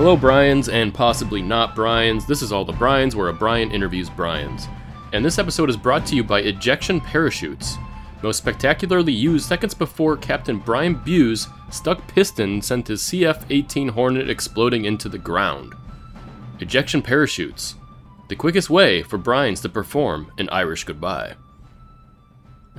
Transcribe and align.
Hello, 0.00 0.16
Brians, 0.16 0.70
and 0.70 0.94
possibly 0.94 1.42
not 1.42 1.74
Brians. 1.74 2.24
This 2.24 2.40
is 2.40 2.52
All 2.52 2.64
the 2.64 2.72
Brians, 2.72 3.14
where 3.14 3.28
a 3.28 3.34
Brian 3.34 3.70
interviews 3.70 4.08
Brians. 4.08 4.66
And 5.12 5.22
this 5.22 5.38
episode 5.38 5.68
is 5.68 5.76
brought 5.76 6.06
to 6.06 6.16
you 6.16 6.24
by 6.24 6.40
Ejection 6.40 7.02
Parachutes. 7.02 7.76
Most 8.22 8.38
spectacularly 8.38 9.12
used 9.12 9.44
seconds 9.44 9.74
before 9.74 10.16
Captain 10.16 10.58
Brian 10.58 10.94
Bews 10.94 11.48
stuck 11.70 12.08
piston 12.08 12.62
sent 12.62 12.88
his 12.88 13.02
CF 13.02 13.44
18 13.50 13.88
Hornet 13.88 14.30
exploding 14.30 14.86
into 14.86 15.10
the 15.10 15.18
ground. 15.18 15.74
Ejection 16.60 17.02
Parachutes. 17.02 17.74
The 18.30 18.36
quickest 18.36 18.70
way 18.70 19.02
for 19.02 19.18
Brians 19.18 19.60
to 19.60 19.68
perform 19.68 20.32
an 20.38 20.48
Irish 20.48 20.84
goodbye. 20.84 21.34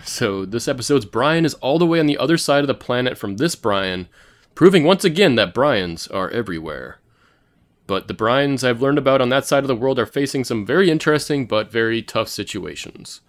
So, 0.03 0.43
this 0.43 0.67
episode's 0.67 1.05
Brian 1.05 1.45
is 1.45 1.53
all 1.53 1.77
the 1.77 1.85
way 1.85 1.99
on 1.99 2.07
the 2.07 2.17
other 2.17 2.39
side 2.39 2.63
of 2.63 2.67
the 2.67 2.73
planet 2.73 3.15
from 3.15 3.37
this 3.37 3.53
Brian, 3.53 4.09
proving 4.55 4.85
once 4.85 5.05
again 5.05 5.35
that 5.35 5.53
Brians 5.53 6.07
are 6.07 6.31
everywhere. 6.31 6.97
But 7.91 8.07
the 8.07 8.13
Brians 8.13 8.63
I've 8.63 8.81
learned 8.81 8.99
about 8.99 9.19
on 9.19 9.27
that 9.31 9.45
side 9.45 9.65
of 9.65 9.67
the 9.67 9.75
world 9.75 9.99
are 9.99 10.05
facing 10.05 10.45
some 10.45 10.65
very 10.65 10.89
interesting 10.89 11.45
but 11.45 11.69
very 11.69 12.01
tough 12.01 12.29
situations. 12.29 13.19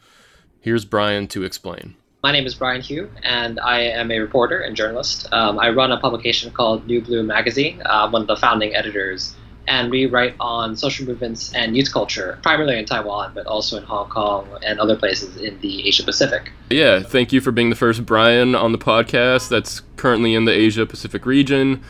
Here's 0.61 0.85
Brian 0.85 1.27
to 1.35 1.43
explain. 1.43 1.97
My 2.23 2.31
name 2.31 2.47
is 2.47 2.55
Brian 2.55 2.81
Hugh, 2.81 3.11
and 3.25 3.59
I 3.59 3.81
am 3.81 4.13
a 4.13 4.21
reporter 4.21 4.61
and 4.61 4.77
journalist. 4.77 5.27
Um, 5.33 5.59
I 5.59 5.71
run 5.71 5.91
a 5.91 5.99
publication 5.99 6.53
called 6.53 6.87
New 6.87 7.01
Bloom 7.01 7.27
Magazine, 7.27 7.83
uh, 7.85 8.09
one 8.09 8.23
of 8.23 8.29
the 8.29 8.37
founding 8.37 8.73
editors, 8.77 9.35
and 9.67 9.91
we 9.91 10.07
write 10.07 10.37
on 10.39 10.77
social 10.77 11.07
movements 11.07 11.53
and 11.55 11.77
youth 11.77 11.93
culture, 11.93 12.39
primarily 12.45 12.79
in 12.79 12.85
Taiwan, 12.85 13.33
but 13.35 13.47
also 13.47 13.79
in 13.79 13.83
Hong 13.83 14.09
Kong 14.11 14.47
and 14.65 14.79
other 14.79 14.95
places 14.95 15.39
in 15.39 15.59
the 15.59 15.89
Asia 15.89 16.05
Pacific. 16.05 16.53
Yeah, 16.71 17.01
thank 17.01 17.33
you 17.33 17.41
for 17.41 17.51
being 17.51 17.71
the 17.71 17.75
first 17.75 18.07
Brian 18.07 18.55
on 18.55 18.71
the 18.71 18.79
podcast 18.79 19.49
that's 19.49 19.83
currently 19.97 20.37
in 20.37 20.45
the 20.45 20.53
Asia 20.53 20.87
Pacific 20.87 21.27
region. 21.27 21.83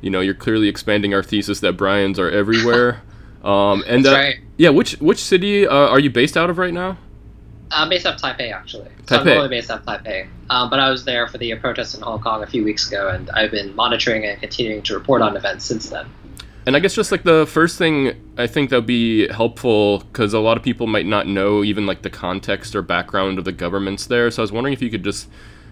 You 0.00 0.10
know, 0.10 0.20
you're 0.20 0.34
clearly 0.34 0.68
expanding 0.68 1.14
our 1.14 1.22
thesis 1.22 1.60
that 1.60 1.76
Brians 1.76 2.18
are 2.18 2.30
everywhere. 2.30 3.02
Um, 3.42 3.82
and 3.86 4.06
uh, 4.06 4.12
right. 4.12 4.36
yeah, 4.58 4.68
which 4.68 4.92
which 5.00 5.18
city 5.18 5.66
uh, 5.66 5.74
are 5.74 5.98
you 5.98 6.10
based 6.10 6.36
out 6.36 6.50
of 6.50 6.58
right 6.58 6.74
now? 6.74 6.98
I'm 7.70 7.88
based 7.88 8.04
out 8.04 8.14
of 8.16 8.20
Taipei, 8.20 8.52
actually. 8.52 8.90
So 9.08 9.16
Taipei. 9.18 9.32
I'm 9.32 9.38
only 9.38 9.48
based 9.48 9.70
out 9.70 9.80
of 9.80 9.86
Taipei. 9.86 10.28
Um, 10.50 10.68
but 10.68 10.80
I 10.80 10.90
was 10.90 11.04
there 11.04 11.26
for 11.28 11.38
the 11.38 11.54
protests 11.54 11.94
in 11.94 12.02
Hong 12.02 12.20
Kong 12.20 12.42
a 12.42 12.46
few 12.46 12.64
weeks 12.64 12.88
ago, 12.88 13.08
and 13.08 13.30
I've 13.30 13.50
been 13.50 13.74
monitoring 13.74 14.26
and 14.26 14.38
continuing 14.40 14.82
to 14.82 14.94
report 14.94 15.22
on 15.22 15.36
events 15.36 15.64
since 15.64 15.88
then. 15.88 16.06
And 16.66 16.76
I 16.76 16.80
guess 16.80 16.94
just 16.94 17.10
like 17.10 17.22
the 17.22 17.46
first 17.46 17.78
thing 17.78 18.12
I 18.36 18.46
think 18.46 18.70
that 18.70 18.76
would 18.76 18.86
be 18.86 19.28
helpful 19.28 20.00
because 20.00 20.34
a 20.34 20.40
lot 20.40 20.56
of 20.56 20.62
people 20.62 20.86
might 20.86 21.06
not 21.06 21.26
know 21.26 21.64
even 21.64 21.86
like 21.86 22.02
the 22.02 22.10
context 22.10 22.74
or 22.74 22.82
background 22.82 23.38
of 23.38 23.44
the 23.44 23.52
governments 23.52 24.06
there. 24.06 24.30
So 24.30 24.42
I 24.42 24.44
was 24.44 24.52
wondering 24.52 24.74
if 24.74 24.82
you 24.82 24.90
could 24.90 25.02
just 25.02 25.28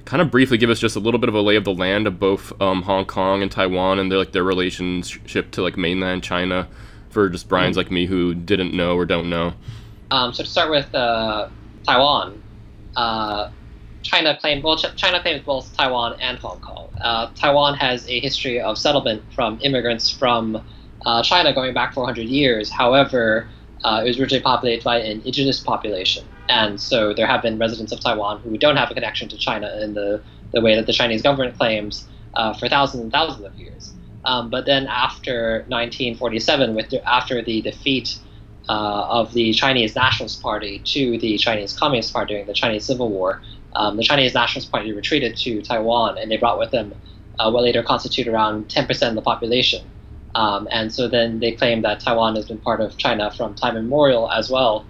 kind 0.08 0.22
of 0.22 0.30
briefly 0.30 0.56
give 0.56 0.70
us 0.70 0.80
just 0.80 0.96
a 0.96 0.98
little 0.98 1.20
bit 1.20 1.28
of 1.28 1.34
a 1.34 1.40
lay 1.42 1.54
of 1.54 1.64
the 1.64 1.74
land 1.74 2.06
of 2.06 2.18
both 2.18 2.58
um, 2.62 2.80
Hong 2.80 3.04
Kong 3.04 3.42
and 3.42 3.52
Taiwan 3.52 3.98
and 3.98 4.10
their 4.10 4.18
like 4.18 4.32
their 4.32 4.42
relationship 4.42 5.50
to 5.50 5.62
like 5.62 5.76
mainland 5.76 6.24
China 6.24 6.66
for 7.10 7.28
just 7.28 7.46
Brian's 7.46 7.76
mm-hmm. 7.76 7.84
like 7.84 7.90
me 7.90 8.06
who 8.06 8.34
didn't 8.34 8.72
know 8.72 8.96
or 8.96 9.04
don't 9.04 9.28
know. 9.28 9.52
Um, 10.10 10.32
so 10.32 10.44
to 10.44 10.48
start 10.48 10.70
with 10.70 10.94
uh, 10.94 11.50
Taiwan, 11.86 12.42
uh, 12.96 13.50
China 14.02 14.34
claimed 14.40 14.64
well 14.64 14.78
China 14.78 15.20
claims 15.20 15.44
both 15.44 15.76
Taiwan 15.76 16.18
and 16.20 16.38
Hong 16.38 16.58
Kong. 16.60 16.88
Uh, 17.02 17.30
Taiwan 17.34 17.74
has 17.74 18.08
a 18.08 18.18
history 18.18 18.58
of 18.58 18.78
settlement 18.78 19.22
from 19.34 19.58
immigrants 19.62 20.08
from 20.08 20.64
uh, 21.04 21.22
China 21.22 21.52
going 21.52 21.74
back 21.74 21.92
400 21.92 22.22
years. 22.22 22.70
However, 22.70 23.46
uh, 23.84 24.00
it 24.02 24.08
was 24.08 24.18
originally 24.18 24.42
populated 24.42 24.82
by 24.82 25.00
an 25.00 25.20
indigenous 25.20 25.60
population. 25.60 26.24
And 26.48 26.80
so 26.80 27.12
there 27.12 27.26
have 27.26 27.42
been 27.42 27.58
residents 27.58 27.92
of 27.92 28.00
Taiwan 28.00 28.40
who 28.40 28.56
don't 28.56 28.76
have 28.76 28.90
a 28.90 28.94
connection 28.94 29.28
to 29.28 29.36
China 29.36 29.70
in 29.82 29.94
the, 29.94 30.22
the 30.52 30.60
way 30.60 30.74
that 30.76 30.86
the 30.86 30.92
Chinese 30.92 31.22
government 31.22 31.56
claims 31.56 32.08
uh, 32.34 32.54
for 32.54 32.68
thousands 32.68 33.02
and 33.02 33.12
thousands 33.12 33.44
of 33.44 33.54
years. 33.58 33.92
Um, 34.24 34.50
but 34.50 34.66
then 34.66 34.86
after 34.86 35.64
1947, 35.68 36.74
with 36.74 36.90
the, 36.90 37.06
after 37.08 37.42
the 37.42 37.62
defeat 37.62 38.18
uh, 38.68 39.06
of 39.08 39.32
the 39.32 39.52
Chinese 39.52 39.94
Nationalist 39.94 40.42
Party 40.42 40.80
to 40.84 41.18
the 41.18 41.38
Chinese 41.38 41.76
Communist 41.76 42.12
Party 42.12 42.34
during 42.34 42.46
the 42.46 42.54
Chinese 42.54 42.84
Civil 42.84 43.10
War, 43.10 43.42
um, 43.74 43.96
the 43.96 44.02
Chinese 44.02 44.34
Nationalist 44.34 44.70
Party 44.70 44.92
retreated 44.92 45.36
to 45.38 45.62
Taiwan, 45.62 46.18
and 46.18 46.30
they 46.30 46.36
brought 46.36 46.58
with 46.58 46.70
them 46.70 46.94
uh, 47.38 47.50
what 47.50 47.62
later 47.62 47.82
constituted 47.82 48.30
around 48.30 48.68
10% 48.68 49.08
of 49.08 49.14
the 49.14 49.22
population. 49.22 49.82
Um, 50.34 50.68
and 50.70 50.92
so 50.92 51.08
then 51.08 51.40
they 51.40 51.52
claim 51.52 51.82
that 51.82 52.00
Taiwan 52.00 52.36
has 52.36 52.46
been 52.46 52.58
part 52.58 52.80
of 52.80 52.96
China 52.96 53.30
from 53.30 53.54
time 53.54 53.76
immemorial 53.76 54.30
as 54.30 54.50
well, 54.50 54.84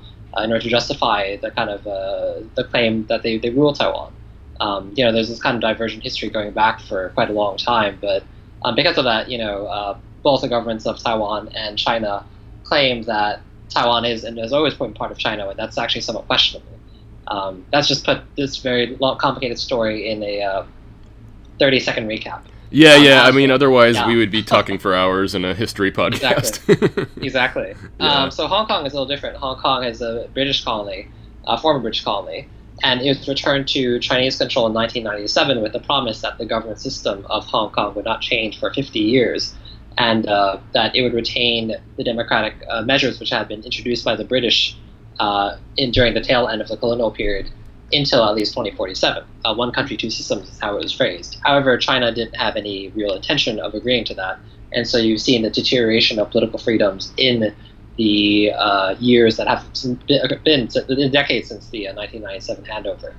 in 0.45 0.51
order 0.53 0.63
to 0.63 0.69
justify 0.69 1.37
the 1.37 1.51
kind 1.51 1.71
of 1.71 1.87
uh, 1.87 2.41
the 2.55 2.65
claim 2.65 3.07
that 3.07 3.23
they, 3.23 3.39
they 3.39 3.51
rule 3.51 3.73
Taiwan. 3.73 4.13
Um, 4.61 4.93
you 4.97 5.05
know, 5.05 5.13
there's 5.13 5.29
this 5.29 5.41
kind 5.41 5.55
of 5.55 5.61
divergent 5.61 6.03
history 6.03 6.31
going 6.31 6.51
back 6.51 6.81
for 6.81 7.11
quite 7.11 7.31
a 7.31 7.33
long 7.33 7.57
time, 7.57 7.99
but 8.01 8.25
um, 8.63 8.75
because 8.75 8.99
of 8.99 9.05
that, 9.05 9.31
you 9.31 9.39
know, 9.39 9.67
uh, 9.67 9.97
both 10.23 10.41
the 10.41 10.49
governments 10.49 10.85
of 10.85 10.99
Taiwan 10.99 11.49
and 11.55 11.79
China 11.79 12.25
claim 12.65 13.03
that 13.03 13.41
Taiwan 13.69 14.05
is 14.05 14.25
and 14.25 14.37
has 14.39 14.53
always 14.53 14.75
been 14.75 14.93
part 14.95 15.13
of 15.13 15.19
China, 15.19 15.49
and 15.49 15.59
that's 15.59 15.79
actually 15.79 16.01
somewhat 16.01 16.27
questionable. 16.27 16.79
Um, 17.29 17.65
that's 17.71 17.87
just 17.87 18.05
put 18.05 18.23
this 18.37 18.57
very 18.57 18.97
long, 18.97 19.19
complicated 19.19 19.59
story 19.59 20.11
in 20.11 20.23
a 20.23 20.43
uh, 20.43 20.67
30 21.59 21.81
second 21.81 22.09
recap. 22.09 22.43
Yeah, 22.71 22.97
yeah. 22.97 23.23
I 23.23 23.31
mean, 23.31 23.51
otherwise 23.51 23.95
yeah. 23.95 24.07
we 24.07 24.17
would 24.17 24.31
be 24.31 24.43
talking 24.43 24.79
for 24.79 24.95
hours 24.95 25.35
in 25.35 25.45
a 25.45 25.55
history 25.55 25.91
podcast. 25.91 26.69
Exactly. 26.69 27.07
exactly. 27.27 27.75
Yeah. 27.99 28.07
Um, 28.07 28.31
so 28.31 28.47
Hong 28.47 28.67
Kong 28.67 28.85
is 28.87 28.93
a 28.93 28.97
little 28.97 29.07
different. 29.07 29.37
Hong 29.37 29.57
Kong 29.59 29.85
is 29.85 30.03
a 30.03 30.29
British 30.35 30.65
colony, 30.65 31.09
a 31.47 31.59
former 31.59 31.81
British 31.81 32.05
colony, 32.05 32.49
and 32.83 33.01
it 33.01 33.09
was 33.09 33.29
returned 33.29 33.69
to 33.69 33.99
Chinese 34.01 34.37
control 34.37 34.67
in 34.67 34.75
1997 34.75 35.63
with 35.63 35.73
the 35.73 35.81
promise 35.81 36.21
that 36.21 36.39
the 36.39 36.47
government 36.47 36.81
system 36.81 37.27
of 37.31 37.45
Hong 37.47 37.71
Kong 37.71 37.95
would 37.95 38.05
not 38.05 38.21
change 38.21 38.59
for 38.59 38.73
50 38.73 38.99
years, 38.99 39.55
and 39.97 40.27
uh, 40.27 40.59
that 40.75 40.95
it 40.95 41.03
would 41.03 41.15
retain 41.15 41.75
the 41.97 42.05
democratic 42.05 42.55
uh, 42.69 42.83
measures 42.83 43.19
which 43.19 43.31
had 43.31 43.49
been 43.49 43.63
introduced 43.63 44.05
by 44.05 44.15
the 44.15 44.25
British 44.25 44.77
uh, 45.19 45.57
in 45.77 45.91
during 45.91 46.15
the 46.15 46.21
tail 46.21 46.49
end 46.49 46.61
of 46.61 46.69
the 46.69 46.77
colonial 46.77 47.11
period 47.11 47.51
until 47.93 48.25
at 48.25 48.35
least 48.35 48.53
2047. 48.53 49.25
Uh, 49.45 49.55
one 49.55 49.73
country, 49.73 49.97
two 49.97 50.11
systems 50.11 50.49
is 50.49 50.59
how 50.59 50.77
it 50.77 50.83
was 50.83 50.93
phrased. 50.93 51.39
However, 51.45 51.77
China 51.79 52.13
didn't 52.15 52.37
have 52.37 52.57
any 52.57 52.89
real 52.91 53.15
intention 53.15 53.59
of 53.61 53.75
agreeing 53.75 54.05
to 54.07 54.15
that. 54.15 54.39
And 54.73 54.87
so 54.87 54.99
you've 54.99 55.21
seen 55.21 55.43
the 55.43 55.51
deterioration 55.51 56.19
of 56.19 56.31
political 56.31 56.59
freedoms 56.59 57.13
in 57.17 57.55
the 57.97 58.53
uh, 58.57 58.95
years 59.01 59.37
that 59.39 59.49
have 59.49 59.65
been, 60.45 60.69
the 60.69 61.09
decades 61.11 61.49
since 61.49 61.69
the 61.71 61.89
uh, 61.89 61.95
1997 61.95 62.65
handover. 62.65 63.15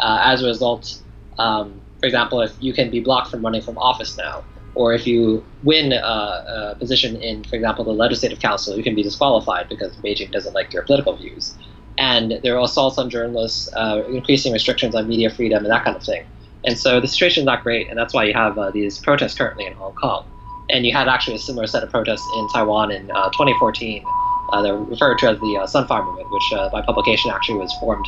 Uh, 0.00 0.20
as 0.22 0.42
a 0.42 0.46
result, 0.46 1.00
um, 1.38 1.80
for 2.00 2.06
example, 2.06 2.40
if 2.40 2.52
you 2.60 2.72
can 2.72 2.90
be 2.90 3.00
blocked 3.00 3.30
from 3.30 3.42
running 3.42 3.62
from 3.62 3.78
office 3.78 4.16
now, 4.16 4.44
or 4.74 4.92
if 4.92 5.06
you 5.06 5.44
win 5.64 5.92
a, 5.92 5.96
a, 5.96 6.76
position 6.78 7.16
in, 7.16 7.42
for 7.42 7.56
example, 7.56 7.84
the 7.84 7.92
legislative 7.92 8.38
council, 8.38 8.76
you 8.76 8.82
can 8.82 8.94
be 8.94 9.02
disqualified 9.02 9.68
because 9.68 9.96
Beijing 9.96 10.30
doesn't 10.30 10.54
like 10.54 10.72
your 10.72 10.82
political 10.82 11.16
views 11.16 11.54
and 11.98 12.38
there 12.42 12.56
are 12.56 12.64
assaults 12.64 12.96
on 12.96 13.10
journalists, 13.10 13.68
uh, 13.74 14.04
increasing 14.08 14.52
restrictions 14.52 14.94
on 14.94 15.08
media 15.08 15.28
freedom, 15.28 15.64
and 15.64 15.72
that 15.72 15.84
kind 15.84 15.96
of 15.96 16.02
thing. 16.02 16.24
And 16.64 16.78
so 16.78 17.00
the 17.00 17.08
situation 17.08 17.42
is 17.42 17.46
not 17.46 17.62
great, 17.62 17.88
and 17.88 17.98
that's 17.98 18.14
why 18.14 18.24
you 18.24 18.34
have 18.34 18.56
uh, 18.56 18.70
these 18.70 18.98
protests 18.98 19.34
currently 19.34 19.66
in 19.66 19.72
Hong 19.74 19.94
Kong. 19.94 20.24
And 20.70 20.86
you 20.86 20.92
had 20.92 21.08
actually 21.08 21.36
a 21.36 21.40
similar 21.40 21.66
set 21.66 21.82
of 21.82 21.90
protests 21.90 22.26
in 22.36 22.48
Taiwan 22.48 22.92
in 22.92 23.10
uh, 23.10 23.30
2014. 23.30 24.04
Uh, 24.52 24.62
they're 24.62 24.76
referred 24.76 25.18
to 25.18 25.28
as 25.28 25.40
the 25.40 25.58
uh, 25.60 25.66
Sunflower 25.66 26.04
Movement, 26.04 26.30
which 26.30 26.52
uh, 26.52 26.68
by 26.70 26.82
publication 26.82 27.30
actually 27.30 27.58
was 27.58 27.72
formed 27.80 28.06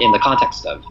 in 0.00 0.12
the 0.12 0.18
context 0.22 0.66
of. 0.66 0.84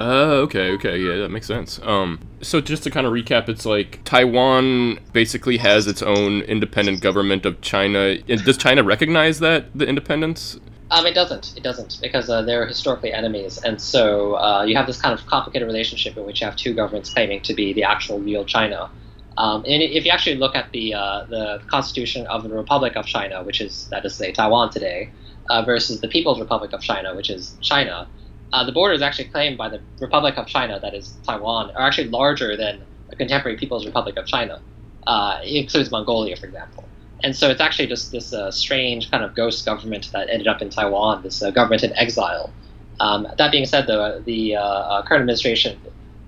Oh, 0.00 0.42
okay, 0.42 0.70
okay, 0.72 0.96
yeah, 0.98 1.16
that 1.16 1.30
makes 1.30 1.46
sense. 1.46 1.80
Um, 1.82 2.20
so 2.40 2.60
just 2.60 2.84
to 2.84 2.90
kind 2.90 3.04
of 3.04 3.12
recap, 3.12 3.48
it's 3.48 3.66
like 3.66 4.00
Taiwan 4.04 5.00
basically 5.12 5.56
has 5.56 5.88
its 5.88 6.02
own 6.02 6.42
independent 6.42 7.00
government 7.00 7.44
of 7.44 7.60
China. 7.60 8.16
Does 8.18 8.56
China 8.56 8.84
recognize 8.84 9.40
that 9.40 9.76
the 9.76 9.88
independence? 9.88 10.58
Um, 10.90 11.04
it 11.04 11.14
doesn't. 11.14 11.52
It 11.56 11.62
doesn't 11.62 11.98
because 12.00 12.30
uh, 12.30 12.42
they're 12.42 12.66
historically 12.66 13.12
enemies, 13.12 13.58
and 13.58 13.80
so 13.80 14.36
uh, 14.36 14.64
you 14.66 14.74
have 14.76 14.86
this 14.86 15.00
kind 15.00 15.12
of 15.18 15.26
complicated 15.26 15.66
relationship 15.66 16.16
in 16.16 16.24
which 16.24 16.40
you 16.40 16.46
have 16.46 16.56
two 16.56 16.72
governments 16.72 17.10
claiming 17.10 17.42
to 17.42 17.52
be 17.52 17.74
the 17.74 17.84
actual 17.84 18.18
real 18.20 18.44
China. 18.44 18.88
Um, 19.36 19.64
and 19.68 19.82
if 19.82 20.04
you 20.04 20.10
actually 20.10 20.36
look 20.36 20.56
at 20.56 20.72
the 20.72 20.94
uh, 20.94 21.26
the 21.26 21.60
Constitution 21.66 22.26
of 22.28 22.42
the 22.42 22.48
Republic 22.48 22.96
of 22.96 23.04
China, 23.04 23.44
which 23.44 23.60
is 23.60 23.86
that 23.90 24.04
is 24.06 24.12
to 24.12 24.18
say 24.18 24.32
Taiwan 24.32 24.70
today, 24.70 25.10
uh, 25.50 25.62
versus 25.62 26.00
the 26.00 26.08
People's 26.08 26.40
Republic 26.40 26.72
of 26.72 26.80
China, 26.80 27.14
which 27.14 27.28
is 27.28 27.56
China, 27.60 28.08
uh, 28.52 28.64
the 28.64 28.72
borders 28.72 29.02
actually 29.02 29.26
claimed 29.26 29.58
by 29.58 29.68
the 29.68 29.80
Republic 30.00 30.38
of 30.38 30.46
China, 30.46 30.80
that 30.80 30.94
is 30.94 31.14
Taiwan, 31.24 31.70
are 31.72 31.86
actually 31.86 32.08
larger 32.08 32.56
than 32.56 32.80
the 33.10 33.16
contemporary 33.16 33.58
People's 33.58 33.84
Republic 33.84 34.16
of 34.16 34.26
China. 34.26 34.60
Uh, 35.06 35.38
it 35.42 35.54
includes 35.54 35.90
Mongolia, 35.90 36.36
for 36.36 36.46
example. 36.46 36.84
And 37.24 37.34
so 37.34 37.50
it's 37.50 37.60
actually 37.60 37.88
just 37.88 38.12
this 38.12 38.32
uh, 38.32 38.50
strange 38.50 39.10
kind 39.10 39.24
of 39.24 39.34
ghost 39.34 39.64
government 39.64 40.10
that 40.12 40.28
ended 40.30 40.46
up 40.46 40.62
in 40.62 40.70
Taiwan, 40.70 41.22
this 41.22 41.42
uh, 41.42 41.50
government 41.50 41.82
in 41.82 41.96
exile. 41.96 42.52
Um, 43.00 43.26
that 43.38 43.50
being 43.50 43.64
said, 43.64 43.86
though, 43.86 44.20
the 44.24 44.56
uh, 44.56 44.62
uh 44.62 45.02
current 45.02 45.22
administration 45.22 45.78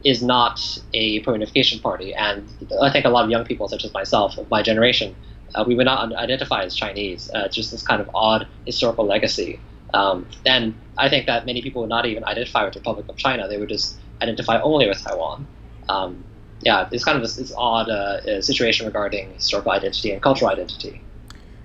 is 0.04 0.22
not 0.22 0.60
a 0.94 1.20
pro-unification 1.20 1.80
party, 1.80 2.14
and 2.14 2.48
I 2.80 2.90
think 2.90 3.04
a 3.04 3.10
lot 3.10 3.24
of 3.24 3.30
young 3.30 3.44
people, 3.44 3.68
such 3.68 3.84
as 3.84 3.92
myself, 3.92 4.38
of 4.38 4.50
my 4.50 4.62
generation, 4.62 5.14
uh, 5.54 5.64
we 5.66 5.74
would 5.74 5.84
not 5.84 6.12
identify 6.14 6.62
as 6.62 6.74
Chinese. 6.74 7.30
Uh, 7.34 7.48
just 7.48 7.70
this 7.70 7.82
kind 7.82 8.00
of 8.00 8.08
odd 8.14 8.46
historical 8.66 9.04
legacy. 9.04 9.60
Um, 9.92 10.26
and 10.46 10.74
I 10.96 11.08
think 11.08 11.26
that 11.26 11.44
many 11.44 11.60
people 11.60 11.82
would 11.82 11.88
not 11.88 12.06
even 12.06 12.24
identify 12.24 12.64
with 12.64 12.74
the 12.74 12.80
Republic 12.80 13.06
of 13.08 13.16
China; 13.16 13.48
they 13.48 13.58
would 13.58 13.68
just 13.68 13.98
identify 14.22 14.60
only 14.60 14.88
with 14.88 15.02
Taiwan. 15.02 15.46
Um, 15.88 16.24
yeah, 16.62 16.88
it's 16.92 17.04
kind 17.04 17.16
of 17.16 17.22
this, 17.22 17.36
this 17.36 17.52
odd 17.56 17.88
uh, 17.88 18.42
situation 18.42 18.86
regarding 18.86 19.32
historical 19.34 19.72
identity 19.72 20.12
and 20.12 20.22
cultural 20.22 20.50
identity. 20.50 21.00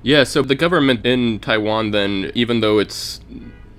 Yeah, 0.01 0.23
so 0.23 0.41
the 0.41 0.55
government 0.55 1.05
in 1.05 1.39
Taiwan, 1.39 1.91
then, 1.91 2.31
even 2.35 2.59
though 2.59 2.79
it's 2.79 3.19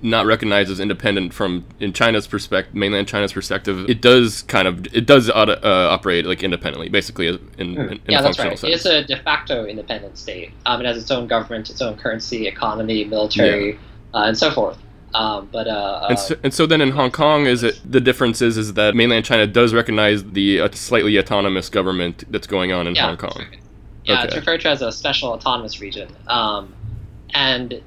not 0.01 0.25
recognized 0.25 0.69
as 0.69 0.79
independent 0.79 1.33
from 1.33 1.65
in 1.79 1.93
China's 1.93 2.27
perspective, 2.27 2.75
mainland 2.75 3.07
China's 3.07 3.33
perspective, 3.33 3.89
it 3.89 4.01
does 4.01 4.43
kind 4.43 4.67
of 4.67 4.85
it 4.93 5.05
does 5.05 5.29
uh, 5.29 5.57
operate 5.63 6.25
like 6.25 6.43
independently, 6.43 6.89
basically 6.89 7.27
in, 7.27 7.39
in, 7.57 7.77
in 7.77 8.01
yeah, 8.07 8.19
a 8.19 8.23
that's 8.23 8.39
right. 8.39 8.59
sense. 8.59 8.75
It's 8.75 8.85
a 8.85 9.03
de 9.03 9.17
facto 9.23 9.65
independent 9.65 10.17
state. 10.17 10.51
Um, 10.65 10.81
it 10.81 10.85
has 10.85 10.97
its 10.97 11.09
own 11.11 11.27
government, 11.27 11.69
its 11.69 11.81
own 11.81 11.97
currency, 11.97 12.47
economy, 12.47 13.05
military, 13.05 13.79
uh, 14.13 14.23
and 14.23 14.37
so 14.37 14.51
forth. 14.51 14.77
Um, 15.17 15.49
but 15.51 15.67
uh, 15.67 16.07
And 16.09 16.19
so, 16.19 16.35
and 16.43 16.53
so 16.53 16.65
then 16.67 16.79
in 16.79 16.91
Hong 16.91 17.09
Kong, 17.09 17.47
is 17.47 17.63
it 17.63 17.79
the 17.83 17.99
difference 17.99 18.41
is 18.41 18.55
is 18.57 18.73
that 18.73 18.95
mainland 18.95 19.25
China 19.25 19.47
does 19.47 19.73
recognize 19.73 20.23
the 20.23 20.61
uh, 20.61 20.69
slightly 20.71 21.17
autonomous 21.17 21.69
government 21.69 22.23
that's 22.31 22.45
going 22.45 22.71
on 22.71 22.85
in 22.85 22.93
yeah, 22.93 23.07
Hong 23.07 23.17
Kong. 23.17 23.45
Yeah, 24.03 24.19
Okay. 24.19 24.27
it's 24.27 24.35
referred 24.35 24.61
to 24.61 24.69
as 24.69 24.81
a 24.81 24.91
special 24.91 25.29
autonomous 25.29 25.81
region. 25.81 26.09
Um, 26.27 26.73
and 27.33 27.81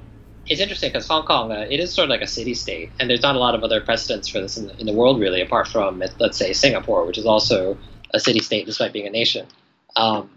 it's 0.47 0.61
interesting 0.61 0.91
because 0.91 1.07
Hong 1.07 1.25
Kong, 1.25 1.53
uh, 1.53 1.67
it 1.71 1.79
is 1.79 1.93
sort 1.93 2.05
of 2.07 2.11
like 2.11 2.23
a 2.23 2.27
city 2.27 2.55
state, 2.55 2.91
and 2.99 3.09
there's 3.09 3.23
not 3.23 3.37
a 3.37 3.39
lot 3.39 3.55
of 3.55 3.63
other 3.63 3.81
precedents 3.81 4.27
for 4.29 4.41
this 4.41 4.57
in 4.57 4.67
the, 4.67 4.77
in 4.79 4.87
the 4.87 4.93
world, 4.93 5.21
really, 5.21 5.41
apart 5.41 5.69
from, 5.69 6.03
let's 6.19 6.37
say, 6.37 6.53
Singapore, 6.53 7.07
which 7.07 7.19
is 7.19 7.27
also 7.27 7.79
a 8.13 8.19
city 8.19 8.41
state 8.41 8.67
despite 8.67 8.93
being 8.93 9.07
a 9.07 9.11
nation. 9.11 9.47
Um, 9.95 10.31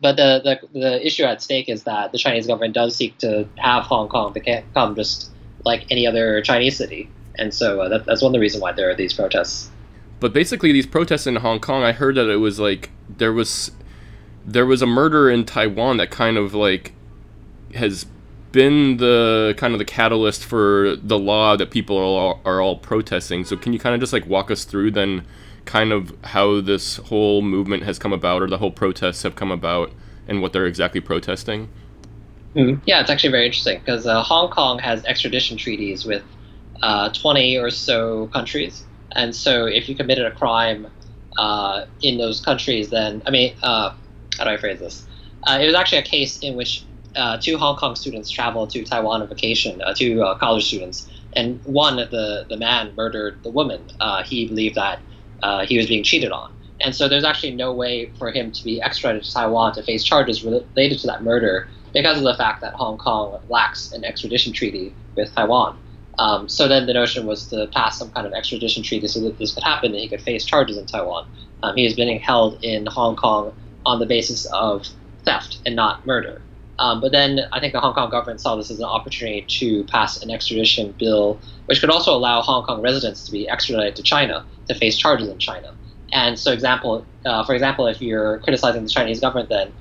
but 0.00 0.16
the, 0.16 0.60
the, 0.72 0.78
the 0.78 1.06
issue 1.06 1.24
at 1.24 1.40
stake 1.40 1.68
is 1.68 1.84
that 1.84 2.12
the 2.12 2.18
Chinese 2.18 2.46
government 2.46 2.74
does 2.74 2.94
seek 2.94 3.16
to 3.18 3.48
have 3.56 3.84
Hong 3.84 4.08
Kong 4.08 4.32
become 4.34 4.94
just 4.94 5.30
like 5.64 5.86
any 5.90 6.06
other 6.06 6.40
Chinese 6.42 6.76
city. 6.76 7.10
And 7.36 7.52
so 7.52 7.80
uh, 7.82 7.88
that, 7.88 8.06
that's 8.06 8.22
one 8.22 8.30
of 8.30 8.32
the 8.34 8.40
reasons 8.40 8.62
why 8.62 8.72
there 8.72 8.90
are 8.90 8.94
these 8.94 9.12
protests. 9.12 9.70
But 10.20 10.32
basically, 10.32 10.72
these 10.72 10.86
protests 10.86 11.26
in 11.26 11.36
Hong 11.36 11.60
Kong, 11.60 11.82
I 11.82 11.92
heard 11.92 12.14
that 12.14 12.30
it 12.30 12.36
was 12.36 12.60
like 12.60 12.90
there 13.08 13.32
was 13.32 13.72
there 14.46 14.66
was 14.66 14.82
a 14.82 14.86
murder 14.86 15.30
in 15.30 15.44
Taiwan 15.44 15.96
that 15.96 16.10
kind 16.10 16.36
of 16.36 16.54
like 16.54 16.92
has 17.74 18.06
been 18.52 18.98
the 18.98 19.54
kind 19.56 19.72
of 19.72 19.78
the 19.78 19.84
catalyst 19.84 20.44
for 20.44 20.94
the 21.02 21.18
law 21.18 21.56
that 21.56 21.70
people 21.70 21.98
are 21.98 22.04
all, 22.04 22.40
are 22.44 22.60
all 22.60 22.76
protesting. 22.76 23.44
So 23.44 23.56
can 23.56 23.72
you 23.72 23.78
kind 23.78 23.94
of 23.94 24.00
just 24.00 24.12
like 24.12 24.26
walk 24.26 24.50
us 24.50 24.64
through 24.64 24.92
then 24.92 25.26
kind 25.64 25.92
of 25.92 26.16
how 26.24 26.60
this 26.60 26.98
whole 26.98 27.42
movement 27.42 27.82
has 27.82 27.98
come 27.98 28.12
about 28.12 28.42
or 28.42 28.46
the 28.46 28.58
whole 28.58 28.70
protests 28.70 29.24
have 29.24 29.34
come 29.34 29.50
about 29.50 29.90
and 30.28 30.40
what 30.40 30.52
they're 30.52 30.66
exactly 30.66 31.00
protesting? 31.00 31.68
Yeah, 32.54 33.00
it's 33.00 33.10
actually 33.10 33.30
very 33.30 33.46
interesting 33.46 33.80
because 33.80 34.06
uh, 34.06 34.22
Hong 34.22 34.48
Kong 34.48 34.78
has 34.78 35.04
extradition 35.04 35.56
treaties 35.56 36.04
with 36.04 36.22
uh, 36.82 37.08
20 37.10 37.58
or 37.58 37.70
so 37.70 38.28
countries. 38.28 38.84
And 39.16 39.34
so 39.34 39.66
if 39.66 39.88
you 39.88 39.96
committed 39.96 40.24
a 40.26 40.30
crime 40.30 40.86
uh, 41.36 41.86
in 42.00 42.18
those 42.18 42.40
countries, 42.40 42.90
then, 42.90 43.22
I 43.26 43.30
mean, 43.30 43.54
uh, 43.62 43.92
how 44.38 44.44
do 44.44 44.50
I 44.50 44.56
phrase 44.56 44.78
this? 44.78 45.06
Uh, 45.44 45.58
it 45.60 45.66
was 45.66 45.74
actually 45.74 45.98
a 45.98 46.02
case 46.02 46.38
in 46.38 46.54
which 46.54 46.84
uh, 47.16 47.38
two 47.40 47.58
Hong 47.58 47.76
Kong 47.76 47.96
students 47.96 48.30
traveled 48.30 48.70
to 48.70 48.84
Taiwan 48.84 49.22
on 49.22 49.28
vacation, 49.28 49.82
two 49.96 50.24
college 50.38 50.64
students, 50.64 51.10
and 51.32 51.60
one, 51.64 51.98
of 51.98 52.10
the, 52.10 52.46
the 52.48 52.56
man, 52.56 52.92
murdered 52.96 53.38
the 53.42 53.50
woman. 53.50 53.80
He 54.26 54.46
believed 54.46 54.76
that 54.76 55.00
he 55.66 55.76
was 55.76 55.86
being 55.86 56.04
cheated 56.04 56.30
on. 56.30 56.52
And 56.80 56.94
so 56.94 57.08
there's 57.08 57.24
actually 57.24 57.54
no 57.54 57.72
way 57.72 58.12
for 58.18 58.30
him 58.30 58.52
to 58.52 58.64
be 58.64 58.80
extradited 58.82 59.24
to 59.24 59.32
Taiwan 59.32 59.74
to 59.74 59.82
face 59.82 60.04
charges 60.04 60.44
related 60.44 60.98
to 61.00 61.06
that 61.08 61.22
murder 61.22 61.68
because 61.94 62.18
of 62.18 62.24
the 62.24 62.34
fact 62.34 62.60
that 62.60 62.74
Hong 62.74 62.98
Kong 62.98 63.40
lacks 63.48 63.92
an 63.92 64.04
extradition 64.04 64.52
treaty 64.52 64.94
with 65.16 65.32
Taiwan. 65.34 65.78
Um, 66.18 66.48
so 66.48 66.68
then 66.68 66.86
the 66.86 66.92
notion 66.92 67.26
was 67.26 67.46
to 67.48 67.68
pass 67.68 67.98
some 67.98 68.10
kind 68.10 68.26
of 68.26 68.32
extradition 68.34 68.82
treaty 68.82 69.08
so 69.08 69.20
that 69.20 69.38
this 69.38 69.54
could 69.54 69.62
happen 69.62 69.92
and 69.92 70.00
he 70.00 70.08
could 70.08 70.20
face 70.20 70.44
charges 70.44 70.76
in 70.76 70.86
Taiwan. 70.86 71.26
Um, 71.62 71.74
he 71.76 71.86
is 71.86 71.94
being 71.94 72.20
held 72.20 72.62
in 72.62 72.86
Hong 72.86 73.16
Kong 73.16 73.54
on 73.86 73.98
the 74.00 74.06
basis 74.06 74.44
of 74.46 74.86
theft 75.24 75.60
and 75.64 75.74
not 75.74 76.04
murder. 76.04 76.42
Um, 76.78 77.00
but 77.00 77.12
then 77.12 77.40
I 77.52 77.60
think 77.60 77.72
the 77.72 77.80
Hong 77.80 77.94
Kong 77.94 78.10
government 78.10 78.40
saw 78.40 78.56
this 78.56 78.70
as 78.70 78.78
an 78.78 78.84
opportunity 78.84 79.44
to 79.60 79.84
pass 79.84 80.22
an 80.22 80.30
extradition 80.30 80.94
bill, 80.98 81.38
which 81.66 81.80
could 81.80 81.90
also 81.90 82.12
allow 82.14 82.42
Hong 82.42 82.64
Kong 82.64 82.82
residents 82.82 83.24
to 83.26 83.32
be 83.32 83.48
extradited 83.48 83.94
to 83.96 84.02
China 84.02 84.44
to 84.68 84.74
face 84.74 84.96
charges 84.96 85.28
in 85.28 85.38
China. 85.38 85.72
And 86.12 86.38
so, 86.38 86.52
example, 86.52 87.04
uh, 87.24 87.44
for 87.44 87.54
example, 87.54 87.86
if 87.86 88.02
you're 88.02 88.38
criticizing 88.40 88.82
the 88.82 88.88
Chinese 88.88 89.20
government, 89.20 89.48
then 89.48 89.72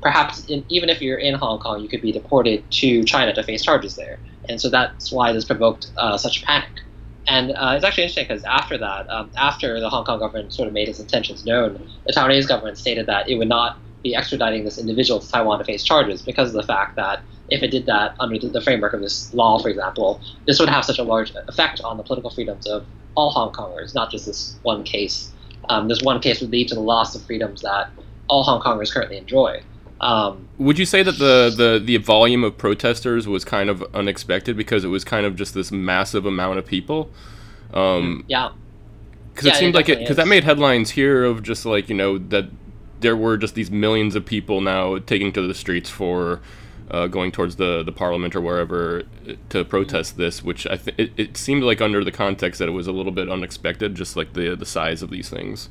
perhaps 0.00 0.46
in, 0.46 0.64
even 0.68 0.88
if 0.88 1.00
you're 1.02 1.18
in 1.18 1.34
Hong 1.34 1.58
Kong, 1.58 1.80
you 1.80 1.88
could 1.88 2.02
be 2.02 2.12
deported 2.12 2.68
to 2.70 3.04
China 3.04 3.34
to 3.34 3.42
face 3.42 3.62
charges 3.62 3.96
there. 3.96 4.18
And 4.48 4.60
so 4.60 4.68
that's 4.68 5.12
why 5.12 5.32
this 5.32 5.44
provoked 5.44 5.90
uh, 5.96 6.16
such 6.16 6.44
panic. 6.44 6.70
And 7.26 7.52
uh, 7.52 7.74
it's 7.76 7.84
actually 7.84 8.04
interesting 8.04 8.24
because 8.28 8.42
after 8.44 8.76
that, 8.78 9.08
um, 9.10 9.30
after 9.36 9.78
the 9.78 9.88
Hong 9.88 10.04
Kong 10.04 10.18
government 10.18 10.52
sort 10.52 10.66
of 10.66 10.74
made 10.74 10.88
its 10.88 10.98
intentions 10.98 11.44
known, 11.44 11.88
the 12.06 12.12
Taiwanese 12.12 12.48
government 12.48 12.78
stated 12.78 13.06
that 13.06 13.28
it 13.28 13.36
would 13.36 13.48
not 13.48 13.78
be 14.02 14.14
extraditing 14.14 14.64
this 14.64 14.78
individual 14.78 15.20
to 15.20 15.30
Taiwan 15.30 15.58
to 15.58 15.64
face 15.64 15.84
charges 15.84 16.22
because 16.22 16.48
of 16.48 16.54
the 16.54 16.62
fact 16.62 16.96
that 16.96 17.22
if 17.50 17.62
it 17.62 17.70
did 17.70 17.86
that 17.86 18.14
under 18.18 18.38
the 18.38 18.60
framework 18.60 18.94
of 18.94 19.00
this 19.00 19.32
law, 19.34 19.58
for 19.58 19.68
example, 19.68 20.20
this 20.46 20.58
would 20.58 20.68
have 20.68 20.84
such 20.84 20.98
a 20.98 21.02
large 21.02 21.32
effect 21.48 21.80
on 21.82 21.96
the 21.96 22.02
political 22.02 22.30
freedoms 22.30 22.66
of 22.66 22.86
all 23.14 23.30
Hong 23.30 23.52
Kongers, 23.52 23.94
not 23.94 24.10
just 24.10 24.26
this 24.26 24.56
one 24.62 24.84
case. 24.84 25.30
Um, 25.68 25.88
this 25.88 26.00
one 26.02 26.20
case 26.20 26.40
would 26.40 26.50
lead 26.50 26.68
to 26.68 26.74
the 26.74 26.80
loss 26.80 27.14
of 27.14 27.22
freedoms 27.22 27.60
that 27.62 27.90
all 28.28 28.42
Hong 28.42 28.60
Kongers 28.60 28.92
currently 28.92 29.18
enjoy. 29.18 29.62
Um, 30.00 30.48
Would 30.58 30.78
you 30.78 30.86
say 30.86 31.02
that 31.02 31.18
the, 31.18 31.52
the, 31.54 31.78
the 31.84 31.98
volume 31.98 32.42
of 32.42 32.56
protesters 32.56 33.28
was 33.28 33.44
kind 33.44 33.68
of 33.68 33.84
unexpected 33.94 34.56
because 34.56 34.82
it 34.82 34.88
was 34.88 35.04
kind 35.04 35.26
of 35.26 35.36
just 35.36 35.52
this 35.52 35.70
massive 35.70 36.24
amount 36.24 36.58
of 36.58 36.66
people? 36.66 37.10
Um, 37.74 38.24
yeah, 38.26 38.50
because 39.32 39.46
Yeah, 39.46 39.52
it 39.52 39.56
it 39.56 39.58
seemed 39.58 39.74
like 39.74 39.88
it 39.88 39.98
because 39.98 40.16
that 40.16 40.26
made 40.28 40.44
headlines 40.44 40.90
here 40.90 41.24
of 41.24 41.42
just 41.42 41.66
like 41.66 41.88
you 41.88 41.94
know 41.94 42.18
that 42.18 42.46
there 43.00 43.16
were 43.16 43.36
just 43.36 43.54
these 43.54 43.70
millions 43.70 44.14
of 44.14 44.24
people 44.24 44.60
now 44.60 44.98
taking 44.98 45.32
to 45.32 45.46
the 45.46 45.54
streets 45.54 45.88
for 45.90 46.40
uh, 46.90 47.06
going 47.06 47.30
towards 47.30 47.56
the 47.56 47.82
the 47.82 47.92
parliament 47.92 48.34
or 48.34 48.40
wherever 48.40 49.04
uh, 49.28 49.32
to 49.48 49.64
protest 49.64 50.16
this 50.16 50.42
which 50.42 50.66
i 50.66 50.76
think 50.76 50.98
it, 50.98 51.12
it 51.16 51.36
seemed 51.36 51.62
like 51.62 51.80
under 51.80 52.02
the 52.02 52.10
context 52.10 52.58
that 52.58 52.68
it 52.68 52.72
was 52.72 52.86
a 52.86 52.92
little 52.92 53.12
bit 53.12 53.28
unexpected 53.28 53.94
just 53.94 54.16
like 54.16 54.32
the 54.32 54.56
the 54.56 54.66
size 54.66 55.00
of 55.02 55.10
these 55.10 55.28
things 55.28 55.68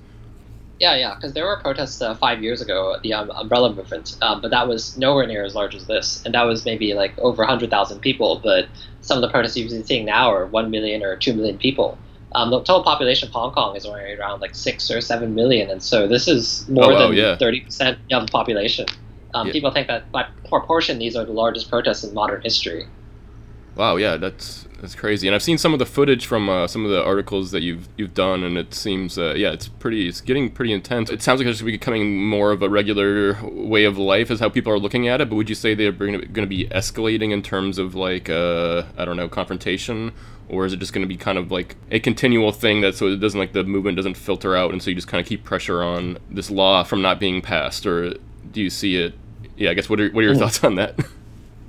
yeah, 0.79 0.95
yeah. 0.95 1.15
Because 1.15 1.33
there 1.33 1.45
were 1.45 1.57
protests 1.57 2.01
uh, 2.01 2.15
five 2.15 2.41
years 2.41 2.61
ago, 2.61 2.98
the 3.03 3.13
um, 3.13 3.29
umbrella 3.31 3.74
movement, 3.74 4.17
um, 4.21 4.41
but 4.41 4.51
that 4.51 4.67
was 4.67 4.98
nowhere 4.98 5.27
near 5.27 5.43
as 5.43 5.53
large 5.55 5.75
as 5.75 5.86
this, 5.88 6.24
and 6.25 6.33
that 6.33 6.43
was 6.43 6.65
maybe 6.65 6.93
like 6.93 7.17
over 7.19 7.43
hundred 7.45 7.69
thousand 7.69 8.00
people. 8.00 8.39
But 8.43 8.67
some 9.01 9.17
of 9.17 9.21
the 9.21 9.29
protests 9.29 9.57
you've 9.57 9.69
been 9.69 9.83
seeing 9.83 10.05
now 10.05 10.31
are 10.31 10.45
one 10.45 10.71
million 10.71 11.03
or 11.03 11.15
two 11.15 11.33
million 11.33 11.57
people. 11.57 11.98
Um, 12.33 12.51
the 12.51 12.59
total 12.59 12.83
population 12.83 13.27
of 13.27 13.33
Hong 13.33 13.51
Kong 13.51 13.75
is 13.75 13.86
only 13.86 14.13
around 14.13 14.39
like 14.39 14.53
six 14.55 14.89
or 14.91 15.01
seven 15.01 15.33
million, 15.36 15.69
and 15.69 15.81
so 15.81 16.07
this 16.07 16.27
is 16.27 16.67
more 16.69 16.86
Oh, 16.86 16.93
wow, 16.93 17.07
than 17.07 17.17
yeah. 17.17 17.36
thirty 17.38 17.62
percent 17.62 17.98
of 18.12 18.25
the 18.27 18.31
population. 18.31 18.86
Um, 19.33 19.48
Yeah. 19.48 19.53
People 19.53 19.71
think 19.71 19.88
that 19.88 20.12
by 20.12 20.25
proportion, 20.48 20.98
these 21.00 21.15
are 21.15 21.25
the 21.25 21.33
largest 21.33 21.69
protests 21.69 22.03
in 22.03 22.13
modern 22.13 22.41
history. 22.41 22.88
Wow 23.79 23.95
yeah 23.95 24.17
that's 24.17 24.67
that's 24.81 24.95
crazy. 24.95 25.27
And 25.27 25.36
i've 25.36 25.43
seen 25.43 25.57
some 25.57 25.74
of 25.74 25.79
the 25.79 25.86
footage 25.86 26.25
from 26.25 26.50
uh, 26.50 26.67
some 26.67 26.83
of 26.86 26.91
the 26.91 27.03
articles 27.03 27.51
that 27.51 27.62
you've 27.62 27.88
you've 27.98 28.13
done 28.13 28.43
and 28.43 28.57
it 28.57 28.74
seems 28.74 29.17
uh, 29.17 29.33
yeah 29.36 29.51
it's 29.51 29.67
pretty 29.67 30.07
it's 30.07 30.21
getting 30.21 30.50
pretty 30.51 30.74
intense. 30.74 31.09
It 31.09 31.21
sounds 31.21 31.39
like 31.39 31.48
it's 31.48 31.62
becoming 31.62 32.25
more 32.25 32.51
of 32.51 32.62
a 32.62 32.69
regular 32.69 33.38
way 33.43 33.86
of 33.86 33.98
life 33.98 34.29
is 34.31 34.41
how 34.41 34.50
people 34.50 34.71
are 34.74 34.79
looking 34.79 35.07
at 35.07 35.21
it 35.21 35.29
but 35.29 35.36
would 35.38 35.50
you 35.50 35.55
say 35.55 35.74
they're 35.75 35.93
going 35.93 36.33
to 36.33 36.45
be 36.45 36.65
escalating 36.67 37.31
in 37.31 37.41
terms 37.41 37.77
of 37.77 37.95
like 37.95 38.29
uh, 38.29 38.83
i 38.98 39.05
don't 39.05 39.17
know 39.17 39.29
confrontation? 39.29 40.12
Or 40.50 40.65
is 40.65 40.74
it 40.74 40.77
just 40.77 40.93
going 40.93 41.03
to 41.03 41.07
be 41.07 41.15
kind 41.15 41.38
of 41.38 41.51
like 41.51 41.75
a 41.91 42.00
continual 42.00 42.51
thing 42.51 42.81
that 42.81 42.95
so 42.95 43.05
it 43.05 43.17
doesn't 43.17 43.39
like 43.39 43.53
the 43.53 43.63
movement 43.63 43.98
doesn't 43.98 44.17
filter 44.17 44.55
out 44.55 44.71
and 44.71 44.81
so 44.81 44.89
you 44.89 44.95
just 44.95 45.07
kind 45.07 45.21
of 45.21 45.27
keep 45.27 45.43
pressure 45.43 45.83
on 45.83 46.17
this 46.27 46.50
law 46.50 46.83
from 46.83 47.01
not 47.03 47.19
being 47.19 47.39
passed? 47.39 47.86
Or 47.86 48.15
do 48.51 48.62
you 48.62 48.71
see 48.71 48.95
it? 48.95 49.13
Yeah 49.55 49.69
i 49.69 49.74
guess 49.75 49.89
what 49.89 50.00
are, 50.00 50.09
what 50.09 50.21
are 50.21 50.27
your 50.27 50.36
thoughts 50.36 50.63
on 50.63 50.75
that 50.75 50.95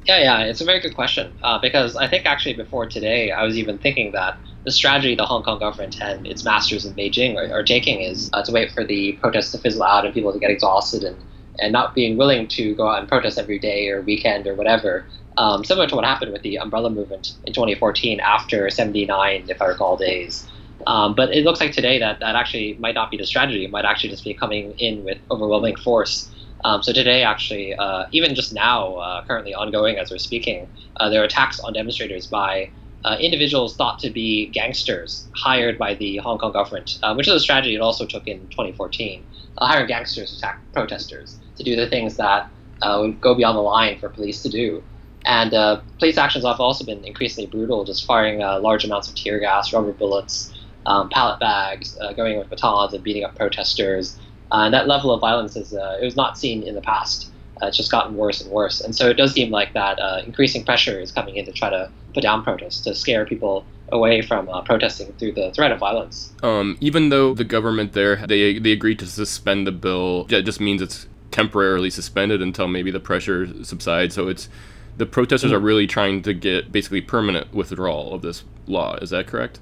Yeah, 0.06 0.18
yeah, 0.20 0.38
it's 0.44 0.60
a 0.60 0.64
very 0.64 0.80
good 0.80 0.94
question 0.94 1.32
uh, 1.42 1.58
because 1.60 1.94
I 1.96 2.08
think 2.08 2.26
actually 2.26 2.54
before 2.54 2.86
today, 2.86 3.30
I 3.30 3.44
was 3.44 3.56
even 3.58 3.78
thinking 3.78 4.12
that 4.12 4.38
the 4.64 4.72
strategy 4.72 5.14
the 5.14 5.26
Hong 5.26 5.42
Kong 5.42 5.58
government 5.58 5.98
and 6.00 6.26
its 6.26 6.44
masters 6.44 6.84
in 6.84 6.94
Beijing 6.94 7.36
are, 7.36 7.52
are 7.60 7.62
taking 7.62 8.00
is 8.00 8.30
uh, 8.32 8.42
to 8.42 8.52
wait 8.52 8.72
for 8.72 8.84
the 8.84 9.12
protests 9.20 9.52
to 9.52 9.58
fizzle 9.58 9.82
out 9.82 10.04
and 10.04 10.14
people 10.14 10.32
to 10.32 10.38
get 10.38 10.50
exhausted 10.50 11.04
and, 11.04 11.16
and 11.58 11.72
not 11.72 11.94
being 11.94 12.16
willing 12.16 12.48
to 12.48 12.74
go 12.74 12.88
out 12.88 12.98
and 12.98 13.08
protest 13.08 13.38
every 13.38 13.58
day 13.58 13.88
or 13.88 14.00
weekend 14.02 14.46
or 14.46 14.54
whatever. 14.54 15.06
Um, 15.36 15.64
similar 15.64 15.86
to 15.86 15.94
what 15.96 16.04
happened 16.04 16.32
with 16.32 16.42
the 16.42 16.58
umbrella 16.58 16.90
movement 16.90 17.34
in 17.44 17.52
2014 17.52 18.20
after 18.20 18.68
79, 18.70 19.46
if 19.48 19.62
I 19.62 19.66
recall, 19.66 19.96
days. 19.96 20.46
Um, 20.86 21.14
but 21.14 21.30
it 21.34 21.44
looks 21.44 21.60
like 21.60 21.72
today 21.72 21.98
that 21.98 22.20
that 22.20 22.36
actually 22.36 22.76
might 22.80 22.94
not 22.94 23.10
be 23.10 23.16
the 23.18 23.26
strategy. 23.26 23.64
It 23.64 23.70
might 23.70 23.84
actually 23.84 24.10
just 24.10 24.24
be 24.24 24.34
coming 24.34 24.72
in 24.78 25.04
with 25.04 25.18
overwhelming 25.30 25.76
force. 25.76 26.30
Um, 26.64 26.82
so 26.82 26.92
today, 26.92 27.22
actually, 27.22 27.74
uh, 27.74 28.06
even 28.12 28.34
just 28.34 28.52
now, 28.52 28.96
uh, 28.96 29.24
currently 29.24 29.54
ongoing 29.54 29.98
as 29.98 30.10
we're 30.10 30.18
speaking, 30.18 30.68
uh, 30.96 31.08
there 31.08 31.22
are 31.22 31.24
attacks 31.24 31.58
on 31.60 31.72
demonstrators 31.72 32.26
by 32.26 32.70
uh, 33.04 33.16
individuals 33.18 33.76
thought 33.76 33.98
to 34.00 34.10
be 34.10 34.46
gangsters 34.48 35.26
hired 35.34 35.78
by 35.78 35.94
the 35.94 36.18
Hong 36.18 36.38
Kong 36.38 36.52
government, 36.52 36.98
uh, 37.02 37.14
which 37.14 37.26
is 37.26 37.34
a 37.34 37.40
strategy 37.40 37.74
it 37.74 37.80
also 37.80 38.04
took 38.04 38.28
in 38.28 38.40
2014, 38.48 39.24
uh, 39.56 39.66
hiring 39.66 39.86
gangsters 39.86 40.32
to 40.32 40.36
attack 40.36 40.60
protesters 40.74 41.38
to 41.56 41.64
do 41.64 41.76
the 41.76 41.88
things 41.88 42.16
that 42.16 42.50
would 42.82 43.20
go 43.20 43.34
beyond 43.34 43.56
the 43.56 43.62
line 43.62 43.98
for 43.98 44.08
police 44.08 44.42
to 44.42 44.48
do. 44.50 44.82
And 45.24 45.50
police 45.98 46.16
actions 46.16 46.44
have 46.44 46.60
also 46.60 46.84
been 46.84 47.04
increasingly 47.04 47.50
brutal, 47.50 47.84
just 47.84 48.06
firing 48.06 48.38
large 48.38 48.84
amounts 48.84 49.08
of 49.08 49.14
tear 49.14 49.38
gas, 49.38 49.72
rubber 49.72 49.92
bullets, 49.92 50.52
um, 50.86 51.10
pallet 51.10 51.38
bags, 51.40 51.96
going 52.16 52.38
with 52.38 52.48
batons 52.48 52.94
and 52.94 53.04
beating 53.04 53.24
up 53.24 53.34
protesters. 53.36 54.18
Uh, 54.52 54.62
and 54.64 54.74
that 54.74 54.88
level 54.88 55.12
of 55.12 55.20
violence 55.20 55.56
is 55.56 55.74
uh, 55.74 55.98
it 56.00 56.04
was 56.04 56.16
not 56.16 56.38
seen 56.38 56.62
in 56.62 56.74
the 56.74 56.80
past. 56.80 57.30
Uh, 57.62 57.66
it's 57.66 57.76
just 57.76 57.90
gotten 57.90 58.16
worse 58.16 58.40
and 58.40 58.50
worse. 58.50 58.80
And 58.80 58.94
so 58.96 59.08
it 59.08 59.14
does 59.14 59.32
seem 59.32 59.50
like 59.50 59.74
that 59.74 59.98
uh, 59.98 60.22
increasing 60.24 60.64
pressure 60.64 60.98
is 60.98 61.12
coming 61.12 61.36
in 61.36 61.44
to 61.44 61.52
try 61.52 61.70
to 61.70 61.90
put 62.14 62.22
down 62.22 62.42
protests, 62.42 62.80
to 62.82 62.94
scare 62.94 63.26
people 63.26 63.64
away 63.92 64.22
from 64.22 64.48
uh, 64.48 64.62
protesting 64.62 65.12
through 65.14 65.32
the 65.32 65.52
threat 65.52 65.72
of 65.72 65.78
violence. 65.78 66.32
Um, 66.42 66.78
even 66.80 67.10
though 67.10 67.34
the 67.34 67.44
government 67.44 67.92
there 67.92 68.24
they 68.26 68.58
they 68.58 68.72
agreed 68.72 68.98
to 69.00 69.06
suspend 69.06 69.66
the 69.66 69.72
bill, 69.72 70.26
it 70.30 70.42
just 70.42 70.60
means 70.60 70.80
it's 70.80 71.06
temporarily 71.30 71.90
suspended 71.90 72.42
until 72.42 72.66
maybe 72.66 72.90
the 72.90 73.00
pressure 73.00 73.62
subsides. 73.64 74.14
So 74.14 74.28
it's 74.28 74.48
the 74.96 75.06
protesters 75.06 75.50
mm-hmm. 75.50 75.56
are 75.56 75.60
really 75.60 75.86
trying 75.86 76.22
to 76.22 76.34
get 76.34 76.72
basically 76.72 77.00
permanent 77.00 77.54
withdrawal 77.54 78.14
of 78.14 78.22
this 78.22 78.44
law. 78.66 78.96
Is 78.96 79.10
that 79.10 79.26
correct? 79.26 79.60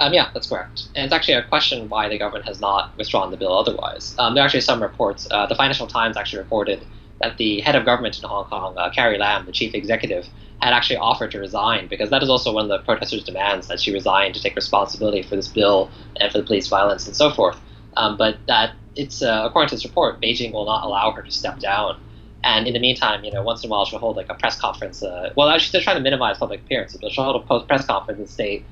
Um, 0.00 0.14
yeah, 0.14 0.30
that's 0.32 0.48
correct. 0.48 0.84
And 0.94 1.04
it's 1.04 1.12
actually 1.12 1.34
a 1.34 1.42
question 1.42 1.88
why 1.88 2.08
the 2.08 2.18
government 2.18 2.44
has 2.46 2.60
not 2.60 2.96
withdrawn 2.96 3.30
the 3.30 3.36
bill 3.36 3.56
otherwise. 3.58 4.14
Um, 4.18 4.34
there 4.34 4.44
are 4.44 4.46
actually 4.46 4.60
some 4.60 4.80
reports. 4.80 5.26
Uh, 5.30 5.46
the 5.46 5.56
Financial 5.56 5.86
Times 5.86 6.16
actually 6.16 6.38
reported 6.38 6.84
that 7.20 7.36
the 7.36 7.60
head 7.60 7.74
of 7.74 7.84
government 7.84 8.16
in 8.18 8.28
Hong 8.28 8.44
Kong, 8.44 8.76
uh, 8.78 8.90
Carrie 8.90 9.18
Lam, 9.18 9.46
the 9.46 9.52
chief 9.52 9.74
executive, 9.74 10.28
had 10.60 10.72
actually 10.72 10.96
offered 10.96 11.32
to 11.32 11.38
resign 11.38 11.88
because 11.88 12.10
that 12.10 12.22
is 12.22 12.28
also 12.28 12.52
one 12.52 12.64
of 12.64 12.68
the 12.68 12.78
protesters' 12.78 13.24
demands 13.24 13.66
that 13.68 13.80
she 13.80 13.92
resign 13.92 14.32
to 14.32 14.40
take 14.40 14.54
responsibility 14.54 15.22
for 15.22 15.36
this 15.36 15.48
bill 15.48 15.90
and 16.16 16.30
for 16.30 16.38
the 16.38 16.44
police 16.44 16.68
violence 16.68 17.06
and 17.06 17.16
so 17.16 17.30
forth. 17.30 17.60
Um, 17.96 18.16
but 18.16 18.38
that 18.46 18.74
it's 18.94 19.22
uh, 19.22 19.42
according 19.44 19.68
to 19.70 19.74
this 19.76 19.84
report, 19.84 20.20
Beijing 20.20 20.52
will 20.52 20.66
not 20.66 20.84
allow 20.84 21.10
her 21.12 21.22
to 21.22 21.30
step 21.30 21.58
down. 21.58 22.00
And 22.44 22.68
in 22.68 22.72
the 22.72 22.80
meantime, 22.80 23.24
you 23.24 23.32
know, 23.32 23.42
once 23.42 23.64
in 23.64 23.68
a 23.68 23.70
while 23.70 23.84
she'll 23.84 23.98
hold 23.98 24.16
like 24.16 24.28
a 24.28 24.34
press 24.34 24.58
conference. 24.58 25.02
Uh, 25.02 25.32
well, 25.36 25.48
actually, 25.48 25.72
they're 25.72 25.82
trying 25.82 25.96
to 25.96 26.02
minimize 26.02 26.38
public 26.38 26.60
appearances, 26.60 27.00
but 27.00 27.10
she'll 27.10 27.24
hold 27.24 27.42
a 27.42 27.46
post 27.46 27.66
press 27.66 27.84
conference 27.84 28.18
and 28.18 28.30
state 28.30 28.64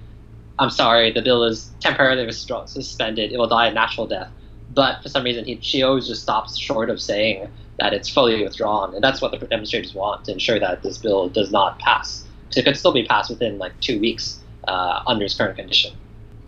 I'm 0.58 0.70
sorry, 0.70 1.12
the 1.12 1.22
bill 1.22 1.44
is 1.44 1.70
temporarily 1.80 2.30
suspended. 2.32 3.32
It 3.32 3.38
will 3.38 3.48
die 3.48 3.68
a 3.68 3.74
natural 3.74 4.06
death. 4.06 4.30
But 4.74 5.02
for 5.02 5.08
some 5.08 5.24
reason, 5.24 5.44
he, 5.44 5.58
she 5.60 5.82
always 5.82 6.06
just 6.06 6.22
stops 6.22 6.56
short 6.56 6.90
of 6.90 7.00
saying 7.00 7.48
that 7.78 7.92
it's 7.92 8.08
fully 8.08 8.42
withdrawn. 8.42 8.94
And 8.94 9.04
that's 9.04 9.20
what 9.20 9.32
the 9.32 9.38
demonstrators 9.38 9.94
want 9.94 10.24
to 10.26 10.32
ensure 10.32 10.58
that 10.58 10.82
this 10.82 10.98
bill 10.98 11.28
does 11.28 11.50
not 11.50 11.78
pass. 11.78 12.24
So 12.50 12.60
it 12.60 12.64
could 12.64 12.76
still 12.76 12.92
be 12.92 13.04
passed 13.04 13.30
within 13.30 13.58
like 13.58 13.78
two 13.80 14.00
weeks 14.00 14.40
uh, 14.66 15.02
under 15.06 15.24
its 15.24 15.34
current 15.34 15.56
condition. 15.56 15.94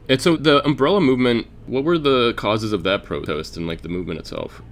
And 0.08 0.20
so 0.20 0.36
the 0.36 0.64
umbrella 0.64 1.00
movement, 1.00 1.46
what 1.66 1.84
were 1.84 1.98
the 1.98 2.32
causes 2.34 2.72
of 2.72 2.82
that 2.84 3.04
protest 3.04 3.56
and 3.56 3.66
like 3.66 3.82
the 3.82 3.90
movement 3.90 4.18
itself? 4.18 4.62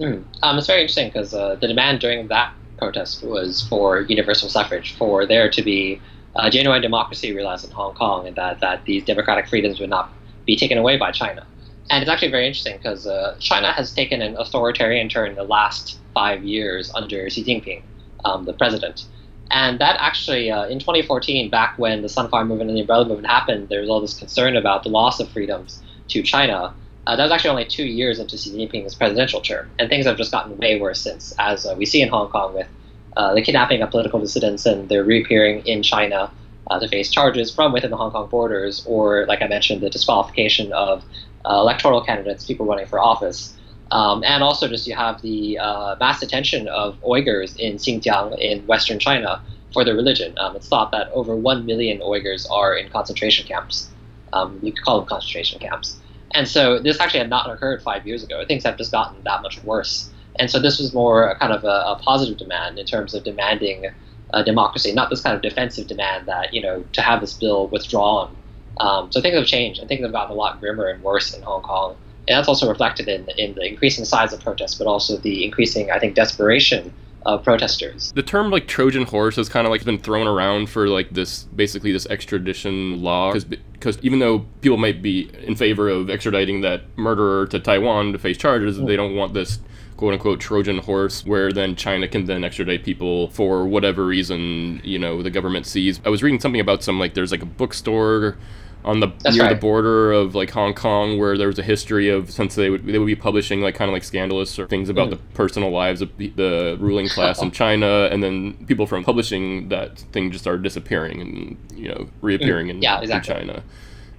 Mm. 0.00 0.24
Um, 0.42 0.58
it's 0.58 0.66
very 0.66 0.80
interesting 0.80 1.08
because 1.08 1.34
uh, 1.34 1.56
the 1.56 1.68
demand 1.68 2.00
during 2.00 2.28
that 2.28 2.54
protest 2.78 3.22
was 3.22 3.66
for 3.68 4.00
universal 4.00 4.48
suffrage, 4.48 4.94
for 4.96 5.26
there 5.26 5.50
to 5.50 5.62
be 5.62 6.00
uh, 6.36 6.50
genuine 6.50 6.80
democracy 6.80 7.34
realized 7.34 7.64
in 7.64 7.70
Hong 7.70 7.94
Kong, 7.94 8.26
and 8.26 8.36
that, 8.36 8.60
that 8.60 8.84
these 8.84 9.04
democratic 9.04 9.48
freedoms 9.48 9.80
would 9.80 9.90
not 9.90 10.12
be 10.46 10.56
taken 10.56 10.78
away 10.78 10.96
by 10.96 11.10
China. 11.10 11.46
And 11.90 12.02
it's 12.02 12.10
actually 12.10 12.30
very 12.30 12.46
interesting 12.46 12.76
because 12.76 13.06
uh, 13.06 13.36
China 13.38 13.72
has 13.72 13.92
taken 13.92 14.22
an 14.22 14.36
authoritarian 14.38 15.08
turn 15.08 15.30
in 15.30 15.36
the 15.36 15.44
last 15.44 15.98
five 16.14 16.42
years 16.42 16.90
under 16.94 17.28
Xi 17.28 17.44
Jinping, 17.44 17.82
um, 18.24 18.44
the 18.44 18.52
president. 18.52 19.04
And 19.50 19.78
that 19.80 19.96
actually, 20.00 20.50
uh, 20.50 20.64
in 20.66 20.78
2014, 20.78 21.50
back 21.50 21.78
when 21.78 22.00
the 22.00 22.08
Sunflower 22.08 22.46
Movement 22.46 22.70
and 22.70 22.76
the 22.78 22.80
Umbrella 22.80 23.04
Movement 23.04 23.26
happened, 23.28 23.68
there 23.68 23.80
was 23.80 23.90
all 23.90 24.00
this 24.00 24.18
concern 24.18 24.56
about 24.56 24.82
the 24.82 24.88
loss 24.88 25.20
of 25.20 25.28
freedoms 25.28 25.82
to 26.08 26.22
China. 26.22 26.72
Uh, 27.06 27.16
that 27.16 27.22
was 27.22 27.32
actually 27.32 27.50
only 27.50 27.64
two 27.66 27.84
years 27.84 28.18
into 28.18 28.38
Xi 28.38 28.50
Jinping's 28.50 28.94
presidential 28.94 29.42
term, 29.42 29.70
and 29.78 29.90
things 29.90 30.06
have 30.06 30.16
just 30.16 30.32
gotten 30.32 30.56
way 30.56 30.80
worse 30.80 31.00
since, 31.00 31.34
as 31.38 31.66
uh, 31.66 31.74
we 31.76 31.84
see 31.84 32.00
in 32.00 32.08
Hong 32.08 32.30
Kong 32.30 32.54
with 32.54 32.68
uh, 33.16 33.34
the 33.34 33.42
kidnapping 33.42 33.82
of 33.82 33.90
political 33.90 34.20
dissidents 34.20 34.66
and 34.66 34.88
their 34.88 35.04
reappearing 35.04 35.66
in 35.66 35.82
China 35.82 36.30
uh, 36.70 36.78
to 36.78 36.88
face 36.88 37.10
charges 37.10 37.54
from 37.54 37.72
within 37.72 37.90
the 37.90 37.96
Hong 37.96 38.10
Kong 38.10 38.28
borders, 38.28 38.84
or, 38.86 39.26
like 39.26 39.42
I 39.42 39.48
mentioned, 39.48 39.82
the 39.82 39.90
disqualification 39.90 40.72
of 40.72 41.04
uh, 41.44 41.58
electoral 41.58 42.02
candidates, 42.02 42.44
people 42.44 42.66
running 42.66 42.86
for 42.86 42.98
office. 42.98 43.56
Um, 43.90 44.24
and 44.24 44.42
also, 44.42 44.68
just 44.68 44.86
you 44.86 44.94
have 44.94 45.20
the 45.20 45.58
uh, 45.58 45.96
mass 46.00 46.20
detention 46.20 46.68
of 46.68 46.98
Uyghurs 47.02 47.56
in 47.58 47.74
Xinjiang 47.74 48.38
in 48.38 48.66
Western 48.66 48.98
China 48.98 49.42
for 49.72 49.84
their 49.84 49.94
religion. 49.94 50.34
Um, 50.38 50.56
it's 50.56 50.68
thought 50.68 50.92
that 50.92 51.10
over 51.12 51.36
1 51.36 51.66
million 51.66 52.00
Uyghurs 52.00 52.50
are 52.50 52.74
in 52.74 52.88
concentration 52.88 53.46
camps. 53.46 53.90
Um, 54.32 54.58
you 54.62 54.72
could 54.72 54.82
call 54.82 54.98
them 54.98 55.08
concentration 55.08 55.58
camps. 55.58 55.98
And 56.34 56.48
so 56.48 56.78
this 56.78 57.00
actually 57.00 57.20
had 57.20 57.28
not 57.28 57.50
occurred 57.50 57.82
five 57.82 58.06
years 58.06 58.22
ago. 58.22 58.42
Things 58.46 58.64
have 58.64 58.78
just 58.78 58.92
gotten 58.92 59.22
that 59.24 59.42
much 59.42 59.62
worse. 59.64 60.10
And 60.38 60.50
so 60.50 60.58
this 60.58 60.78
was 60.78 60.94
more 60.94 61.28
a 61.28 61.38
kind 61.38 61.52
of 61.52 61.64
a, 61.64 61.66
a 61.66 62.00
positive 62.02 62.38
demand 62.38 62.78
in 62.78 62.86
terms 62.86 63.14
of 63.14 63.24
demanding 63.24 63.90
uh, 64.32 64.42
democracy, 64.42 64.92
not 64.92 65.10
this 65.10 65.20
kind 65.20 65.36
of 65.36 65.42
defensive 65.42 65.86
demand 65.86 66.26
that, 66.26 66.54
you 66.54 66.62
know, 66.62 66.84
to 66.92 67.02
have 67.02 67.20
this 67.20 67.34
bill 67.34 67.68
withdrawn. 67.68 68.34
Um, 68.78 69.12
so 69.12 69.20
things 69.20 69.36
have 69.36 69.46
changed 69.46 69.80
and 69.80 69.88
things 69.88 70.02
have 70.02 70.12
gotten 70.12 70.32
a 70.32 70.34
lot 70.34 70.58
grimmer 70.60 70.86
and 70.86 71.02
worse 71.02 71.34
in 71.34 71.42
Hong 71.42 71.62
Kong. 71.62 71.96
And 72.28 72.38
that's 72.38 72.48
also 72.48 72.68
reflected 72.68 73.08
in, 73.08 73.28
in 73.36 73.54
the 73.54 73.66
increasing 73.66 74.04
size 74.04 74.32
of 74.32 74.40
protests, 74.40 74.76
but 74.76 74.86
also 74.86 75.16
the 75.18 75.44
increasing, 75.44 75.90
I 75.90 75.98
think, 75.98 76.14
desperation 76.14 76.92
of 77.26 77.44
protesters. 77.44 78.12
The 78.12 78.22
term 78.22 78.50
like 78.50 78.66
Trojan 78.66 79.04
horse 79.04 79.36
has 79.36 79.48
kind 79.48 79.66
of 79.66 79.70
like 79.70 79.84
been 79.84 79.98
thrown 79.98 80.26
around 80.26 80.68
for 80.68 80.88
like 80.88 81.10
this 81.10 81.44
basically 81.44 81.92
this 81.92 82.06
extradition 82.06 83.02
law 83.02 83.32
because 83.32 83.98
even 84.02 84.18
though 84.18 84.40
people 84.60 84.76
might 84.76 85.02
be 85.02 85.30
in 85.44 85.54
favor 85.54 85.88
of 85.88 86.06
extraditing 86.08 86.62
that 86.62 86.82
murderer 86.96 87.46
to 87.46 87.60
Taiwan 87.60 88.12
to 88.12 88.18
face 88.18 88.36
charges, 88.36 88.78
mm. 88.78 88.86
they 88.86 88.96
don't 88.96 89.14
want 89.14 89.34
this 89.34 89.60
quote 90.02 90.14
unquote 90.14 90.40
Trojan 90.40 90.78
horse, 90.78 91.24
where 91.24 91.52
then 91.52 91.76
China 91.76 92.08
can 92.08 92.24
then 92.24 92.42
extradite 92.42 92.82
people 92.82 93.28
for 93.28 93.64
whatever 93.64 94.04
reason, 94.04 94.80
you 94.82 94.98
know, 94.98 95.22
the 95.22 95.30
government 95.30 95.64
sees. 95.64 96.00
I 96.04 96.08
was 96.08 96.24
reading 96.24 96.40
something 96.40 96.60
about 96.60 96.82
some 96.82 96.98
like 96.98 97.14
there's 97.14 97.30
like 97.30 97.42
a 97.42 97.46
bookstore 97.46 98.36
on 98.84 98.98
the 98.98 99.12
That's 99.20 99.36
near 99.36 99.44
right. 99.44 99.54
the 99.54 99.60
border 99.60 100.10
of 100.10 100.34
like 100.34 100.50
Hong 100.50 100.74
Kong 100.74 101.20
where 101.20 101.38
there 101.38 101.46
was 101.46 101.60
a 101.60 101.62
history 101.62 102.08
of 102.08 102.32
since 102.32 102.56
they 102.56 102.68
would 102.68 102.84
they 102.84 102.98
would 102.98 103.06
be 103.06 103.14
publishing 103.14 103.60
like 103.60 103.76
kind 103.76 103.88
of 103.88 103.92
like 103.92 104.02
scandalous 104.02 104.58
or 104.58 104.66
things 104.66 104.88
about 104.88 105.06
mm. 105.06 105.10
the 105.10 105.16
personal 105.34 105.70
lives 105.70 106.02
of 106.02 106.10
the, 106.16 106.30
the 106.30 106.76
ruling 106.80 107.08
class 107.08 107.40
in 107.40 107.50
China 107.62 108.08
and 108.10 108.24
then 108.24 108.54
people 108.66 108.88
from 108.88 109.04
publishing 109.04 109.68
that 109.68 110.00
thing 110.10 110.32
just 110.32 110.42
started 110.42 110.64
disappearing 110.64 111.20
and 111.20 111.56
you 111.76 111.90
know 111.90 112.08
reappearing 112.22 112.66
mm. 112.66 112.70
in, 112.70 112.82
yeah, 112.82 113.00
exactly. 113.00 113.34
in 113.34 113.38
China 113.46 113.62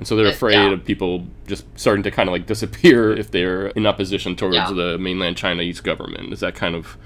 and 0.04 0.08
so 0.10 0.18
they're 0.18 0.28
afraid 0.28 0.56
yeah. 0.56 0.74
of 0.74 0.84
people 0.84 1.26
just 1.48 1.64
starting 1.80 2.04
to 2.04 2.12
kind 2.12 2.28
of 2.28 2.34
like 2.34 2.46
disappear 2.46 3.14
if 3.18 3.32
they're 3.32 3.68
in 3.68 3.86
opposition 3.86 4.36
towards 4.36 4.58
yeah. 4.58 4.70
the 4.74 4.98
mainland 4.98 5.38
Chinese 5.38 5.80
government. 5.80 6.34
Is 6.34 6.42
that 6.42 6.56
kind 6.56 6.76
of? 6.76 6.98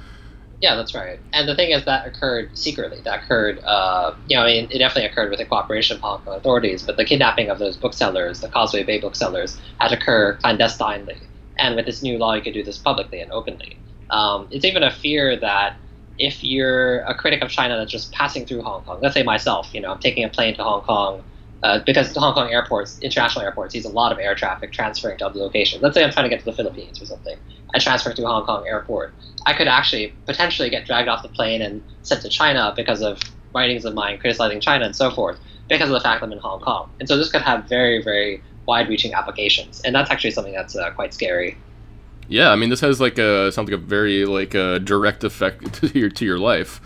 Yeah, 0.62 0.75
that's 0.75 0.96
right. 0.96 1.20
And 1.32 1.48
the 1.48 1.54
thing 1.54 1.70
is 1.70 1.86
that 1.86 2.08
occurred 2.08 2.58
secretly. 2.58 3.00
That 3.01 3.24
occurred, 3.24 3.60
uh, 3.60 4.16
you 4.27 4.36
know, 4.36 4.42
I 4.42 4.48
mean, 4.48 4.72
it 4.72 4.80
definitely 4.80 5.12
occurred 5.12 5.30
with 5.30 5.38
the 5.38 5.46
cooperation 5.46 5.98
of 5.98 6.01
Hong 6.01 6.22
Kong 6.24 6.36
authorities. 6.36 6.82
But 6.82 6.98
the 6.98 7.06
kidnapping 7.06 7.51
of 7.51 7.60
those 7.60 7.77
booksellers, 7.77 8.42
the 8.42 8.50
Causeway 8.50 8.82
Bay 8.82 9.00
booksellers, 9.00 9.60
had 9.80 9.89
to 9.89 9.98
occur 9.98 10.34
clandestinely. 10.42 11.18
And 11.60 11.75
with 11.75 11.86
this 11.86 12.01
new 12.01 12.18
law, 12.18 12.34
you 12.34 12.42
could 12.42 12.56
do 12.56 12.63
this 12.63 12.80
publicly 12.80 13.22
and 13.22 13.32
openly. 13.32 13.77
Um, 14.10 14.48
it's 14.50 14.66
even 14.66 14.82
a 14.82 14.92
fear 14.92 15.39
that 15.39 15.75
if 16.18 16.44
you're 16.44 17.01
a 17.01 17.13
critic 17.13 17.44
of 17.44 17.50
China 17.51 17.77
that's 17.77 17.92
just 17.92 18.12
passing 18.12 18.48
through 18.48 18.63
Hong 18.63 18.84
Kong, 18.86 18.98
let's 19.04 19.13
say 19.13 19.22
myself, 19.22 19.70
you 19.72 19.82
know, 19.82 19.92
I'm 19.92 20.00
taking 20.00 20.24
a 20.24 20.30
plane 20.30 20.56
to 20.56 20.63
Hong 20.63 20.82
Kong 20.82 21.24
uh, 21.64 21.80
because 21.86 22.16
Hong 22.16 22.34
Kong 22.34 22.52
airports, 22.52 23.00
international 23.00 23.44
airports, 23.44 23.74
sees 23.74 23.86
a 23.86 23.90
lot 23.90 24.12
of 24.12 24.20
air 24.20 24.36
traffic 24.36 24.72
transferring 24.72 25.18
to 25.20 25.26
other 25.26 25.40
locations. 25.40 25.82
Let's 25.82 25.96
say 25.96 26.04
I'm 26.04 26.12
trying 26.12 26.26
to 26.26 26.30
get 26.30 26.40
to 26.40 26.46
the 26.46 26.54
Philippines 26.54 27.02
or 27.02 27.06
something. 27.06 27.38
I 27.74 27.80
transfer 27.80 28.14
to 28.14 28.26
Hong 28.26 28.46
Kong 28.46 28.66
airport. 28.68 29.14
I 29.46 29.54
could 29.54 29.68
actually 29.68 30.14
potentially 30.26 30.70
get 30.70 30.86
dragged 30.86 31.10
off 31.10 31.24
the 31.24 31.30
plane 31.30 31.62
and 31.62 31.84
sent 32.04 32.22
to 32.22 32.30
China 32.30 32.74
because 32.76 33.02
of 33.02 33.20
writings 33.54 33.86
of 33.86 33.94
mine 33.94 34.20
criticizing 34.20 34.60
China 34.60 34.86
and 34.86 34.96
so 34.96 35.10
forth, 35.10 35.40
because 35.68 35.90
of 35.90 35.94
the 35.94 36.00
fact 36.00 36.22
that 36.22 36.28
I'm 36.28 36.34
in 36.34 36.40
Hong 36.40 36.60
Kong. 36.60 36.90
And 37.00 37.08
so 37.08 37.18
this 37.18 37.32
could 37.32 37.42
have 37.42 37.66
very, 37.66 38.04
very 38.04 38.42
wide-reaching 38.68 39.14
applications, 39.14 39.82
and 39.82 39.96
that's 39.96 40.12
actually 40.12 40.32
something 40.32 40.54
that's 40.54 40.76
uh, 40.76 40.92
quite 40.92 41.14
scary. 41.14 41.58
Yeah, 42.28 42.52
I 42.52 42.56
mean, 42.56 42.70
this 42.70 42.82
has 42.82 43.00
like 43.00 43.18
a 43.18 43.52
something 43.52 43.74
a 43.74 43.78
very 43.78 44.26
like 44.26 44.54
a 44.54 44.80
direct 44.80 45.24
effect 45.24 45.74
to 45.76 45.88
your 45.98 46.10
to 46.10 46.26
your 46.26 46.38
life. 46.38 46.82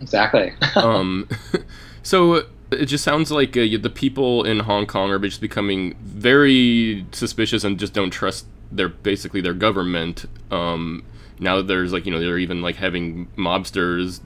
Exactly. 0.00 0.52
um, 0.76 1.28
so 2.02 2.46
it 2.70 2.86
just 2.86 3.04
sounds 3.04 3.30
like 3.30 3.56
uh, 3.56 3.66
the 3.80 3.92
people 3.92 4.44
in 4.44 4.60
Hong 4.60 4.86
Kong 4.86 5.10
are 5.10 5.18
just 5.18 5.40
becoming 5.40 5.96
very 6.02 7.06
suspicious 7.12 7.64
and 7.64 7.78
just 7.78 7.92
don't 7.92 8.10
trust 8.10 8.46
their 8.70 8.88
basically 8.88 9.40
their 9.40 9.54
government. 9.54 10.26
Um, 10.50 11.04
now 11.38 11.62
there's 11.62 11.92
like 11.92 12.06
you 12.06 12.12
know 12.12 12.20
they're 12.20 12.38
even 12.38 12.62
like 12.62 12.76
having 12.76 13.26
mobsters 13.36 14.20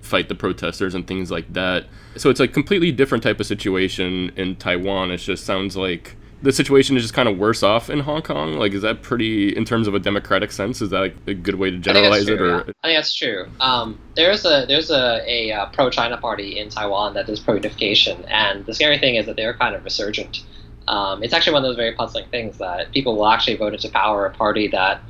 fight 0.00 0.28
the 0.28 0.34
protesters 0.34 0.94
and 0.94 1.06
things 1.06 1.30
like 1.30 1.52
that. 1.54 1.86
So 2.16 2.30
it's 2.30 2.40
a 2.40 2.46
completely 2.46 2.92
different 2.92 3.24
type 3.24 3.40
of 3.40 3.46
situation 3.46 4.32
in 4.36 4.56
Taiwan. 4.56 5.10
It 5.10 5.18
just 5.18 5.44
sounds 5.44 5.76
like 5.76 6.16
the 6.44 6.52
situation 6.52 6.94
is 6.94 7.02
just 7.02 7.14
kind 7.14 7.26
of 7.26 7.38
worse 7.38 7.62
off 7.62 7.88
in 7.88 8.00
Hong 8.00 8.20
Kong? 8.20 8.58
Like, 8.58 8.72
is 8.72 8.82
that 8.82 9.00
pretty, 9.00 9.56
in 9.56 9.64
terms 9.64 9.88
of 9.88 9.94
a 9.94 9.98
democratic 9.98 10.52
sense, 10.52 10.82
is 10.82 10.90
that 10.90 11.00
like 11.00 11.16
a 11.26 11.32
good 11.32 11.54
way 11.54 11.70
to 11.70 11.78
generalize 11.78 12.26
true, 12.26 12.34
it? 12.34 12.40
Or 12.40 12.48
yeah. 12.48 12.72
I 12.82 12.88
think 12.88 12.98
that's 12.98 13.14
true. 13.14 13.46
Um, 13.60 13.98
there's 14.14 14.44
a 14.44 14.66
there's 14.68 14.90
a, 14.90 15.22
a, 15.26 15.48
a 15.48 15.56
uh, 15.56 15.66
pro-China 15.70 16.18
party 16.18 16.58
in 16.58 16.68
Taiwan 16.68 17.14
that 17.14 17.28
is 17.30 17.40
pro-unification, 17.40 18.24
and 18.26 18.66
the 18.66 18.74
scary 18.74 18.98
thing 18.98 19.14
is 19.14 19.24
that 19.24 19.36
they're 19.36 19.54
kind 19.54 19.74
of 19.74 19.84
resurgent. 19.84 20.44
Um, 20.86 21.22
it's 21.22 21.32
actually 21.32 21.54
one 21.54 21.64
of 21.64 21.68
those 21.68 21.76
very 21.76 21.92
puzzling 21.92 22.28
things 22.28 22.58
that 22.58 22.92
people 22.92 23.16
will 23.16 23.26
actually 23.26 23.56
vote 23.56 23.72
into 23.72 23.88
power 23.88 24.26
a 24.26 24.30
party 24.30 24.68
that 24.68 25.00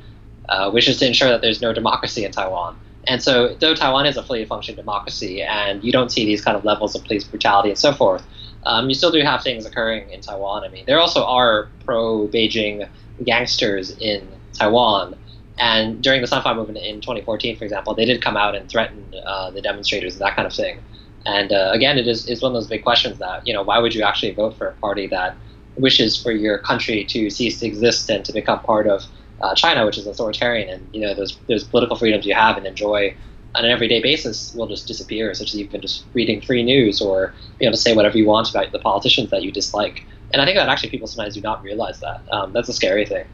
uh, 0.47 0.71
wishes 0.73 0.99
to 0.99 1.07
ensure 1.07 1.27
that 1.27 1.41
there's 1.41 1.61
no 1.61 1.73
democracy 1.73 2.23
in 2.23 2.31
Taiwan. 2.31 2.79
And 3.07 3.21
so, 3.21 3.55
though 3.55 3.75
Taiwan 3.75 4.05
is 4.05 4.15
a 4.15 4.23
fully 4.23 4.45
functioning 4.45 4.77
democracy, 4.77 5.43
and 5.43 5.83
you 5.83 5.91
don't 5.91 6.13
see 6.13 6.25
these 6.25 6.41
kind 6.41 6.55
of 6.55 6.63
levels 6.63 6.95
of 6.95 7.03
police 7.03 7.25
brutality 7.25 7.69
and 7.69 7.77
so 7.77 7.91
forth, 7.91 8.25
um, 8.65 8.89
you 8.89 8.95
still 8.95 9.11
do 9.11 9.21
have 9.21 9.43
things 9.43 9.65
occurring 9.65 10.09
in 10.09 10.21
Taiwan. 10.21 10.63
I 10.63 10.69
mean, 10.69 10.85
there 10.85 10.99
also 10.99 11.23
are 11.25 11.69
pro 11.85 12.27
Beijing 12.27 12.87
gangsters 13.23 13.95
in 13.97 14.27
Taiwan. 14.53 15.15
And 15.57 16.01
during 16.03 16.21
the 16.21 16.27
Sunflower 16.27 16.55
Movement 16.55 16.79
in 16.79 16.99
2014, 17.01 17.57
for 17.57 17.63
example, 17.63 17.93
they 17.93 18.05
did 18.05 18.21
come 18.21 18.35
out 18.35 18.55
and 18.55 18.69
threaten 18.69 19.13
uh, 19.25 19.51
the 19.51 19.61
demonstrators 19.61 20.13
and 20.13 20.21
that 20.21 20.35
kind 20.35 20.45
of 20.45 20.53
thing. 20.53 20.79
And 21.25 21.53
uh, 21.53 21.71
again, 21.73 21.97
it 21.97 22.07
is, 22.07 22.27
is 22.27 22.41
one 22.41 22.51
of 22.51 22.53
those 22.53 22.67
big 22.67 22.83
questions 22.83 23.19
that, 23.19 23.47
you 23.47 23.53
know, 23.53 23.63
why 23.63 23.79
would 23.79 23.95
you 23.95 24.03
actually 24.03 24.33
vote 24.33 24.57
for 24.57 24.67
a 24.67 24.73
party 24.73 25.07
that 25.07 25.37
wishes 25.77 26.21
for 26.21 26.31
your 26.31 26.57
country 26.57 27.05
to 27.05 27.29
cease 27.29 27.59
to 27.59 27.67
exist 27.67 28.09
and 28.09 28.23
to 28.25 28.33
become 28.33 28.59
part 28.61 28.87
of 28.87 29.05
uh, 29.41 29.53
China, 29.55 29.85
which 29.85 29.97
is 29.97 30.07
authoritarian, 30.07 30.69
and 30.69 30.87
you 30.93 31.01
know 31.01 31.13
those 31.13 31.37
those 31.47 31.63
political 31.63 31.95
freedoms 31.95 32.25
you 32.25 32.33
have 32.33 32.57
and 32.57 32.65
enjoy 32.65 33.13
on 33.55 33.65
an 33.65 33.71
everyday 33.71 34.01
basis 34.01 34.53
will 34.53 34.67
just 34.67 34.87
disappear, 34.87 35.33
such 35.33 35.53
as 35.53 35.59
even 35.59 35.81
just 35.81 36.05
reading 36.13 36.41
free 36.41 36.63
news 36.63 37.01
or 37.01 37.33
being 37.57 37.67
able 37.67 37.77
to 37.77 37.81
say 37.81 37.95
whatever 37.95 38.17
you 38.17 38.25
want 38.25 38.49
about 38.49 38.71
the 38.71 38.79
politicians 38.79 39.29
that 39.31 39.43
you 39.43 39.51
dislike. 39.51 40.05
And 40.33 40.41
I 40.41 40.45
think 40.45 40.57
that 40.57 40.69
actually 40.69 40.89
people 40.89 41.07
sometimes 41.07 41.35
do 41.35 41.41
not 41.41 41.63
realize 41.63 41.99
that. 42.01 42.21
Um, 42.31 42.51
that's 42.53 42.69
a 42.69 42.73
scary 42.73 43.05
thing. 43.05 43.25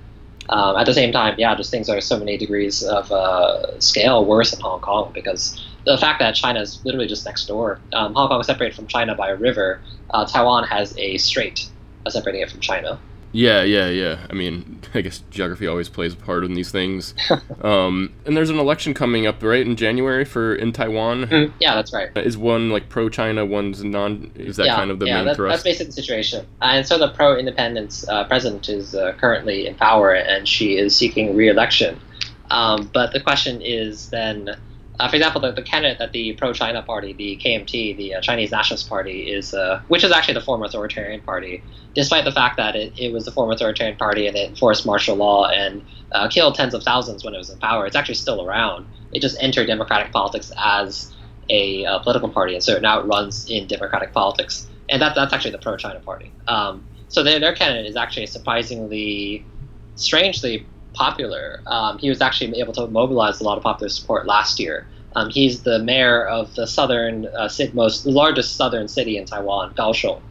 Um, 0.50 0.75
at 0.75 0.86
the 0.86 0.94
same 0.94 1.12
time, 1.12 1.36
yeah, 1.38 1.56
just 1.56 1.72
things 1.72 1.90
are 1.90 2.01
so 2.01 2.18
many 2.20 2.38
degrees 2.38 2.84
of 2.84 3.12
uh, 3.12 3.80
scale 3.80 4.25
worse 4.25 4.54
in 4.54 4.60
Hong 4.60 4.82
Kong 4.82 5.12
because 5.13 5.63
the 5.86 5.98
fact 5.98 6.20
that 6.20 6.36
China 6.36 6.62
is 6.62 6.82
literally 6.84 7.08
just 7.08 7.25
next 7.25 7.46
door. 7.48 7.80
Um, 7.94 8.13
Hong 8.13 8.28
Kong 8.28 8.40
is 8.40 8.48
separated 8.48 8.75
from 8.75 8.88
China 8.88 9.16
by 9.16 9.30
a 9.30 9.36
river. 9.36 9.82
Uh, 10.12 10.25
Taiwan 10.25 10.66
has 10.66 10.96
a 10.98 11.18
strait 11.18 11.70
separating 12.08 12.42
it 12.42 12.51
from 12.51 12.60
China. 12.60 13.00
Yeah, 13.33 13.63
yeah, 13.63 13.88
yeah. 13.88 14.27
I 14.29 14.33
mean, 14.33 14.81
I 14.93 15.01
guess 15.01 15.23
geography 15.29 15.67
always 15.67 15.89
plays 15.89 16.13
a 16.13 16.17
part 16.17 16.43
in 16.43 16.53
these 16.53 16.71
things. 16.71 17.13
um, 17.61 18.13
and 18.25 18.35
there's 18.35 18.50
an 18.50 18.59
election 18.59 18.93
coming 18.93 19.25
up, 19.27 19.41
right, 19.41 19.65
in 19.65 19.75
January 19.75 20.25
for 20.25 20.55
in 20.55 20.71
Taiwan. 20.71 21.25
Mm, 21.25 21.53
yeah, 21.59 21.75
that's 21.75 21.93
right. 21.93 22.09
Is 22.17 22.38
one 22.38 22.69
like 22.69 22.89
pro-China, 22.89 23.45
one's 23.45 23.83
non? 23.83 24.31
Is 24.35 24.57
that 24.57 24.67
yeah, 24.67 24.75
kind 24.75 24.91
of 24.91 25.00
the 25.00 25.07
yeah, 25.07 25.17
main 25.17 25.25
that, 25.25 25.35
thrust? 25.35 25.51
that's 25.51 25.63
basically 25.63 25.88
the 25.88 25.93
situation. 25.93 26.45
Uh, 26.61 26.71
and 26.73 26.88
so 26.88 26.97
the 26.97 27.09
pro-independence 27.09 28.07
uh, 28.07 28.23
president 28.25 28.69
is 28.69 28.95
uh, 28.95 29.13
currently 29.13 29.67
in 29.67 29.75
power, 29.75 30.13
and 30.13 30.47
she 30.47 30.77
is 30.77 30.95
seeking 30.95 31.35
re-election. 31.35 32.00
Um, 32.50 32.89
but 32.93 33.13
the 33.13 33.21
question 33.21 33.61
is 33.61 34.09
then 34.09 34.57
uh, 35.01 35.08
for 35.10 35.15
example, 35.15 35.41
the, 35.41 35.51
the 35.51 35.63
candidate 35.63 35.98
that 35.98 36.12
the 36.12 36.34
pro-China 36.34 36.84
party, 36.84 37.12
the 37.12 37.36
KMT, 37.43 37.98
the 37.98 38.13
uh, 38.13 38.22
Chinese 38.22 38.51
Nationalist 38.51 38.88
Party, 38.88 39.31
is, 39.31 39.51
uh, 39.51 39.81
which 39.88 40.03
is 40.03 40.12
actually 40.12 40.36
the 40.36 40.41
former 40.41 40.65
authoritarian 40.65 41.22
party, 41.22 41.63
despite 41.96 42.24
the 42.24 42.31
fact 42.31 42.55
that 42.58 42.75
it, 42.75 42.93
it 43.00 43.12
was 43.12 43.25
the 43.25 43.31
former 43.31 43.53
authoritarian 43.53 43.98
party 43.98 44.27
and 44.27 44.38
it 44.38 44.48
enforced 44.48 44.86
martial 44.86 45.15
law 45.15 45.48
and 45.48 45.84
uh, 46.12 46.27
killed 46.27 46.53
tens 46.53 46.75
of 46.75 46.84
thousands 46.84 47.24
when 47.24 47.34
it 47.34 47.39
was 47.39 47.50
in 47.50 47.58
power, 47.58 47.88
it's 47.88 47.96
actually 47.96 48.13
still 48.13 48.48
around. 48.48 48.86
It 49.12 49.22
just 49.24 49.41
entered 49.41 49.65
democratic 49.65 50.12
politics 50.12 50.51
as 50.63 51.12
a 51.50 51.84
uh, 51.84 51.98
political 52.00 52.29
party, 52.29 52.53
and 52.53 52.63
so 52.63 52.77
now 52.77 53.00
it 53.00 53.08
runs 53.08 53.50
in 53.50 53.65
democratic 53.65 54.13
politics, 54.13 54.70
and 54.88 55.01
that, 55.01 55.15
that's 55.15 55.34
actually 55.34 55.51
the 55.51 55.58
pro-China 55.58 56.00
party. 56.01 56.31
Um, 56.48 56.86
so 57.08 57.24
their, 57.24 57.39
their 57.39 57.55
candidate 57.55 57.88
is 57.88 57.96
actually 57.96 58.27
surprisingly, 58.27 59.48
strangely 59.96 60.67
popular. 60.93 61.62
Um, 61.67 61.98
he 61.98 62.10
was 62.10 62.21
actually 62.21 62.60
able 62.60 62.74
to 62.74 62.88
mobilize 62.88 63.39
a 63.39 63.43
lot 63.43 63.57
of 63.57 63.63
popular 63.63 63.89
support 63.89 64.25
last 64.27 64.60
year. 64.60 64.86
Um, 65.15 65.29
he's 65.29 65.63
the 65.63 65.79
mayor 65.79 66.25
of 66.25 66.55
the 66.55 66.65
southern, 66.65 67.27
uh, 67.38 67.50
most 67.74 68.05
largest 68.05 68.55
southern 68.55 68.88
city 68.88 69.17
in 69.17 69.25
Taiwan, 69.25 69.74
Kaohsiung, 69.74 70.21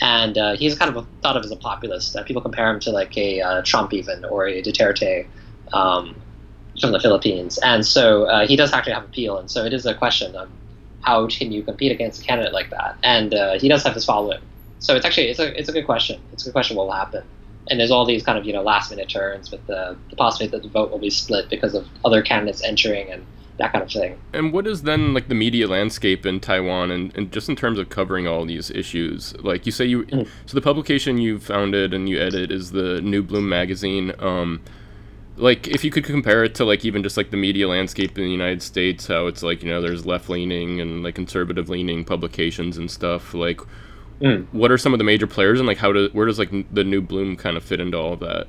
and 0.00 0.38
uh, 0.38 0.56
he's 0.56 0.76
kind 0.78 0.94
of 0.94 1.06
thought 1.22 1.36
of 1.36 1.44
as 1.44 1.50
a 1.50 1.56
populist. 1.56 2.14
Uh, 2.14 2.22
people 2.22 2.40
compare 2.40 2.70
him 2.70 2.78
to 2.80 2.90
like 2.90 3.16
a 3.18 3.40
uh, 3.40 3.62
Trump 3.62 3.92
even 3.92 4.24
or 4.26 4.46
a 4.46 4.62
Duterte 4.62 5.26
um, 5.72 6.14
from 6.80 6.92
the 6.92 7.00
Philippines, 7.00 7.58
and 7.58 7.84
so 7.84 8.24
uh, 8.24 8.46
he 8.46 8.54
does 8.54 8.72
actually 8.72 8.92
have 8.92 9.04
appeal. 9.04 9.38
And 9.38 9.50
so 9.50 9.64
it 9.64 9.72
is 9.72 9.86
a 9.86 9.94
question 9.94 10.36
of 10.36 10.48
how 11.00 11.26
can 11.26 11.50
you 11.50 11.62
compete 11.62 11.90
against 11.90 12.22
a 12.22 12.24
candidate 12.24 12.52
like 12.52 12.70
that? 12.70 12.96
And 13.02 13.34
uh, 13.34 13.58
he 13.58 13.68
does 13.68 13.82
have 13.82 13.94
his 13.94 14.04
following. 14.04 14.40
So 14.78 14.94
it's 14.94 15.04
actually 15.04 15.30
it's 15.30 15.40
a 15.40 15.58
it's 15.58 15.68
a 15.68 15.72
good 15.72 15.86
question. 15.86 16.20
It's 16.32 16.44
a 16.44 16.46
good 16.46 16.52
question 16.52 16.76
what 16.76 16.86
will 16.86 16.92
happen 16.92 17.24
and 17.70 17.78
there's 17.78 17.90
all 17.90 18.04
these 18.04 18.22
kind 18.22 18.38
of 18.38 18.44
you 18.44 18.52
know 18.52 18.62
last 18.62 18.90
minute 18.90 19.08
turns 19.08 19.50
with 19.50 19.66
the, 19.66 19.96
the 20.10 20.16
possibility 20.16 20.56
that 20.56 20.62
the 20.62 20.68
vote 20.68 20.90
will 20.90 20.98
be 20.98 21.10
split 21.10 21.48
because 21.48 21.74
of 21.74 21.86
other 22.04 22.22
candidates 22.22 22.62
entering 22.62 23.10
and 23.10 23.24
that 23.58 23.72
kind 23.72 23.82
of 23.82 23.90
thing. 23.90 24.18
And 24.32 24.52
what 24.52 24.66
is 24.66 24.82
then 24.82 25.12
like 25.12 25.28
the 25.28 25.34
media 25.34 25.66
landscape 25.66 26.24
in 26.24 26.40
Taiwan 26.40 26.90
and, 26.90 27.16
and 27.16 27.32
just 27.32 27.48
in 27.48 27.56
terms 27.56 27.78
of 27.78 27.88
covering 27.88 28.26
all 28.26 28.44
these 28.46 28.70
issues? 28.70 29.36
Like 29.38 29.66
you 29.66 29.72
say 29.72 29.84
you 29.84 30.04
mm. 30.04 30.28
so 30.46 30.54
the 30.54 30.62
publication 30.62 31.18
you 31.18 31.38
founded 31.38 31.92
and 31.92 32.08
you 32.08 32.20
edit 32.20 32.50
is 32.50 32.70
the 32.70 33.00
New 33.00 33.22
Bloom 33.22 33.48
magazine. 33.48 34.12
Um, 34.20 34.62
like 35.36 35.68
if 35.68 35.84
you 35.84 35.90
could 35.90 36.04
compare 36.04 36.44
it 36.44 36.54
to 36.56 36.64
like 36.64 36.84
even 36.84 37.02
just 37.02 37.16
like 37.16 37.30
the 37.30 37.36
media 37.36 37.68
landscape 37.68 38.16
in 38.18 38.24
the 38.24 38.30
United 38.30 38.62
States, 38.62 39.06
how 39.06 39.26
it's 39.26 39.42
like, 39.42 39.62
you 39.62 39.68
know, 39.68 39.80
there's 39.80 40.06
left 40.06 40.28
leaning 40.28 40.80
and 40.80 41.02
like 41.02 41.14
conservative 41.14 41.68
leaning 41.68 42.04
publications 42.04 42.76
and 42.76 42.90
stuff, 42.90 43.34
like 43.34 43.60
Mm. 44.20 44.46
What 44.52 44.70
are 44.70 44.78
some 44.78 44.92
of 44.92 44.98
the 44.98 45.04
major 45.04 45.26
players, 45.26 45.60
and 45.60 45.66
like 45.66 45.78
how 45.78 45.92
do 45.92 46.08
where 46.12 46.26
does 46.26 46.38
like 46.38 46.50
the 46.72 46.84
new 46.84 47.00
Bloom 47.00 47.36
kind 47.36 47.56
of 47.56 47.62
fit 47.62 47.80
into 47.80 47.96
all 47.96 48.14
of 48.14 48.20
that? 48.20 48.48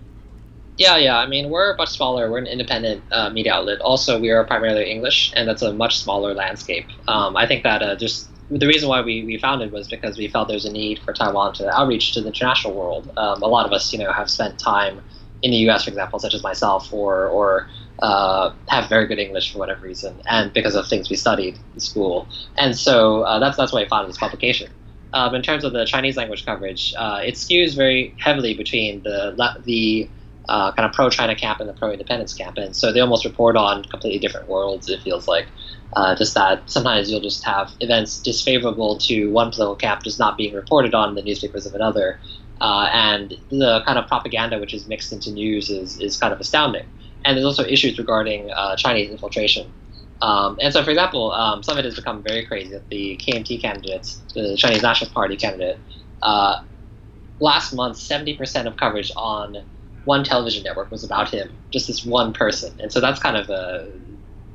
Yeah, 0.78 0.96
yeah. 0.98 1.18
I 1.18 1.28
mean, 1.28 1.50
we're 1.50 1.74
a 1.74 1.78
much 1.78 1.90
smaller. 1.90 2.32
We're 2.32 2.38
an 2.38 2.48
independent 2.48 3.04
uh, 3.12 3.30
media 3.30 3.54
outlet. 3.54 3.82
Also, 3.82 4.20
we 4.20 4.30
are 4.30 4.44
primarily 4.46 4.90
English, 4.90 5.34
and 5.36 5.48
that's 5.48 5.62
a 5.62 5.74
much 5.74 6.00
smaller 6.00 6.34
landscape. 6.34 6.88
Um, 7.08 7.36
I 7.36 7.46
think 7.46 7.64
that 7.64 7.84
uh, 7.84 7.96
just 7.96 8.30
the 8.50 8.66
reason 8.66 8.90
why 8.90 9.02
we, 9.02 9.24
we 9.26 9.38
founded 9.38 9.72
was 9.72 9.88
because 9.88 10.18
we 10.18 10.28
felt 10.28 10.48
there's 10.48 10.66
a 10.66 10.72
need 10.72 11.00
for 11.00 11.14
Taiwan 11.14 11.54
to 11.56 11.70
outreach 11.70 12.14
to 12.14 12.22
the 12.22 12.28
international 12.28 12.74
world. 12.74 13.12
Um, 13.18 13.44
a 13.44 13.48
lot 13.48 13.66
of 13.66 13.74
us, 13.74 13.92
you 13.94 14.00
know, 14.00 14.12
have 14.12 14.30
spent 14.30 14.58
time 14.58 15.04
in 15.44 15.52
the 15.52 15.58
U.S., 15.58 15.84
for 15.84 15.90
example, 15.90 16.18
such 16.18 16.34
as 16.34 16.42
myself, 16.42 16.92
or 16.92 17.28
or 17.28 17.70
uh, 18.02 18.54
have 18.70 18.90
very 18.90 19.06
good 19.06 19.20
English 19.20 19.52
for 19.52 19.60
whatever 19.60 19.86
reason, 19.86 20.20
and 20.28 20.52
because 20.54 20.74
of 20.74 20.88
things 20.88 21.10
we 21.10 21.18
studied 21.18 21.60
in 21.74 21.80
school. 21.80 22.28
And 22.58 22.76
so 22.76 23.24
uh, 23.24 23.38
that's 23.38 23.58
that's 23.58 23.74
why 23.74 23.82
I 23.82 23.88
founded 23.88 24.10
this 24.10 24.18
publication 24.18 24.72
um, 25.14 25.34
in 25.36 25.42
terms 25.42 25.64
of 25.64 25.74
the 25.74 25.86
Chinese 25.86 26.18
language 26.18 26.46
coverage, 26.46 26.94
uh, 26.98 27.22
it 27.24 27.36
skews 27.36 27.76
very 27.76 28.16
heavily 28.20 28.54
between 28.54 29.02
the 29.04 29.36
the 29.66 30.10
uh, 30.48 30.72
kind 30.72 30.86
of 30.88 30.94
pro-China 30.94 31.36
camp 31.36 31.60
and 31.60 31.70
the 31.70 31.74
pro-independence 31.74 32.34
camp, 32.34 32.58
and 32.58 32.76
so 32.76 32.92
they 32.92 33.00
almost 33.00 33.26
report 33.26 33.56
on 33.56 33.84
completely 33.86 34.20
different 34.20 34.48
worlds. 34.48 34.90
It 34.90 35.02
feels 35.02 35.28
like 35.28 35.48
uh, 35.94 36.16
just 36.16 36.34
that 36.36 36.70
sometimes 36.70 37.10
you'll 37.10 37.22
just 37.22 37.44
have 37.44 37.72
events 37.80 38.20
disfavorable 38.20 38.98
to 39.00 39.32
one 39.32 39.52
political 39.52 39.76
camp 39.76 40.04
just 40.04 40.20
not 40.20 40.38
being 40.38 40.54
reported 40.54 40.94
on 40.94 41.10
in 41.10 41.16
the 41.16 41.24
newspapers 41.24 41.66
of 41.66 41.74
another, 41.76 42.20
uh, 42.62 42.90
and 42.92 43.34
the 43.50 43.82
kind 43.86 43.98
of 43.98 44.08
propaganda 44.08 44.60
which 44.60 44.74
is 44.74 44.88
mixed 44.88 45.12
into 45.12 45.32
news 45.32 45.70
is 45.70 46.00
is 46.00 46.18
kind 46.18 46.34
of 46.34 46.40
astounding. 46.40 46.86
And 47.26 47.36
there's 47.36 47.46
also 47.46 47.64
issues 47.64 47.98
regarding 47.98 48.50
uh, 48.52 48.76
Chinese 48.76 49.10
infiltration. 49.10 49.72
Um, 50.22 50.58
and 50.62 50.74
so, 50.74 50.84
for 50.84 50.90
example, 50.90 51.32
um, 51.32 51.64
some 51.64 51.78
of 51.78 51.80
it 51.80 51.86
has 51.86 51.96
become 51.96 52.22
very 52.24 52.46
crazy. 52.46 52.78
The 52.90 53.18
KMT 53.18 53.62
candidates, 53.62 54.22
the 54.34 54.58
Chinese 54.58 54.82
National 54.82 55.12
Party 55.12 55.38
candidate, 55.38 55.80
uh, 56.22 56.62
last 57.40 57.74
month, 57.74 57.98
70% 57.98 58.66
of 58.66 58.76
coverage 58.78 59.12
on 59.16 59.64
one 60.04 60.24
television 60.24 60.64
network 60.64 60.92
was 60.92 61.04
about 61.04 61.30
him, 61.30 61.52
just 61.72 61.88
this 61.88 62.06
one 62.06 62.34
person. 62.34 62.74
And 62.80 62.92
so 62.92 63.00
that's 63.00 63.20
kind 63.20 63.38
of 63.38 63.50
a 63.50 63.88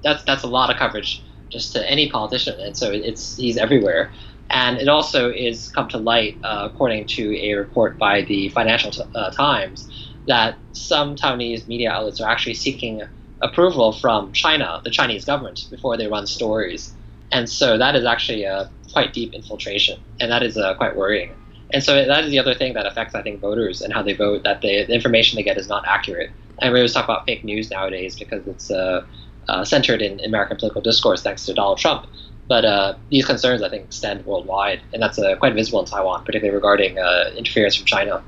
that's 0.02 0.22
that's 0.24 0.42
a 0.42 0.46
lot 0.46 0.70
of 0.70 0.76
coverage 0.76 1.22
just 1.48 1.72
to 1.72 1.90
any 1.90 2.10
politician. 2.10 2.58
And 2.60 2.76
so 2.76 2.90
it's 2.90 3.36
he's 3.36 3.56
everywhere. 3.56 4.10
And 4.50 4.78
it 4.78 4.88
also 4.88 5.30
is 5.30 5.70
come 5.70 5.88
to 5.88 5.98
light, 5.98 6.38
uh, 6.42 6.68
according 6.70 7.06
to 7.06 7.36
a 7.38 7.54
report 7.54 7.98
by 7.98 8.22
the 8.22 8.50
Financial 8.50 8.92
uh, 9.14 9.30
Times, 9.30 9.88
that 10.26 10.58
some 10.72 11.16
Taiwanese 11.16 11.66
media 11.66 11.90
outlets 11.90 12.20
are 12.20 12.30
actually 12.30 12.54
seeking 12.54 13.02
approval 13.44 13.92
from 13.92 14.32
China, 14.32 14.80
the 14.82 14.90
Chinese 14.90 15.24
government, 15.24 15.66
before 15.70 15.96
they 15.96 16.08
run 16.08 16.26
stories. 16.26 16.92
And 17.30 17.48
so 17.48 17.78
that 17.78 17.94
is 17.94 18.04
actually 18.04 18.44
a 18.44 18.70
quite 18.92 19.12
deep 19.12 19.34
infiltration, 19.34 20.00
and 20.20 20.30
that 20.30 20.42
is 20.42 20.56
uh, 20.56 20.74
quite 20.74 20.96
worrying. 20.96 21.30
And 21.72 21.82
so 21.82 22.04
that 22.04 22.24
is 22.24 22.30
the 22.30 22.38
other 22.38 22.54
thing 22.54 22.74
that 22.74 22.86
affects, 22.86 23.14
I 23.14 23.22
think, 23.22 23.40
voters 23.40 23.82
and 23.82 23.92
how 23.92 24.02
they 24.02 24.12
vote. 24.12 24.44
That 24.44 24.60
the 24.60 24.92
information 24.92 25.36
they 25.36 25.42
get 25.42 25.58
is 25.58 25.68
not 25.68 25.84
accurate. 25.86 26.30
And 26.60 26.72
we 26.72 26.78
always 26.78 26.92
talk 26.92 27.04
about 27.04 27.26
fake 27.26 27.42
news 27.44 27.70
nowadays 27.70 28.16
because 28.16 28.46
it's 28.46 28.70
uh, 28.70 29.04
uh, 29.48 29.64
centered 29.64 30.00
in 30.00 30.20
American 30.20 30.56
political 30.56 30.80
discourse 30.80 31.22
thanks 31.22 31.44
to 31.46 31.54
Donald 31.54 31.78
Trump. 31.78 32.06
But 32.46 32.64
uh, 32.64 32.94
these 33.10 33.24
concerns, 33.24 33.62
I 33.62 33.68
think, 33.70 33.84
extend 33.84 34.24
worldwide, 34.26 34.80
and 34.92 35.02
that's 35.02 35.18
uh, 35.18 35.34
quite 35.36 35.54
visible 35.54 35.80
in 35.80 35.86
Taiwan, 35.86 36.24
particularly 36.24 36.54
regarding 36.54 36.98
uh, 36.98 37.30
interference 37.36 37.74
from 37.74 37.86
China. 37.86 38.22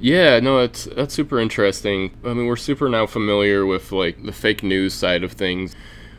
Yeah, 0.00 0.40
no, 0.40 0.60
that's 0.60 0.84
that's 0.84 1.14
super 1.14 1.40
interesting. 1.40 2.16
I 2.24 2.32
mean, 2.32 2.46
we're 2.46 2.56
super 2.56 2.88
now 2.88 3.06
familiar 3.06 3.66
with 3.66 3.90
like 3.92 4.22
the 4.22 4.32
fake 4.32 4.62
news 4.62 4.94
side 4.94 5.24
of 5.24 5.32
things. 5.32 5.74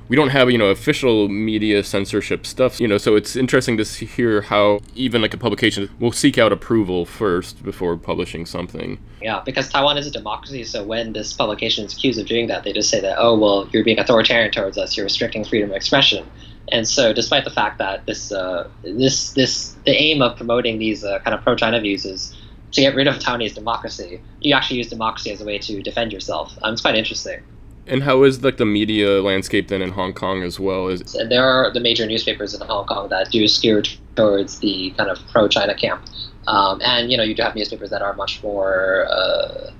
We 0.09 0.15
don't 0.15 0.29
have, 0.29 0.49
you 0.49 0.57
know, 0.57 0.69
official 0.69 1.29
media 1.29 1.83
censorship 1.83 2.47
stuff, 2.47 2.79
you 2.79 2.87
know, 2.87 2.97
so 2.97 3.15
it's 3.15 3.35
interesting 3.35 3.77
to 3.77 3.83
hear 3.83 4.41
how 4.41 4.79
even 4.95 5.21
like 5.21 5.35
a 5.35 5.37
publication 5.37 5.87
will 5.99 6.11
seek 6.11 6.39
out 6.39 6.51
approval 6.51 7.05
first 7.05 7.61
before 7.61 7.95
publishing 7.95 8.47
something. 8.47 8.99
Yeah, 9.21 9.43
because 9.45 9.69
Taiwan 9.69 9.99
is 9.99 10.07
a 10.07 10.11
democracy, 10.11 10.63
so 10.63 10.83
when 10.83 11.13
this 11.13 11.31
publication 11.33 11.85
is 11.85 11.93
accused 11.93 12.19
of 12.19 12.25
doing 12.25 12.47
that, 12.47 12.63
they 12.63 12.73
just 12.73 12.89
say 12.89 12.99
that, 13.01 13.17
oh, 13.19 13.37
well, 13.37 13.69
you're 13.71 13.83
being 13.83 13.99
authoritarian 13.99 14.51
towards 14.51 14.79
us, 14.79 14.97
you're 14.97 15.03
restricting 15.03 15.45
freedom 15.45 15.69
of 15.69 15.75
expression. 15.75 16.25
And 16.71 16.87
so, 16.87 17.13
despite 17.13 17.45
the 17.45 17.51
fact 17.51 17.77
that 17.77 18.07
this, 18.07 18.31
uh, 18.31 18.67
this, 18.81 19.33
this, 19.33 19.75
the 19.85 19.91
aim 19.91 20.23
of 20.23 20.37
promoting 20.37 20.79
these 20.79 21.03
uh, 21.03 21.19
kind 21.19 21.35
of 21.35 21.43
pro-China 21.43 21.79
views 21.81 22.05
is 22.05 22.35
to 22.71 22.81
get 22.81 22.95
rid 22.95 23.07
of 23.07 23.15
Taiwanese 23.15 23.55
democracy, 23.55 24.21
you 24.41 24.53
actually 24.53 24.77
use 24.77 24.89
democracy 24.89 25.31
as 25.31 25.41
a 25.41 25.45
way 25.45 25.57
to 25.59 25.81
defend 25.81 26.11
yourself. 26.13 26.57
Um, 26.61 26.73
it's 26.73 26.81
quite 26.81 26.95
interesting. 26.95 27.41
And 27.87 28.03
how 28.03 28.23
is 28.23 28.43
like 28.43 28.57
the 28.57 28.65
media 28.65 29.21
landscape 29.21 29.67
then 29.67 29.81
in 29.81 29.89
Hong 29.89 30.13
Kong 30.13 30.43
as 30.43 30.59
well? 30.59 30.89
Is 30.89 31.15
and 31.15 31.31
there 31.31 31.43
are 31.43 31.71
the 31.73 31.79
major 31.79 32.05
newspapers 32.05 32.53
in 32.53 32.61
Hong 32.61 32.85
Kong 32.85 33.09
that 33.09 33.31
do 33.31 33.47
skew 33.47 33.81
towards 34.15 34.59
the 34.59 34.93
kind 34.95 35.09
of 35.09 35.17
pro-China 35.31 35.73
camp, 35.73 36.03
um, 36.47 36.79
and 36.83 37.11
you 37.11 37.17
know 37.17 37.23
you 37.23 37.33
do 37.33 37.41
have 37.41 37.55
newspapers 37.55 37.89
that 37.89 38.03
are 38.03 38.13
much 38.13 38.43
more 38.43 39.07
uh, 39.09 39.71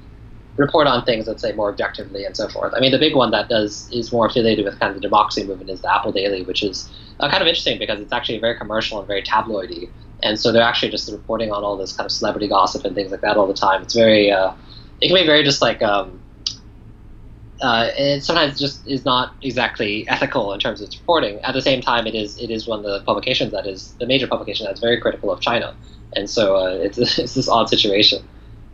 report 0.59 0.87
on 0.87 1.05
things, 1.05 1.27
let's 1.27 1.41
say, 1.41 1.53
more 1.53 1.69
objectively 1.69 2.25
and 2.25 2.35
so 2.35 2.47
forth. 2.49 2.73
I 2.75 2.79
mean, 2.79 2.91
the 2.91 2.99
big 2.99 3.15
one 3.15 3.31
that 3.31 3.47
does 3.47 3.89
is 3.91 4.11
more 4.11 4.25
affiliated 4.25 4.65
with 4.65 4.79
kind 4.79 4.89
of 4.89 4.95
the 4.95 5.01
democracy 5.01 5.45
movement 5.45 5.69
is 5.69 5.81
the 5.81 5.93
Apple 5.93 6.11
Daily, 6.11 6.43
which 6.43 6.63
is 6.63 6.89
uh, 7.19 7.29
kind 7.29 7.41
of 7.41 7.47
interesting 7.47 7.79
because 7.79 7.99
it's 7.99 8.11
actually 8.11 8.39
very 8.39 8.57
commercial 8.57 8.99
and 8.99 9.07
very 9.07 9.21
tabloidy, 9.21 9.89
and 10.23 10.39
so 10.39 10.51
they're 10.51 10.63
actually 10.63 10.91
just 10.91 11.11
reporting 11.11 11.51
on 11.51 11.63
all 11.63 11.77
this 11.77 11.93
kind 11.93 12.05
of 12.05 12.11
celebrity 12.11 12.47
gossip 12.47 12.85
and 12.85 12.95
things 12.95 13.11
like 13.11 13.21
that 13.21 13.37
all 13.37 13.47
the 13.47 13.53
time. 13.53 13.81
It's 13.81 13.93
very, 13.93 14.31
uh, 14.31 14.53
it 15.01 15.07
can 15.07 15.15
be 15.15 15.25
very 15.25 15.43
just 15.43 15.61
like. 15.61 15.81
Um, 15.81 16.19
uh, 17.61 17.89
it 17.97 18.23
sometimes 18.23 18.57
just 18.57 18.87
is 18.87 19.03
not 19.03 19.33
exactly 19.41 20.07
ethical 20.07 20.53
in 20.53 20.59
terms 20.61 20.79
of 20.79 20.87
its 20.87 20.97
reporting. 20.97 21.39
At 21.41 21.53
the 21.53 21.61
same 21.61 21.81
time, 21.81 22.07
it 22.07 22.15
is 22.15 22.37
it 22.39 22.49
is 22.49 22.67
one 22.67 22.79
of 22.79 22.85
the 22.85 23.01
publications 23.01 23.51
that 23.51 23.67
is 23.67 23.95
the 23.99 24.05
major 24.05 24.27
publication 24.27 24.65
that's 24.65 24.79
very 24.79 24.99
critical 24.99 25.31
of 25.31 25.41
China, 25.41 25.75
and 26.15 26.29
so 26.29 26.55
uh, 26.55 26.69
it's 26.69 26.97
it's 27.19 27.33
this 27.33 27.49
odd 27.49 27.67
situation. 27.69 28.23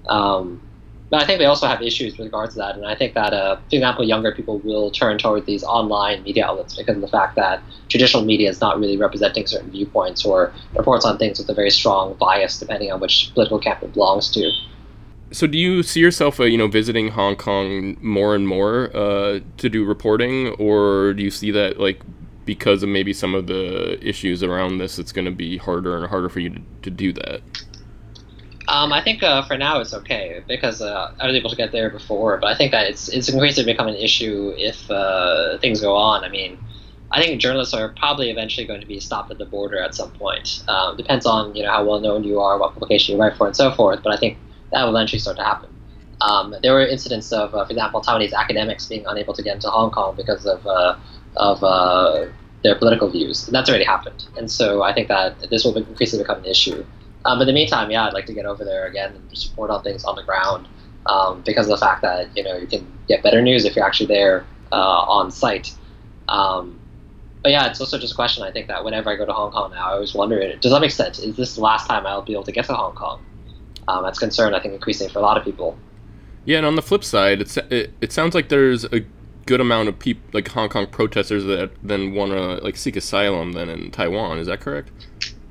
Um, 0.08 0.62
but 1.10 1.22
I 1.22 1.26
think 1.26 1.39
they 1.39 1.46
also 1.46 1.68
have 1.68 1.82
issues 1.82 2.18
with 2.18 2.26
regards 2.26 2.54
to 2.54 2.60
that, 2.60 2.76
and 2.76 2.86
I 2.86 2.96
think 2.96 3.13
that, 3.13 3.34
uh, 3.34 3.58
for 3.58 3.76
example, 3.76 4.04
younger 4.04 4.32
people 4.32 4.60
will 4.60 4.89
turn 4.89 5.18
toward 5.18 5.46
these 5.46 5.63
online 5.63 6.24
media 6.24 6.46
outlets 6.46 6.76
because 6.76 6.96
of 6.96 7.02
the 7.02 7.08
fact 7.08 7.36
that 7.36 7.62
traditional 7.89 8.24
media 8.24 8.50
is 8.50 8.60
not 8.60 8.80
really 8.80 8.98
representing 8.98 9.46
certain 9.46 9.70
viewpoints 9.72 10.26
or 10.26 10.52
reports 10.76 11.06
on 11.06 11.18
things 11.18 11.38
with 11.38 11.50
a 11.50 11.54
very 11.54 11.70
strong 11.70 12.15
bias, 12.15 12.60
depending 12.60 12.91
on 12.91 13.00
which 13.00 13.32
political 13.34 13.60
camp 13.60 13.84
it 13.84 13.94
belongs 13.94 14.32
to. 14.32 14.52
So, 15.32 15.48
do 15.48 15.58
you 15.58 15.84
see 15.84 16.00
yourself, 16.00 16.39
uh, 16.39 16.44
you 16.44 16.58
know, 16.58 16.68
visiting 16.68 17.10
Hong 17.10 17.36
Kong 17.36 17.98
more 18.02 18.36
and 18.36 18.48
more 18.48 18.96
uh, 18.96 19.39
to 19.58 19.70
do 19.70 19.86
reporting, 19.86 20.50
or 20.60 21.13
do 21.13 21.24
you 21.24 21.32
see 21.32 21.52
that 21.52 21.80
like 21.80 22.02
because 22.46 22.84
of 22.84 22.89
maybe 22.89 23.12
some 23.12 23.36
of 23.36 23.48
the 23.48 24.00
issues 24.08 24.44
around 24.44 24.78
this, 24.78 25.00
it's 25.00 25.12
going 25.12 25.26
to 25.26 25.32
be 25.32 25.58
harder 25.58 25.98
and 25.98 26.08
harder 26.08 26.30
for 26.30 26.39
you 26.39 26.52
to, 26.52 26.62
to 26.84 26.89
do 26.89 27.12
that? 27.13 27.41
Um, 28.67 28.91
I 28.91 29.01
think 29.04 29.21
uh, 29.21 29.43
for 29.43 29.58
now 29.58 29.80
it's 29.80 29.93
okay 29.93 30.43
because 30.47 30.82
uh, 30.82 31.13
I 31.19 31.28
was 31.28 31.36
able 31.36 31.49
to 31.49 31.56
get 31.56 31.71
there 31.71 31.89
before, 31.89 32.38
but 32.38 32.47
I 32.47 32.56
think 32.56 32.71
that 32.71 32.88
it's 32.88 33.10
it's 33.10 33.30
increasingly 33.30 33.71
become 33.71 33.88
an 33.88 33.95
issue 33.95 34.54
if 34.58 34.89
uh, 34.89 35.58
things 35.60 35.82
go 35.82 35.95
on. 35.95 36.23
I 36.23 36.30
mean, 36.30 36.58
I 37.12 37.21
think 37.21 37.39
journalists 37.39 37.73
are 37.73 37.89
probably 37.89 38.32
eventually 38.32 38.65
going 38.65 38.82
to 38.82 38.88
be 38.88 38.99
stopped 38.99 39.30
at 39.32 39.38
the 39.38 39.45
border 39.45 39.78
at 39.80 39.93
some 39.93 40.12
point. 40.12 40.63
Um, 40.67 40.97
depends 40.97 41.25
on 41.25 41.56
you 41.56 41.63
know 41.63 41.71
how 41.71 41.86
well 41.86 41.99
known 41.99 42.23
you 42.23 42.39
are, 42.39 42.58
what 42.58 42.73
publication 42.73 43.15
you 43.15 43.21
write 43.21 43.38
for, 43.38 43.45
and 43.45 43.56
so 43.56 43.71
forth. 43.71 44.01
But 44.04 44.13
I 44.13 44.17
think 44.17 44.38
that 44.71 44.84
will 44.84 44.95
eventually 44.95 45.19
start 45.19 45.38
to 45.38 45.43
happen. 45.43 45.69
Um, 46.21 46.56
there 46.63 46.73
were 46.73 46.86
incidents 46.86 47.32
of, 47.34 47.54
uh, 47.54 47.65
for 47.65 47.71
example, 47.71 48.01
Taiwanese 48.01 48.34
academics 48.34 48.86
being 48.88 49.06
unable 49.06 49.34
to 49.34 49.43
get 49.43 49.56
into 49.56 49.69
Hong 49.69 49.91
Kong 49.91 50.15
because 50.15 50.45
of 50.45 50.65
uh, 50.65 50.97
of 51.36 51.63
uh, 51.63 52.25
their 52.63 52.75
political 52.75 53.10
views. 53.12 53.45
And 53.45 53.54
that's 53.54 53.69
already 53.69 53.86
happened, 53.86 54.25
and 54.38 54.49
so 54.49 54.82
I 54.82 54.91
think 54.91 55.08
that 55.10 55.49
this 55.51 55.63
will 55.63 55.78
increasingly 55.78 56.23
become 56.23 56.39
an 56.39 56.45
issue. 56.45 56.84
Um, 57.26 57.40
but 57.40 57.44
in 57.44 57.48
the 57.48 57.54
meantime, 57.54 57.92
yeah, 57.92 58.06
I'd 58.06 58.14
like 58.14 58.28
to 58.28 58.34
get 58.34 58.46
over 58.46 58.64
there 58.64 58.86
again 58.86 59.14
and 59.16 59.30
just 59.30 59.50
report 59.50 59.72
on 59.72 59.84
things 59.84 60.06
on 60.06 60.16
the 60.16 60.24
ground 60.24 60.68
um, 61.08 61.42
because 61.42 61.66
of 61.66 61.72
the 61.72 61.86
fact 61.86 62.02
that 62.04 62.36
you 62.38 62.44
know 62.44 62.56
you 62.56 62.68
can 62.68 62.88
get 63.08 63.24
better 63.24 63.42
news 63.42 63.66
if 63.66 63.76
you're 63.76 63.86
actually 63.86 64.08
there 64.08 64.46
uh, 64.72 64.76
on 64.76 65.32
site. 65.32 65.74
Um, 66.30 66.80
but 67.42 67.52
yeah, 67.52 67.68
it's 67.70 67.80
also 67.80 68.00
just 68.00 68.14
a 68.14 68.16
question. 68.16 68.44
I 68.44 68.52
think 68.52 68.68
that 68.68 68.84
whenever 68.84 69.10
I 69.10 69.16
go 69.16 69.26
to 69.26 69.34
Hong 69.34 69.52
Kong 69.52 69.72
now, 69.72 69.90
I 69.90 69.94
always 69.94 70.14
wonder 70.14 70.56
Does 70.58 70.72
that 70.72 70.82
make 70.82 70.92
sense? 70.92 71.20
is 71.20 71.36
this 71.36 71.56
the 71.56 71.62
last 71.62 71.88
time 71.88 72.08
I'll 72.08 72.24
be 72.24 72.34
able 72.34 72.44
to 72.44 72.52
get 72.52 72.66
to 72.66 72.74
Hong 72.74 72.96
Kong? 72.96 73.24
Um, 73.88 74.04
that's 74.04 74.18
concern, 74.18 74.56
I 74.56 74.60
think, 74.60 74.74
increasing 74.74 75.10
for 75.10 75.20
a 75.20 75.22
lot 75.22 75.38
of 75.38 75.44
people. 75.44 75.78
Yeah, 76.46 76.58
and 76.58 76.66
on 76.66 76.76
the 76.76 76.82
flip 76.82 77.04
side, 77.04 77.42
it's 77.42 77.58
it, 77.58 77.94
it 78.02 78.12
sounds 78.12 78.34
like 78.34 78.50
there's 78.50 78.84
a 78.86 79.06
good 79.46 79.62
amount 79.62 79.90
of 79.90 80.00
people, 80.00 80.24
like 80.34 80.48
Hong 80.50 80.70
Kong 80.70 80.88
protesters, 80.88 81.44
that 81.46 81.72
then 81.84 82.14
want 82.14 82.32
to 82.32 82.64
like 82.64 82.78
seek 82.78 82.96
asylum 82.96 83.54
then 83.54 83.70
in 83.70 83.92
Taiwan. 83.92 84.40
Is 84.40 84.48
that 84.48 84.60
correct? 84.60 84.90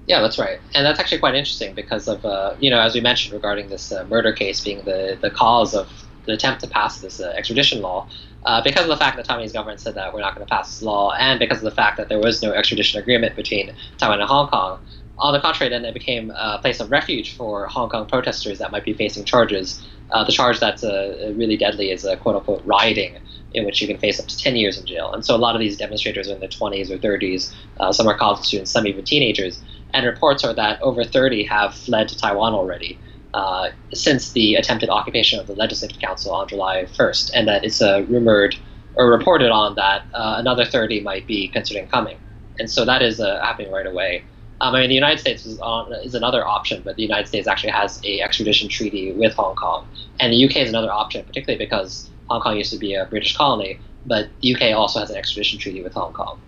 Yeah, 0.07 0.21
that's 0.21 0.38
right, 0.38 0.61
and 0.75 0.85
that's 0.85 1.01
actually 1.01 1.19
quite 1.19 1.35
interesting 1.35 1.75
because 1.75 2.09
of 2.09 2.25
uh, 2.25 2.55
you 2.59 2.71
know 2.71 2.81
as 2.81 2.95
we 2.95 3.01
mentioned 3.01 3.33
regarding 3.33 3.69
this 3.69 3.90
uh, 3.90 4.05
murder 4.05 4.33
case 4.33 4.61
being 4.61 4.85
the 4.85 5.19
the 5.21 5.31
cause 5.31 5.75
of 5.75 5.88
the 6.27 6.33
attempt 6.33 6.61
to 6.62 6.69
pass 6.69 7.01
this 7.01 7.21
uh, 7.21 7.33
extradition 7.37 7.81
law. 7.83 8.07
Uh, 8.45 8.62
because 8.62 8.83
of 8.83 8.88
the 8.88 8.97
fact 8.97 9.17
that 9.17 9.27
the 9.27 9.33
Taiwanese 9.33 9.55
government 9.55 9.81
said 9.81 9.95
that 9.95 10.12
we're 10.12 10.21
not 10.21 10.35
going 10.35 10.47
to 10.47 10.51
pass 10.51 10.69
this 10.69 10.83
law, 10.83 11.12
and 11.19 11.38
because 11.38 11.59
of 11.59 11.64
the 11.64 11.71
fact 11.71 11.97
that 11.97 12.11
there 12.11 12.19
was 12.19 12.43
no 12.43 12.53
extradition 12.53 13.01
agreement 13.01 13.35
between 13.35 13.73
Taiwan 13.97 14.21
and 14.21 14.29
Hong 14.29 14.49
Kong, 14.49 14.79
on 15.19 15.33
the 15.33 15.40
contrary, 15.40 15.71
then 15.71 15.85
it 15.85 15.95
became 15.95 16.31
a 16.31 16.59
place 16.59 16.81
of 16.81 16.90
refuge 16.90 17.37
for 17.37 17.67
Hong 17.67 17.88
Kong 17.88 18.07
protesters 18.07 18.59
that 18.59 18.73
might 18.73 18.85
be 18.85 18.93
facing 18.93 19.25
charges. 19.25 19.83
Uh, 20.11 20.25
the 20.25 20.33
charge 20.33 20.61
that's 20.61 20.85
uh, 20.85 21.33
really 21.37 21.57
deadly 21.57 21.90
is 21.90 22.05
a 22.05 22.17
quote 22.17 22.37
unquote 22.37 22.62
rioting, 22.67 23.17
in 23.53 23.64
which 23.64 23.81
you 23.81 23.87
can 23.87 23.97
face 23.97 24.19
up 24.19 24.27
to 24.27 24.37
10 24.37 24.57
years 24.57 24.79
in 24.79 24.87
jail. 24.87 25.12
And 25.12 25.25
so 25.25 25.35
a 25.35 25.38
lot 25.38 25.55
of 25.55 25.61
these 25.61 25.77
demonstrators 25.77 26.29
are 26.29 26.35
in 26.35 26.40
their 26.40 26.49
20s 26.49 26.90
or 26.90 26.99
30s, 26.99 27.55
uh, 27.79 27.93
some 27.93 28.09
are 28.09 28.17
college 28.19 28.45
students, 28.45 28.71
some 28.71 28.87
even 28.87 29.05
teenagers. 29.05 29.62
And 29.94 30.04
reports 30.04 30.44
are 30.44 30.52
that 30.52 30.83
over 30.83 31.04
30 31.04 31.44
have 31.44 31.74
fled 31.74 32.09
to 32.09 32.18
Taiwan 32.18 32.52
already. 32.52 32.98
Uh, 33.33 33.70
since 33.92 34.33
the 34.33 34.54
attempted 34.54 34.88
occupation 34.88 35.40
of 35.40 35.46
the 35.46 35.54
Legislative 35.54 35.98
Council 36.00 36.33
on 36.33 36.46
July 36.46 36.85
1st, 36.85 37.30
and 37.35 37.48
that 37.48 37.64
it's 37.64 37.83
uh, 37.83 38.04
rumored 38.09 38.54
or 38.94 39.11
reported 39.11 39.50
on 39.50 39.74
that 39.74 40.04
uh, 40.14 40.37
another 40.38 40.64
30 40.64 41.00
might 41.00 41.26
be 41.26 41.48
considering 41.48 41.88
coming. 41.88 42.16
And 42.61 42.70
so 42.70 42.85
that 42.85 43.02
is 43.02 43.18
happening 43.18 43.72
right 43.72 43.87
away. 43.87 44.22
Um, 44.61 44.74
I 44.74 44.80
mean, 44.80 44.88
the 44.88 44.94
United 44.94 45.18
States 45.18 45.44
is, 45.46 45.59
on, 45.59 45.92
is 46.04 46.14
another 46.14 46.46
option, 46.46 46.83
but 46.85 46.94
the 46.94 47.02
United 47.02 47.26
States 47.26 47.48
actually 47.48 47.72
has 47.72 48.00
a 48.04 48.20
extradition 48.20 48.68
treaty 48.68 49.12
with 49.12 49.35
Hong 49.35 49.57
Kong, 49.57 49.87
and 50.20 50.33
the 50.33 50.44
UK 50.44 50.57
is 50.59 50.68
another 50.68 50.92
option, 50.92 51.24
particularly 51.24 51.62
because 51.64 52.09
Hong 52.30 52.40
Kong 52.40 52.57
used 52.57 52.72
to 52.72 52.78
be 52.78 52.94
a 52.94 53.04
British 53.07 53.37
colony, 53.37 53.80
but 54.07 54.28
the 54.42 54.54
UK 54.54 54.76
also 54.76 55.00
has 55.00 55.11
an 55.11 55.16
extradition 55.16 55.59
treaty 55.59 55.83
with 55.83 55.94
Hong 55.94 56.12
Kong. 56.12 56.40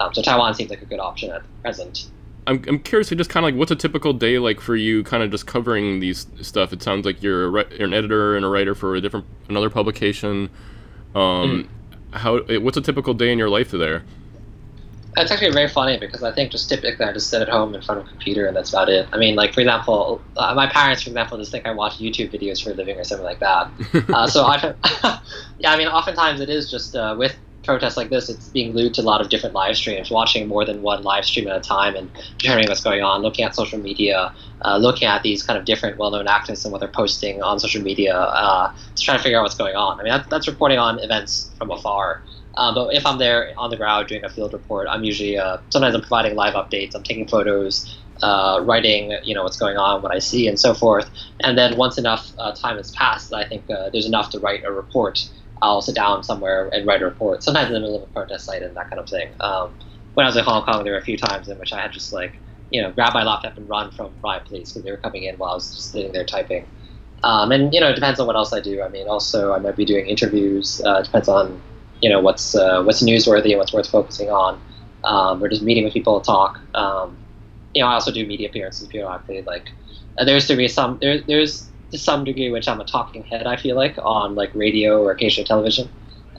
Um, 0.00 0.14
so 0.14 0.22
Taiwan 0.22 0.54
seems 0.54 0.70
like 0.70 0.82
a 0.82 0.86
good 0.86 0.98
option 0.98 1.30
at 1.30 1.42
present. 1.62 2.10
I'm, 2.46 2.62
I'm 2.66 2.78
curious, 2.80 3.08
just 3.10 3.30
kind 3.30 3.44
of 3.44 3.52
like, 3.52 3.58
what's 3.58 3.70
a 3.70 3.76
typical 3.76 4.12
day 4.12 4.38
like 4.38 4.60
for 4.60 4.74
you, 4.74 5.04
kind 5.04 5.22
of 5.22 5.30
just 5.30 5.46
covering 5.46 6.00
these 6.00 6.26
stuff? 6.40 6.72
It 6.72 6.82
sounds 6.82 7.06
like 7.06 7.22
you're, 7.22 7.56
a, 7.56 7.74
you're 7.74 7.86
an 7.86 7.94
editor 7.94 8.36
and 8.36 8.44
a 8.44 8.48
writer 8.48 8.74
for 8.74 8.96
a 8.96 9.00
different 9.00 9.26
another 9.48 9.70
publication. 9.70 10.50
Um, 11.14 11.68
mm. 12.12 12.18
How 12.18 12.40
what's 12.60 12.76
a 12.76 12.82
typical 12.82 13.14
day 13.14 13.32
in 13.32 13.38
your 13.38 13.48
life 13.48 13.70
there? 13.70 14.04
It's 15.16 15.30
actually 15.30 15.52
very 15.52 15.68
funny 15.68 15.98
because 15.98 16.22
I 16.22 16.32
think 16.32 16.52
just 16.52 16.68
typically 16.68 17.04
I 17.04 17.12
just 17.12 17.28
sit 17.28 17.42
at 17.42 17.48
home 17.48 17.74
in 17.74 17.82
front 17.82 18.00
of 18.00 18.06
a 18.06 18.10
computer 18.10 18.46
and 18.46 18.56
that's 18.56 18.70
about 18.70 18.88
it. 18.88 19.06
I 19.12 19.18
mean, 19.18 19.34
like 19.34 19.52
for 19.52 19.60
example, 19.60 20.20
uh, 20.36 20.54
my 20.54 20.66
parents, 20.66 21.02
for 21.02 21.10
example, 21.10 21.38
just 21.38 21.52
think 21.52 21.66
I 21.66 21.72
watch 21.72 21.98
YouTube 21.98 22.32
videos 22.32 22.62
for 22.62 22.70
a 22.70 22.74
living 22.74 22.98
or 22.98 23.04
something 23.04 23.24
like 23.24 23.40
that. 23.40 23.70
uh, 24.08 24.26
so 24.26 24.42
often, 24.42 24.74
yeah, 25.58 25.70
I 25.70 25.76
mean, 25.76 25.88
oftentimes 25.88 26.40
it 26.40 26.48
is 26.48 26.70
just 26.70 26.96
uh, 26.96 27.14
with 27.18 27.36
protests 27.62 27.96
like 27.96 28.10
this, 28.10 28.28
it's 28.28 28.48
being 28.48 28.72
glued 28.72 28.94
to 28.94 29.02
a 29.02 29.04
lot 29.04 29.20
of 29.20 29.28
different 29.28 29.54
live 29.54 29.76
streams, 29.76 30.10
watching 30.10 30.48
more 30.48 30.64
than 30.64 30.82
one 30.82 31.02
live 31.02 31.24
stream 31.24 31.46
at 31.48 31.56
a 31.56 31.60
time 31.60 31.94
and 31.94 32.10
determining 32.38 32.68
what's 32.68 32.82
going 32.82 33.02
on, 33.02 33.22
looking 33.22 33.44
at 33.44 33.54
social 33.54 33.78
media, 33.78 34.32
uh, 34.64 34.76
looking 34.76 35.06
at 35.06 35.22
these 35.22 35.42
kind 35.42 35.58
of 35.58 35.64
different 35.64 35.98
well-known 35.98 36.26
activists 36.26 36.64
and 36.64 36.72
what 36.72 36.80
they're 36.80 36.88
posting 36.88 37.42
on 37.42 37.58
social 37.60 37.82
media 37.82 38.16
uh, 38.16 38.72
to 38.96 39.02
try 39.02 39.16
to 39.16 39.22
figure 39.22 39.38
out 39.38 39.42
what's 39.42 39.54
going 39.54 39.76
on. 39.76 40.00
I 40.00 40.02
mean, 40.02 40.12
that, 40.12 40.28
that's 40.28 40.48
reporting 40.48 40.78
on 40.78 40.98
events 40.98 41.50
from 41.58 41.70
afar. 41.70 42.22
Um, 42.56 42.74
but 42.74 42.94
if 42.94 43.06
I'm 43.06 43.18
there 43.18 43.52
on 43.56 43.70
the 43.70 43.76
ground 43.76 44.08
doing 44.08 44.24
a 44.24 44.28
field 44.28 44.52
report, 44.52 44.86
I'm 44.88 45.04
usually 45.04 45.38
uh, 45.38 45.58
sometimes 45.70 45.94
I'm 45.94 46.02
providing 46.02 46.34
live 46.34 46.54
updates. 46.54 46.94
I'm 46.94 47.02
taking 47.02 47.26
photos, 47.26 47.98
uh, 48.22 48.60
writing, 48.62 49.16
you 49.24 49.34
know, 49.34 49.42
what's 49.42 49.56
going 49.56 49.76
on, 49.76 50.02
what 50.02 50.12
I 50.12 50.18
see, 50.18 50.46
and 50.48 50.60
so 50.60 50.74
forth. 50.74 51.08
And 51.40 51.56
then 51.56 51.76
once 51.76 51.96
enough 51.96 52.32
uh, 52.38 52.52
time 52.52 52.76
has 52.76 52.90
passed, 52.90 53.32
I 53.32 53.44
think 53.44 53.70
uh, 53.70 53.90
there's 53.90 54.06
enough 54.06 54.30
to 54.30 54.38
write 54.38 54.64
a 54.64 54.72
report. 54.72 55.28
I'll 55.62 55.80
sit 55.80 55.94
down 55.94 56.24
somewhere 56.24 56.68
and 56.72 56.86
write 56.86 57.02
a 57.02 57.04
report. 57.06 57.42
Sometimes 57.42 57.68
in 57.68 57.74
the 57.74 57.80
middle 57.80 57.96
of 57.96 58.02
a 58.02 58.06
protest 58.06 58.44
site 58.44 58.62
and 58.62 58.76
that 58.76 58.90
kind 58.90 59.00
of 59.00 59.08
thing. 59.08 59.28
Um, 59.40 59.72
when 60.14 60.26
I 60.26 60.28
was 60.28 60.36
in 60.36 60.44
Hong 60.44 60.62
Kong, 60.64 60.84
there 60.84 60.92
were 60.92 60.98
a 60.98 61.02
few 61.02 61.16
times 61.16 61.48
in 61.48 61.58
which 61.58 61.72
I 61.72 61.80
had 61.80 61.92
just 61.92 62.12
like, 62.12 62.34
you 62.70 62.82
know, 62.82 62.90
grab 62.92 63.14
my 63.14 63.22
laptop 63.22 63.56
and 63.56 63.68
run 63.68 63.90
from 63.92 64.10
riot 64.22 64.44
police 64.46 64.72
because 64.72 64.82
they 64.84 64.90
were 64.90 64.96
coming 64.98 65.22
in 65.22 65.36
while 65.36 65.50
I 65.50 65.54
was 65.54 65.72
just 65.74 65.92
sitting 65.92 66.12
there 66.12 66.24
typing. 66.24 66.66
Um, 67.22 67.52
and 67.52 67.72
you 67.72 67.80
know, 67.80 67.88
it 67.90 67.94
depends 67.94 68.18
on 68.18 68.26
what 68.26 68.36
else 68.36 68.52
I 68.52 68.60
do. 68.60 68.82
I 68.82 68.88
mean, 68.88 69.08
also 69.08 69.52
I 69.52 69.58
might 69.58 69.76
be 69.76 69.84
doing 69.84 70.06
interviews. 70.06 70.82
Uh, 70.84 70.98
it 70.98 71.04
depends 71.04 71.28
on 71.28 71.62
you 72.00 72.10
know 72.10 72.20
what's 72.20 72.54
uh, 72.54 72.82
what's 72.82 73.02
newsworthy 73.02 73.50
and 73.50 73.58
what's 73.58 73.72
worth 73.72 73.88
focusing 73.88 74.30
on, 74.30 74.60
um, 75.04 75.42
or 75.42 75.48
just 75.48 75.62
meeting 75.62 75.84
with 75.84 75.92
people 75.92 76.20
to 76.20 76.26
talk. 76.26 76.58
Um, 76.74 77.16
you 77.74 77.82
know, 77.82 77.88
I 77.88 77.94
also 77.94 78.10
do 78.12 78.26
media 78.26 78.48
appearances 78.48 78.88
periodically. 78.88 79.42
Like, 79.42 79.70
uh, 80.18 80.24
there's 80.24 80.48
to 80.48 80.56
be 80.56 80.66
some 80.66 80.98
there, 81.00 81.20
there's 81.20 81.71
to 81.92 81.98
some 81.98 82.24
degree 82.24 82.50
which 82.50 82.66
I'm 82.68 82.80
a 82.80 82.84
talking 82.84 83.22
head. 83.22 83.46
I 83.46 83.56
feel 83.56 83.76
like 83.76 83.96
on 83.98 84.34
like 84.34 84.54
radio 84.54 85.02
or 85.02 85.12
occasionally 85.12 85.46
television. 85.46 85.88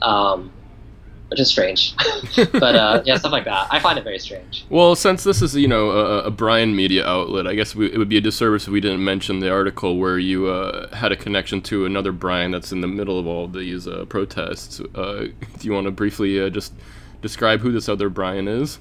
Um, 0.02 0.52
which 1.28 1.40
is 1.40 1.48
strange. 1.48 1.94
but 2.52 2.76
uh, 2.76 3.02
yeah, 3.04 3.16
stuff 3.16 3.32
like 3.32 3.44
that. 3.46 3.66
I 3.70 3.80
find 3.80 3.98
it 3.98 4.04
very 4.04 4.18
strange. 4.18 4.64
Well, 4.68 4.94
since 4.94 5.24
this 5.24 5.42
is 5.42 5.56
you 5.56 5.66
know 5.66 5.90
a, 5.90 6.24
a 6.24 6.30
Brian 6.30 6.76
media 6.76 7.06
outlet, 7.06 7.46
I 7.46 7.54
guess 7.54 7.74
we, 7.74 7.92
it 7.92 7.98
would 7.98 8.08
be 8.08 8.18
a 8.18 8.20
disservice 8.20 8.66
if 8.66 8.72
we 8.72 8.80
didn't 8.80 9.02
mention 9.02 9.40
the 9.40 9.50
article 9.50 9.98
where 9.98 10.18
you 10.18 10.46
uh, 10.46 10.94
had 10.94 11.12
a 11.12 11.16
connection 11.16 11.60
to 11.62 11.86
another 11.86 12.12
Brian 12.12 12.50
that's 12.52 12.72
in 12.72 12.82
the 12.82 12.86
middle 12.86 13.18
of 13.18 13.26
all 13.26 13.48
these 13.48 13.88
uh, 13.88 14.04
protests. 14.08 14.80
Uh, 14.94 15.26
do 15.58 15.66
you 15.66 15.72
want 15.72 15.86
to 15.86 15.90
briefly 15.90 16.40
uh, 16.40 16.50
just 16.50 16.72
describe 17.22 17.60
who 17.60 17.72
this 17.72 17.88
other 17.88 18.08
Brian 18.08 18.46
is? 18.46 18.78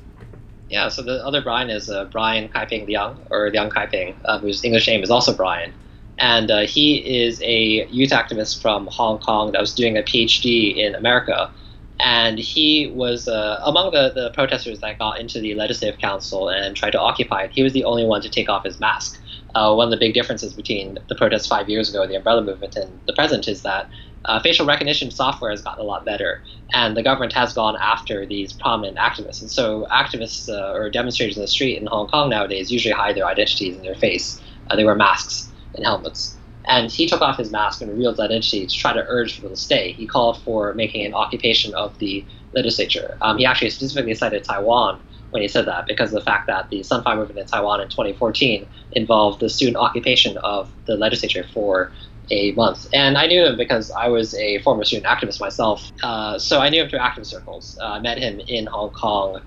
Yeah, 0.70 0.90
so 0.90 1.02
the 1.02 1.26
other 1.26 1.42
Brian 1.42 1.70
is 1.70 1.90
uh, 1.90 2.06
Brian 2.06 2.50
Kaiping 2.50 2.88
Leung, 2.88 3.18
or 3.30 3.50
Leung 3.52 3.72
Kaiping, 3.72 4.16
whose 4.42 4.64
English 4.64 4.88
name 4.88 5.04
is 5.04 5.12
also 5.12 5.34
Brian 5.34 5.72
and 6.20 6.52
uh, 6.52 6.62
he 6.62 6.98
is 6.98 7.42
a 7.42 7.88
youth 7.88 8.12
activist 8.12 8.62
from 8.62 8.88
Hong 8.92 9.20
Kong 9.20 9.52
that 9.52 9.62
was 9.62 9.74
doing 9.74 9.98
a 9.98 10.04
PhD 10.04 10.76
in 10.78 10.96
America 10.96 11.52
and 12.00 12.38
he 12.38 12.92
was 12.96 13.28
uh, 13.28 13.62
among 13.64 13.92
the, 13.92 14.12
the 14.14 14.32
protesters 14.32 14.80
that 14.82 15.00
got 15.00 15.20
into 15.20 15.40
the 15.40 15.54
legislative 15.56 16.00
council 16.00 16.50
and 16.50 16.76
tried 16.76 16.92
to 16.92 17.00
occupy 17.00 17.44
it. 17.44 17.52
He 17.54 17.64
was 17.64 17.72
the 17.72 17.84
only 17.86 18.04
one 18.04 18.22
to 18.22 18.30
take 18.30 18.50
off 18.50 18.66
his 18.66 18.80
mask 18.80 19.20
uh, 19.56 19.74
one 19.74 19.86
of 19.88 19.92
the 19.92 19.98
big 19.98 20.14
differences 20.14 20.54
between 20.54 20.98
the 21.10 21.16
protests 21.16 21.48
five 21.48 21.70
years 21.70 21.90
ago, 21.90 22.08
the 22.08 22.16
umbrella 22.16 22.42
movement, 22.42 22.76
and 22.76 23.00
the 23.06 23.14
present 23.14 23.48
is 23.48 23.62
that 23.62 23.90
uh, 24.26 24.40
facial 24.40 24.66
recognition 24.66 25.12
software 25.12 25.52
has 25.52 25.62
gotten 25.62 25.84
a 25.84 25.86
lot 25.86 26.06
better, 26.06 26.42
and 26.72 26.98
the 26.98 27.04
government 27.04 27.34
has 27.34 27.54
gone 27.54 27.76
after 27.80 28.26
these 28.26 28.54
prominent 28.54 28.98
activists. 28.98 29.42
And 29.42 29.52
so, 29.52 29.86
activists 29.92 30.50
uh, 30.50 30.74
or 30.74 30.90
demonstrators 30.90 31.36
in 31.36 31.42
the 31.42 31.48
street 31.48 31.78
in 31.78 31.86
Hong 31.88 32.08
Kong 32.08 32.30
nowadays 32.30 32.72
usually 32.72 32.94
hide 32.94 33.16
their 33.16 33.26
identities 33.26 33.76
in 33.76 33.84
their 33.84 33.96
face. 33.96 34.42
Uh, 34.70 34.76
they 34.76 34.86
wear 34.86 34.96
masks 34.96 35.53
and 35.76 35.86
helmets. 35.86 36.36
And 36.66 36.90
he 36.90 37.08
took 37.08 37.22
off 37.22 37.38
his 37.38 37.52
mask 37.52 37.82
and 37.82 37.92
revealed 37.92 38.16
his 38.16 38.22
identity 38.22 38.66
to 38.66 38.74
try 38.74 38.94
to 38.94 39.04
urge 39.08 39.36
people 39.36 39.50
to 39.50 39.56
stay. 39.56 39.92
He 39.92 40.08
called 40.08 40.42
for 40.44 40.74
making 40.74 41.06
an 41.06 41.14
occupation 41.14 41.74
of 41.76 41.98
the 42.00 42.26
legislature. 42.54 43.18
Um, 43.22 43.38
he 43.38 43.46
actually 43.46 43.70
specifically 43.72 44.16
cited 44.16 44.44
Taiwan 44.44 45.02
when 45.32 45.42
he 45.42 45.48
said 45.48 45.66
that 45.66 45.88
because 45.88 46.14
of 46.14 46.16
the 46.16 46.26
fact 46.26 46.48
that 46.48 46.70
the 46.70 46.84
Sunflower 46.84 47.18
Movement 47.18 47.40
in 47.40 47.46
Taiwan 47.48 47.82
in 47.82 47.90
2014 47.90 48.68
involved 48.94 49.40
the 49.40 49.50
student 49.50 49.78
occupation 49.78 50.38
of 50.38 50.72
the 50.86 50.96
legislature 50.96 51.46
for 51.54 51.92
a 52.30 52.52
month. 52.52 52.88
And 52.94 53.18
I 53.18 53.26
knew 53.26 53.44
him 53.44 53.58
because 53.58 53.92
I 53.92 54.08
was 54.08 54.34
a 54.36 54.60
former 54.60 54.86
student 54.86 55.08
activist 55.08 55.42
myself. 55.42 55.92
Uh, 56.04 56.38
so 56.38 56.60
I 56.60 56.70
knew 56.70 56.84
him 56.84 56.90
through 56.90 57.00
activist 57.00 57.28
circles. 57.28 57.78
Uh, 57.82 57.88
I 57.88 58.00
met 58.00 58.18
him 58.18 58.40
in 58.48 58.68
Hong 58.68 58.92
Kong 58.92 59.42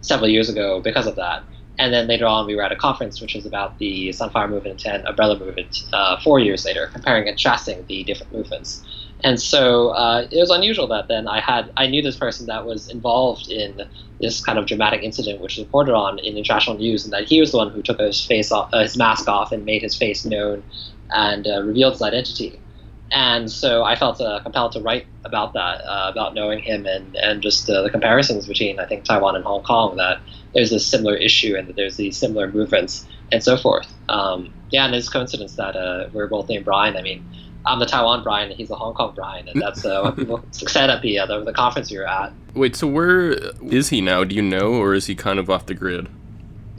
several 0.00 0.28
years 0.28 0.48
ago 0.48 0.80
because 0.80 1.06
of 1.06 1.16
that. 1.16 1.42
And 1.78 1.92
then 1.92 2.06
later 2.06 2.26
on, 2.26 2.46
we 2.46 2.54
were 2.54 2.62
at 2.62 2.72
a 2.72 2.76
conference 2.76 3.20
which 3.20 3.34
was 3.34 3.46
about 3.46 3.78
the 3.78 4.12
Sunflower 4.12 4.48
Movement 4.48 4.84
and 4.84 5.04
Umbrella 5.06 5.38
Movement 5.38 5.84
uh, 5.92 6.18
four 6.20 6.38
years 6.38 6.64
later, 6.64 6.88
comparing 6.92 7.26
and 7.26 7.36
contrasting 7.36 7.84
the 7.88 8.04
different 8.04 8.32
movements. 8.32 8.84
And 9.24 9.40
so 9.40 9.90
uh, 9.90 10.26
it 10.30 10.38
was 10.38 10.50
unusual 10.50 10.86
that 10.88 11.08
then 11.08 11.28
I 11.28 11.40
had 11.40 11.72
I 11.76 11.86
knew 11.86 12.02
this 12.02 12.16
person 12.16 12.46
that 12.46 12.66
was 12.66 12.88
involved 12.88 13.48
in 13.48 13.82
this 14.20 14.44
kind 14.44 14.58
of 14.58 14.66
dramatic 14.66 15.02
incident, 15.02 15.40
which 15.40 15.56
was 15.56 15.64
reported 15.64 15.94
on 15.94 16.18
in 16.18 16.36
international 16.36 16.76
news, 16.76 17.04
and 17.04 17.12
that 17.12 17.24
he 17.24 17.40
was 17.40 17.52
the 17.52 17.58
one 17.58 17.70
who 17.70 17.82
took 17.82 17.98
his 18.00 18.24
face 18.24 18.52
off, 18.52 18.68
uh, 18.72 18.80
his 18.80 18.96
mask 18.96 19.28
off, 19.28 19.52
and 19.52 19.64
made 19.64 19.82
his 19.82 19.96
face 19.96 20.24
known, 20.24 20.62
and 21.10 21.46
uh, 21.46 21.62
revealed 21.62 21.94
his 21.94 22.02
identity. 22.02 22.58
And 23.12 23.50
so 23.50 23.84
I 23.84 23.94
felt 23.94 24.20
uh, 24.20 24.40
compelled 24.42 24.72
to 24.72 24.80
write 24.80 25.06
about 25.24 25.52
that, 25.52 25.82
uh, 25.84 26.10
about 26.10 26.34
knowing 26.34 26.60
him, 26.60 26.86
and 26.86 27.14
and 27.16 27.42
just 27.42 27.68
uh, 27.68 27.82
the 27.82 27.90
comparisons 27.90 28.46
between 28.46 28.80
I 28.80 28.86
think 28.86 29.04
Taiwan 29.04 29.36
and 29.36 29.44
Hong 29.44 29.62
Kong. 29.62 29.96
That 29.96 30.18
there's 30.54 30.72
a 30.72 30.80
similar 30.80 31.14
issue, 31.14 31.54
and 31.56 31.68
that 31.68 31.76
there's 31.76 31.96
these 31.96 32.16
similar 32.16 32.50
movements, 32.50 33.06
and 33.30 33.44
so 33.44 33.56
forth. 33.56 33.92
Um, 34.08 34.52
yeah, 34.70 34.86
and 34.86 34.94
it's 34.94 35.10
coincidence 35.10 35.56
that 35.56 36.10
we're 36.14 36.26
both 36.26 36.48
named 36.48 36.64
Brian. 36.64 36.96
I 36.96 37.02
mean 37.02 37.24
I'm 37.64 37.78
the 37.78 37.86
Taiwan 37.86 38.22
Brian, 38.22 38.50
and 38.50 38.56
he's 38.56 38.68
the 38.68 38.74
Hong 38.74 38.94
Kong 38.94 39.12
Brian, 39.14 39.48
and 39.48 39.60
that's 39.60 39.84
uh, 39.84 40.00
what 40.02 40.16
people 40.16 40.44
said 40.50 40.90
at 40.90 41.02
the, 41.02 41.18
uh, 41.18 41.26
the 41.26 41.44
the 41.44 41.52
conference 41.52 41.90
you 41.90 42.00
were 42.00 42.08
at. 42.08 42.32
Wait, 42.54 42.74
so 42.74 42.86
where 42.86 43.32
is 43.62 43.90
he 43.90 44.00
now? 44.00 44.24
Do 44.24 44.34
you 44.34 44.42
know, 44.42 44.74
or 44.74 44.94
is 44.94 45.06
he 45.06 45.14
kind 45.14 45.38
of 45.38 45.48
off 45.48 45.66
the 45.66 45.74
grid? 45.74 46.08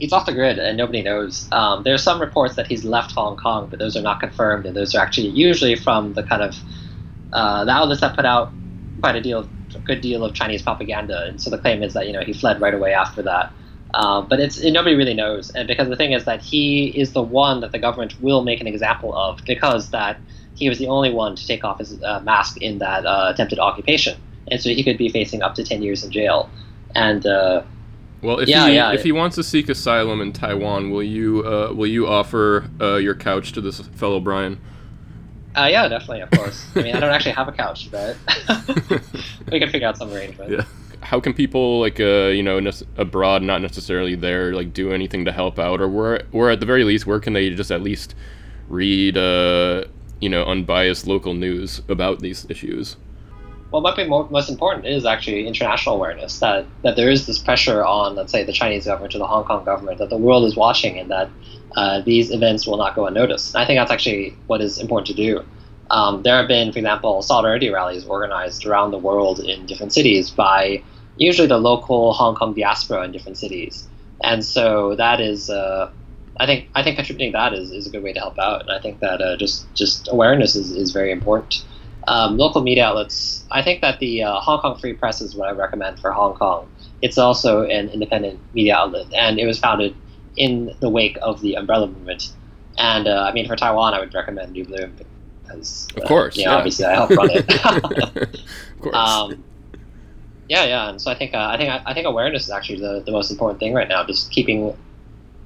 He's 0.04 0.12
off 0.12 0.26
the 0.26 0.34
grid, 0.34 0.58
and 0.58 0.76
nobody 0.76 1.00
knows. 1.00 1.48
Um, 1.50 1.82
there 1.82 1.94
are 1.94 2.04
some 2.10 2.20
reports 2.20 2.56
that 2.56 2.66
he's 2.66 2.84
left 2.84 3.12
Hong 3.12 3.38
Kong, 3.38 3.68
but 3.70 3.78
those 3.78 3.96
are 3.96 4.02
not 4.02 4.20
confirmed, 4.20 4.66
and 4.66 4.76
those 4.76 4.94
are 4.94 5.00
actually 5.00 5.28
usually 5.28 5.76
from 5.76 6.12
the 6.12 6.22
kind 6.22 6.42
of 6.42 6.62
uh, 7.32 7.64
the 7.64 7.70
outlets 7.70 8.02
that 8.02 8.14
put 8.14 8.26
out 8.26 8.52
quite 9.00 9.16
a 9.16 9.22
deal, 9.22 9.48
a 9.74 9.78
good 9.78 10.02
deal 10.02 10.22
of 10.22 10.34
Chinese 10.34 10.60
propaganda, 10.60 11.24
and 11.24 11.40
so 11.40 11.48
the 11.48 11.56
claim 11.56 11.82
is 11.82 11.94
that 11.94 12.06
you 12.06 12.12
know 12.12 12.20
he 12.20 12.34
fled 12.34 12.60
right 12.60 12.74
away 12.74 12.92
after 12.92 13.22
that. 13.22 13.50
Um, 13.94 14.26
but 14.28 14.40
it's 14.40 14.62
nobody 14.62 14.94
really 14.94 15.14
knows, 15.14 15.48
and 15.48 15.66
because 15.66 15.88
the 15.88 15.96
thing 15.96 16.12
is 16.12 16.26
that 16.26 16.42
he 16.42 16.88
is 16.88 17.14
the 17.14 17.22
one 17.22 17.60
that 17.62 17.72
the 17.72 17.78
government 17.78 18.14
will 18.20 18.44
make 18.44 18.60
an 18.60 18.66
example 18.66 19.16
of, 19.16 19.40
because 19.46 19.88
that 19.88 20.20
he 20.54 20.68
was 20.68 20.78
the 20.78 20.88
only 20.88 21.10
one 21.10 21.34
to 21.34 21.46
take 21.46 21.64
off 21.64 21.78
his 21.78 22.02
uh, 22.02 22.20
mask 22.20 22.58
in 22.58 22.76
that 22.76 23.06
uh, 23.06 23.30
attempted 23.32 23.58
occupation, 23.58 24.18
and 24.50 24.60
so 24.60 24.68
he 24.68 24.84
could 24.84 24.98
be 24.98 25.08
facing 25.08 25.40
up 25.40 25.54
to 25.54 25.64
ten 25.64 25.80
years 25.80 26.04
in 26.04 26.10
jail. 26.10 26.50
And 26.94 27.24
uh, 27.24 27.62
well, 28.24 28.38
if 28.38 28.48
yeah, 28.48 28.68
he 28.68 28.74
yeah, 28.74 28.92
if 28.92 29.02
he 29.02 29.12
wants 29.12 29.36
to 29.36 29.42
seek 29.42 29.68
asylum 29.68 30.22
in 30.22 30.32
Taiwan, 30.32 30.90
will 30.90 31.02
you 31.02 31.46
uh, 31.46 31.72
will 31.74 31.86
you 31.86 32.06
offer 32.06 32.70
uh, 32.80 32.96
your 32.96 33.14
couch 33.14 33.52
to 33.52 33.60
this 33.60 33.80
fellow 33.80 34.18
Brian? 34.18 34.58
Uh, 35.54 35.68
yeah, 35.70 35.86
definitely, 35.86 36.22
of 36.22 36.30
course. 36.30 36.66
I 36.74 36.82
mean, 36.82 36.96
I 36.96 37.00
don't 37.00 37.10
actually 37.10 37.32
have 37.32 37.48
a 37.48 37.52
couch, 37.52 37.90
but 37.90 38.16
we 39.52 39.60
can 39.60 39.70
figure 39.70 39.86
out 39.86 39.98
some 39.98 40.12
arrangement. 40.12 40.50
Yeah. 40.50 40.64
How 41.00 41.20
can 41.20 41.34
people 41.34 41.80
like 41.80 42.00
uh, 42.00 42.28
you 42.28 42.42
know 42.42 42.58
abroad, 42.96 43.42
not 43.42 43.60
necessarily 43.60 44.14
there, 44.14 44.54
like 44.54 44.72
do 44.72 44.90
anything 44.90 45.26
to 45.26 45.32
help 45.32 45.58
out, 45.58 45.82
or 45.82 45.88
where, 45.88 46.22
or 46.32 46.50
at 46.50 46.60
the 46.60 46.66
very 46.66 46.82
least, 46.82 47.06
where 47.06 47.20
can 47.20 47.34
they 47.34 47.50
just 47.50 47.70
at 47.70 47.82
least 47.82 48.14
read 48.68 49.18
uh, 49.18 49.84
you 50.20 50.30
know 50.30 50.44
unbiased 50.44 51.06
local 51.06 51.34
news 51.34 51.82
about 51.90 52.20
these 52.20 52.46
issues. 52.48 52.96
What 53.70 53.82
might 53.82 53.96
be 53.96 54.04
most 54.04 54.48
important 54.48 54.86
is 54.86 55.04
actually 55.04 55.46
international 55.46 55.96
awareness 55.96 56.38
that 56.38 56.66
that 56.82 56.96
there 56.96 57.10
is 57.10 57.26
this 57.26 57.38
pressure 57.38 57.84
on, 57.84 58.14
let's 58.14 58.30
say, 58.30 58.44
the 58.44 58.52
Chinese 58.52 58.84
government 58.84 59.14
or 59.14 59.18
the 59.18 59.26
Hong 59.26 59.44
Kong 59.44 59.64
government 59.64 59.98
that 59.98 60.10
the 60.10 60.16
world 60.16 60.44
is 60.44 60.54
watching 60.54 60.98
and 60.98 61.10
that 61.10 61.30
uh, 61.76 62.00
these 62.02 62.30
events 62.30 62.66
will 62.66 62.76
not 62.76 62.94
go 62.94 63.06
unnoticed. 63.06 63.54
And 63.54 63.62
I 63.62 63.66
think 63.66 63.80
that's 63.80 63.90
actually 63.90 64.36
what 64.46 64.60
is 64.60 64.78
important 64.78 65.08
to 65.08 65.14
do. 65.14 65.44
Um, 65.90 66.22
there 66.22 66.36
have 66.36 66.48
been, 66.48 66.72
for 66.72 66.78
example, 66.78 67.20
solidarity 67.22 67.68
rallies 67.68 68.04
organized 68.04 68.64
around 68.64 68.92
the 68.92 68.98
world 68.98 69.40
in 69.40 69.66
different 69.66 69.92
cities 69.92 70.30
by 70.30 70.82
usually 71.16 71.48
the 71.48 71.58
local 71.58 72.12
Hong 72.12 72.34
Kong 72.36 72.54
diaspora 72.54 73.04
in 73.04 73.12
different 73.12 73.38
cities. 73.38 73.88
And 74.22 74.44
so 74.44 74.94
that 74.96 75.20
is 75.20 75.50
uh, 75.50 75.90
I 76.38 76.46
think 76.46 76.68
I 76.74 76.82
think 76.82 76.96
contributing 76.96 77.32
that 77.32 77.52
is, 77.54 77.70
is 77.70 77.86
a 77.86 77.90
good 77.90 78.02
way 78.02 78.12
to 78.12 78.20
help 78.20 78.38
out, 78.38 78.62
and 78.62 78.70
I 78.70 78.80
think 78.80 79.00
that 79.00 79.20
uh, 79.20 79.36
just 79.36 79.72
just 79.74 80.08
awareness 80.10 80.56
is, 80.56 80.72
is 80.72 80.90
very 80.92 81.12
important. 81.12 81.64
Um, 82.06 82.36
local 82.36 82.60
media 82.60 82.84
outlets. 82.84 83.44
I 83.50 83.62
think 83.62 83.80
that 83.80 83.98
the 83.98 84.22
uh, 84.22 84.40
Hong 84.40 84.60
Kong 84.60 84.78
Free 84.78 84.92
Press 84.92 85.20
is 85.20 85.34
what 85.34 85.48
I 85.48 85.52
recommend 85.52 85.98
for 85.98 86.10
Hong 86.12 86.34
Kong. 86.34 86.68
It's 87.02 87.16
also 87.16 87.62
an 87.62 87.88
independent 87.88 88.40
media 88.54 88.76
outlet, 88.76 89.12
and 89.14 89.38
it 89.38 89.46
was 89.46 89.58
founded 89.58 89.94
in 90.36 90.74
the 90.80 90.88
wake 90.88 91.18
of 91.22 91.40
the 91.40 91.54
Umbrella 91.54 91.86
Movement. 91.86 92.32
And 92.78 93.06
uh, 93.06 93.26
I 93.28 93.32
mean, 93.32 93.46
for 93.46 93.56
Taiwan, 93.56 93.94
I 93.94 94.00
would 94.00 94.12
recommend 94.12 94.52
New 94.52 94.64
Bloom 94.64 94.94
because, 95.42 95.88
of 95.96 96.04
course, 96.04 96.36
you 96.36 96.44
know, 96.44 96.52
yeah. 96.52 96.56
obviously 96.56 96.84
I 96.84 96.94
helped 96.94 97.16
run 97.16 97.30
it. 97.30 97.44
of 97.64 98.80
course. 98.80 98.94
Um, 98.94 99.44
yeah, 100.48 100.64
yeah, 100.64 100.88
and 100.90 101.00
so 101.00 101.10
I 101.10 101.14
think 101.14 101.34
uh, 101.34 101.48
I 101.50 101.56
think 101.56 101.70
I 101.86 101.94
think 101.94 102.06
awareness 102.06 102.44
is 102.44 102.50
actually 102.50 102.80
the, 102.80 103.02
the 103.04 103.12
most 103.12 103.30
important 103.30 103.60
thing 103.60 103.72
right 103.72 103.88
now. 103.88 104.04
Just 104.04 104.30
keeping 104.30 104.76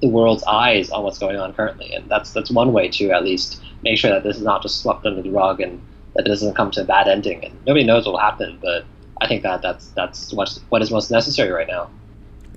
the 0.01 0.09
world's 0.09 0.43
eyes 0.43 0.89
on 0.89 1.03
what's 1.03 1.19
going 1.19 1.37
on 1.37 1.53
currently, 1.53 1.93
and 1.93 2.09
that's 2.09 2.31
that's 2.31 2.51
one 2.51 2.73
way 2.73 2.89
to 2.89 3.11
at 3.11 3.23
least 3.23 3.61
make 3.83 3.97
sure 3.97 4.11
that 4.11 4.23
this 4.23 4.37
is 4.37 4.43
not 4.43 4.61
just 4.61 4.81
swept 4.81 5.05
under 5.05 5.21
the 5.21 5.29
rug 5.29 5.61
and 5.61 5.81
that 6.19 6.27
it 6.27 6.29
doesn't 6.29 6.53
come 6.53 6.69
to 6.71 6.81
a 6.81 6.83
bad 6.83 7.07
ending. 7.07 7.45
And 7.45 7.53
nobody 7.65 7.85
knows 7.85 8.05
what 8.05 8.11
will 8.13 8.19
happen, 8.19 8.59
but 8.61 8.83
I 9.21 9.27
think 9.27 9.43
that 9.43 9.61
that's 9.61 9.87
that's 9.89 10.33
what's 10.33 10.59
what 10.69 10.81
is 10.81 10.91
most 10.91 11.09
necessary 11.09 11.49
right 11.49 11.67
now. 11.67 11.89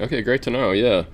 Okay, 0.00 0.20
great 0.20 0.42
to 0.42 0.50
know. 0.50 0.72
Yeah. 0.72 1.04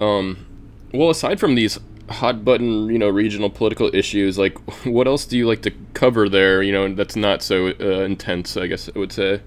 Um, 0.00 0.46
well, 0.92 1.10
aside 1.10 1.40
from 1.40 1.56
these 1.56 1.78
hot 2.08 2.44
button, 2.44 2.88
you 2.88 2.98
know, 2.98 3.08
regional 3.08 3.50
political 3.50 3.92
issues, 3.92 4.38
like 4.38 4.56
what 4.84 5.08
else 5.08 5.24
do 5.24 5.36
you 5.36 5.48
like 5.48 5.62
to 5.62 5.72
cover 5.94 6.28
there? 6.28 6.62
You 6.62 6.72
know, 6.72 6.94
that's 6.94 7.16
not 7.16 7.42
so 7.42 7.68
uh, 7.80 8.04
intense. 8.04 8.56
I 8.56 8.68
guess 8.68 8.88
I 8.94 8.98
would 8.98 9.12
say. 9.12 9.40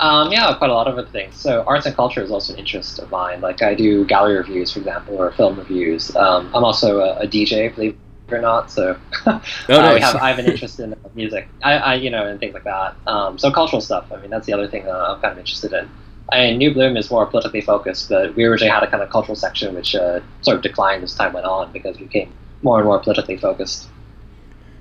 Um, 0.00 0.32
yeah, 0.32 0.52
quite 0.54 0.70
a 0.70 0.74
lot 0.74 0.88
of 0.88 0.98
other 0.98 1.08
things. 1.10 1.36
So 1.36 1.62
arts 1.66 1.86
and 1.86 1.94
culture 1.94 2.20
is 2.22 2.30
also 2.30 2.54
an 2.54 2.58
interest 2.58 2.98
of 2.98 3.10
mine. 3.10 3.40
Like 3.40 3.62
I 3.62 3.74
do 3.74 4.04
gallery 4.04 4.36
reviews, 4.36 4.72
for 4.72 4.80
example, 4.80 5.16
or 5.16 5.30
film 5.32 5.56
reviews. 5.56 6.14
Um, 6.16 6.50
I'm 6.54 6.64
also 6.64 7.00
a, 7.00 7.18
a, 7.20 7.28
DJ, 7.28 7.72
believe 7.72 7.96
or 8.30 8.40
not. 8.40 8.70
So 8.70 8.98
oh, 9.26 9.42
nice. 9.68 10.02
have, 10.02 10.16
I 10.16 10.30
have 10.30 10.38
an 10.38 10.46
interest 10.46 10.80
in 10.80 10.94
music. 11.14 11.48
I, 11.62 11.72
I, 11.74 11.94
you 11.94 12.10
know, 12.10 12.26
and 12.26 12.40
things 12.40 12.54
like 12.54 12.64
that. 12.64 12.96
Um, 13.06 13.38
so 13.38 13.50
cultural 13.50 13.80
stuff. 13.80 14.10
I 14.12 14.16
mean, 14.20 14.30
that's 14.30 14.46
the 14.46 14.52
other 14.52 14.68
thing 14.68 14.84
that 14.84 14.94
I'm 14.94 15.20
kind 15.20 15.32
of 15.32 15.38
interested 15.38 15.72
in. 15.72 15.90
I 16.32 16.38
mean, 16.38 16.58
New 16.58 16.72
Bloom 16.72 16.96
is 16.96 17.10
more 17.10 17.26
politically 17.26 17.60
focused, 17.60 18.08
but 18.08 18.34
we 18.34 18.44
originally 18.44 18.70
had 18.70 18.82
a 18.82 18.90
kind 18.90 19.02
of 19.02 19.10
cultural 19.10 19.36
section 19.36 19.74
which 19.74 19.94
uh, 19.94 20.20
sort 20.40 20.56
of 20.56 20.62
declined 20.62 21.04
as 21.04 21.14
time 21.14 21.34
went 21.34 21.46
on 21.46 21.70
because 21.72 21.98
we 21.98 22.06
became 22.06 22.32
more 22.62 22.78
and 22.78 22.86
more 22.86 22.98
politically 22.98 23.36
focused. 23.36 23.88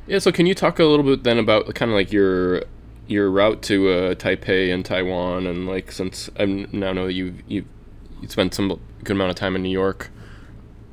Yeah, 0.08 0.20
so 0.20 0.32
can 0.32 0.46
you 0.46 0.56
talk 0.56 0.80
a 0.80 0.86
little 0.86 1.06
bit 1.06 1.24
then 1.24 1.38
about 1.38 1.74
kind 1.76 1.92
of 1.92 1.96
like 1.96 2.12
your 2.12 2.64
your 3.08 3.30
route 3.30 3.62
to 3.64 3.90
uh, 3.90 4.16
Taipei 4.16 4.74
and 4.74 4.86
Taiwan, 4.86 5.46
and 5.46 5.68
like 5.68 5.92
since 5.92 6.30
I 6.40 6.46
now 6.46 6.94
know 6.94 7.08
you 7.08 7.36
you 7.48 7.66
you 8.22 8.28
spent 8.28 8.54
some 8.54 8.80
good 9.04 9.16
amount 9.16 9.30
of 9.30 9.36
time 9.36 9.56
in 9.56 9.64
New 9.64 9.70
York. 9.70 10.10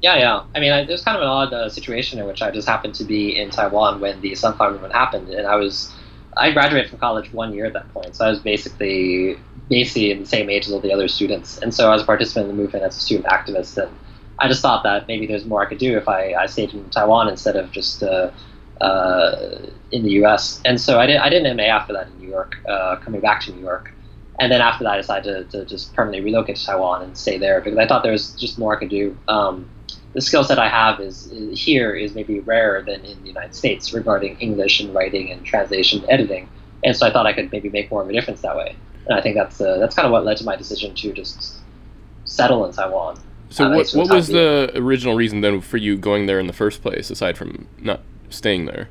Yeah, 0.03 0.17
yeah. 0.17 0.43
I 0.55 0.61
mean, 0.61 0.73
I, 0.73 0.85
there's 0.85 1.05
kind 1.05 1.17
of 1.17 1.23
an 1.23 1.29
odd 1.29 1.53
uh, 1.53 1.69
situation 1.69 2.19
in 2.19 2.27
which 2.27 2.41
I 2.41 2.51
just 2.51 2.67
happened 2.67 2.95
to 2.97 3.05
be 3.05 3.37
in 3.37 3.51
Taiwan 3.51 4.01
when 4.01 4.21
the 4.21 4.35
Sunflower 4.35 4.73
Movement 4.73 4.95
happened, 4.95 5.29
and 5.29 5.47
I 5.47 5.57
was 5.57 5.93
I 6.37 6.53
graduated 6.53 6.89
from 6.91 7.01
college 7.01 7.33
one 7.33 7.53
year 7.53 7.67
at 7.67 7.75
that 7.75 7.93
point, 7.93 8.17
so 8.17 8.25
I 8.25 8.31
was 8.31 8.41
basically 8.41 9.39
basically 9.69 10.11
in 10.11 10.21
the 10.21 10.27
same 10.27 10.49
age 10.49 10.67
as 10.67 10.73
all 10.73 10.81
the 10.81 10.93
other 10.93 11.09
students, 11.09 11.59
and 11.59 11.75
so 11.75 11.89
I 11.91 11.93
was 11.93 12.03
a 12.03 12.07
participant 12.07 12.49
in 12.49 12.57
the 12.57 12.63
movement 12.63 12.85
as 12.85 12.97
a 12.97 13.01
student 13.01 13.27
activist, 13.27 13.77
and 13.77 13.95
I 14.39 14.49
just 14.49 14.63
thought 14.63 14.85
that 14.85 15.07
maybe 15.07 15.27
there's 15.27 15.45
more 15.45 15.61
I 15.61 15.67
could 15.67 15.79
do 15.79 15.99
if 15.99 16.09
I, 16.09 16.33
I 16.33 16.47
stayed 16.47 16.73
in 16.73 16.89
Taiwan 16.89 17.29
instead 17.29 17.57
of 17.57 17.71
just 17.71 18.03
uh, 18.03 18.31
uh, 18.81 19.59
in 19.93 20.03
the 20.03 20.13
U.S. 20.13 20.63
And 20.65 20.81
so 20.81 20.99
I 20.99 21.05
did 21.05 21.17
I 21.19 21.29
did 21.29 21.45
an 21.45 21.57
MA 21.59 21.65
after 21.65 21.93
that 21.93 22.07
in 22.07 22.19
New 22.21 22.29
York, 22.29 22.57
uh, 22.67 22.97
coming 22.97 23.21
back 23.21 23.43
to 23.43 23.53
New 23.53 23.61
York, 23.61 23.93
and 24.39 24.51
then 24.51 24.63
after 24.63 24.85
that 24.85 24.95
I 24.95 24.97
decided 24.97 25.51
to, 25.51 25.59
to, 25.59 25.67
just 25.67 25.95
permanently 25.95 26.25
relocate 26.25 26.57
to 26.57 26.65
Taiwan 26.65 27.03
and 27.03 27.19
stay 27.19 27.37
there 27.37 27.61
because 27.61 27.77
I 27.77 27.87
thought 27.87 28.03
there 28.03 28.13
was 28.13 28.33
just 28.33 28.59
more 28.59 28.75
I 28.75 28.79
could 28.79 28.89
do. 28.89 29.15
Um, 29.29 29.69
the 30.13 30.21
skill 30.21 30.45
set 30.45 30.59
I 30.59 30.69
have 30.69 31.01
is, 31.01 31.27
is, 31.27 31.61
here 31.61 31.95
is 31.95 32.15
maybe 32.15 32.41
rarer 32.41 32.83
than 32.83 33.05
in 33.05 33.21
the 33.23 33.29
United 33.29 33.55
States 33.55 33.93
regarding 33.93 34.37
English 34.39 34.81
and 34.81 34.95
writing 34.95 35.31
and 35.31 35.45
translation 35.45 36.01
and 36.01 36.11
editing, 36.11 36.49
and 36.85 36.97
so 36.97 37.07
I 37.07 37.13
thought 37.13 37.27
I 37.27 37.33
could 37.33 37.51
maybe 37.53 37.69
make 37.71 37.91
more 37.91 38.03
of 38.03 38.09
a 38.09 38.13
difference 38.13 38.41
that 38.43 38.57
way. 38.57 38.75
And 39.07 39.19
I 39.19 39.23
think 39.23 39.35
that's 39.37 39.61
uh, 39.61 39.79
that's 39.79 39.95
kind 39.95 40.07
of 40.07 40.13
what 40.13 40.25
led 40.25 40.37
to 40.39 40.45
my 40.45 40.57
decision 40.57 40.95
to 40.97 41.13
just 41.13 41.59
settle 42.25 42.65
in 42.67 42.73
Taiwan. 42.73 43.19
So 43.51 43.65
Uh, 43.65 43.77
what 43.77 43.91
what 43.93 44.11
was 44.11 44.29
the 44.29 44.71
original 44.75 45.15
reason 45.15 45.41
then 45.41 45.61
for 45.61 45.77
you 45.77 45.97
going 45.97 46.27
there 46.27 46.39
in 46.39 46.47
the 46.47 46.53
first 46.53 46.83
place, 46.83 47.11
aside 47.11 47.37
from 47.37 47.67
not 47.79 48.01
staying 48.29 48.67
there? 48.67 48.89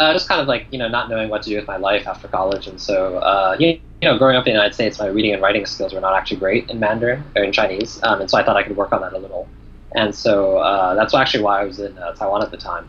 uh, 0.00 0.14
just 0.14 0.28
kind 0.28 0.40
of 0.40 0.48
like 0.48 0.66
you 0.70 0.78
know 0.78 0.88
not 0.88 1.10
knowing 1.10 1.28
what 1.28 1.42
to 1.42 1.50
do 1.50 1.56
with 1.56 1.66
my 1.66 1.76
life 1.76 2.08
after 2.08 2.26
college, 2.26 2.66
and 2.66 2.80
so 2.80 3.18
uh, 3.18 3.54
you, 3.58 3.68
you 3.68 4.08
know 4.08 4.16
growing 4.16 4.34
up 4.34 4.46
in 4.46 4.52
the 4.52 4.56
United 4.56 4.74
States, 4.74 4.98
my 4.98 5.06
reading 5.06 5.34
and 5.34 5.42
writing 5.42 5.66
skills 5.66 5.92
were 5.92 6.00
not 6.00 6.14
actually 6.14 6.38
great 6.38 6.68
in 6.70 6.80
Mandarin 6.80 7.22
or 7.36 7.44
in 7.44 7.52
Chinese, 7.52 8.00
um, 8.02 8.20
and 8.20 8.30
so 8.30 8.38
I 8.38 8.42
thought 8.42 8.56
I 8.56 8.62
could 8.62 8.76
work 8.76 8.92
on 8.92 9.02
that 9.02 9.12
a 9.12 9.18
little, 9.18 9.46
and 9.94 10.14
so 10.14 10.58
uh, 10.58 10.94
that's 10.94 11.14
actually 11.14 11.42
why 11.42 11.60
I 11.60 11.64
was 11.64 11.78
in 11.80 11.96
uh, 11.98 12.12
Taiwan 12.12 12.42
at 12.42 12.50
the 12.50 12.56
time. 12.56 12.88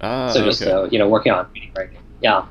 Ah, 0.00 0.28
so 0.28 0.44
just 0.44 0.62
okay. 0.62 0.70
uh, 0.70 0.84
you 0.84 0.98
know 0.98 1.08
working 1.08 1.32
on 1.32 1.46
reading 1.54 1.70
and 1.70 1.78
writing, 1.78 1.98
yeah. 2.20 2.46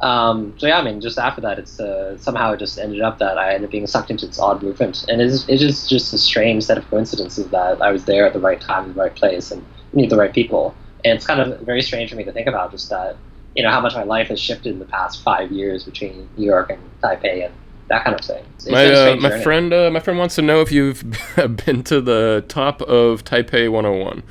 Um, 0.00 0.54
so 0.56 0.66
yeah, 0.66 0.78
I 0.78 0.82
mean, 0.82 1.00
just 1.00 1.18
after 1.18 1.40
that, 1.42 1.58
it's 1.58 1.78
uh, 1.78 2.16
somehow 2.16 2.52
it 2.52 2.58
just 2.58 2.78
ended 2.78 3.02
up 3.02 3.18
that 3.18 3.36
I 3.36 3.54
ended 3.54 3.64
up 3.64 3.70
being 3.70 3.86
sucked 3.86 4.10
into 4.10 4.26
this 4.26 4.38
odd 4.38 4.62
movement, 4.62 5.04
and 5.08 5.20
it's 5.20 5.46
it's 5.48 5.60
just 5.60 5.88
just 5.88 6.12
a 6.12 6.18
strange 6.18 6.64
set 6.64 6.78
of 6.78 6.88
coincidences 6.88 7.48
that 7.48 7.82
I 7.82 7.92
was 7.92 8.04
there 8.06 8.26
at 8.26 8.32
the 8.32 8.40
right 8.40 8.60
time, 8.60 8.84
in 8.84 8.94
the 8.94 9.00
right 9.00 9.14
place, 9.14 9.50
and 9.50 9.64
meet 9.92 10.10
the 10.10 10.16
right 10.16 10.32
people. 10.32 10.74
And 11.04 11.16
it's 11.16 11.26
kind 11.26 11.40
of 11.40 11.60
very 11.60 11.82
strange 11.82 12.10
for 12.10 12.16
me 12.16 12.24
to 12.24 12.32
think 12.32 12.46
about 12.46 12.70
just 12.70 12.90
that, 12.90 13.16
you 13.54 13.62
know, 13.62 13.70
how 13.70 13.80
much 13.80 13.94
my 13.94 14.02
life 14.02 14.28
has 14.28 14.40
shifted 14.40 14.72
in 14.72 14.78
the 14.78 14.84
past 14.84 15.22
five 15.22 15.50
years 15.50 15.84
between 15.84 16.28
New 16.36 16.44
York 16.44 16.70
and 16.70 16.80
Taipei 17.02 17.46
and 17.46 17.54
that 17.90 18.04
kind 18.04 18.18
of 18.18 18.24
thing. 18.24 18.42
It's 18.54 18.68
my 18.68 18.86
uh, 18.86 19.16
my 19.16 19.28
journey. 19.28 19.42
friend 19.42 19.72
uh, 19.74 19.90
my 19.90 20.00
friend 20.00 20.18
wants 20.18 20.36
to 20.36 20.42
know 20.42 20.62
if 20.62 20.72
you've 20.72 21.04
been 21.66 21.82
to 21.84 22.00
the 22.00 22.44
top 22.48 22.80
of 22.82 23.24
Taipei 23.24 23.70
101. 23.70 24.22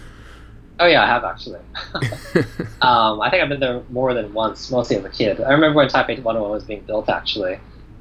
Oh 0.79 0.87
yeah, 0.87 1.03
I 1.03 1.05
have 1.05 1.23
actually. 1.23 1.59
Um, 2.81 3.19
I 3.19 3.29
think 3.29 3.43
I've 3.43 3.49
been 3.49 3.59
there 3.59 3.83
more 3.89 4.13
than 4.13 4.33
once, 4.33 4.71
mostly 4.71 4.95
as 4.95 5.03
a 5.03 5.09
kid. 5.09 5.41
I 5.41 5.51
remember 5.51 5.75
when 5.75 5.89
Taipei 5.89 6.23
101 6.23 6.49
was 6.49 6.63
being 6.63 6.81
built, 6.83 7.09
actually. 7.09 7.59